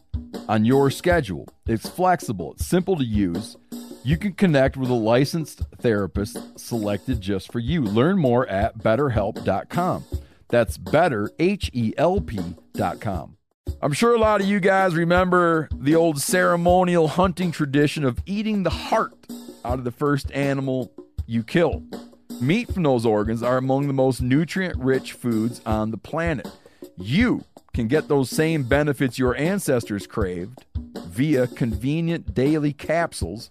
[0.48, 1.46] on your schedule.
[1.64, 3.56] It's flexible, it's simple to use.
[4.06, 7.80] You can connect with a licensed therapist selected just for you.
[7.80, 10.04] Learn more at betterhelp.com.
[10.48, 13.38] That's better, H E L P.com.
[13.80, 18.62] I'm sure a lot of you guys remember the old ceremonial hunting tradition of eating
[18.62, 19.14] the heart
[19.64, 20.92] out of the first animal
[21.26, 21.82] you kill.
[22.42, 26.46] Meat from those organs are among the most nutrient rich foods on the planet.
[26.98, 30.66] You can get those same benefits your ancestors craved
[31.06, 33.50] via convenient daily capsules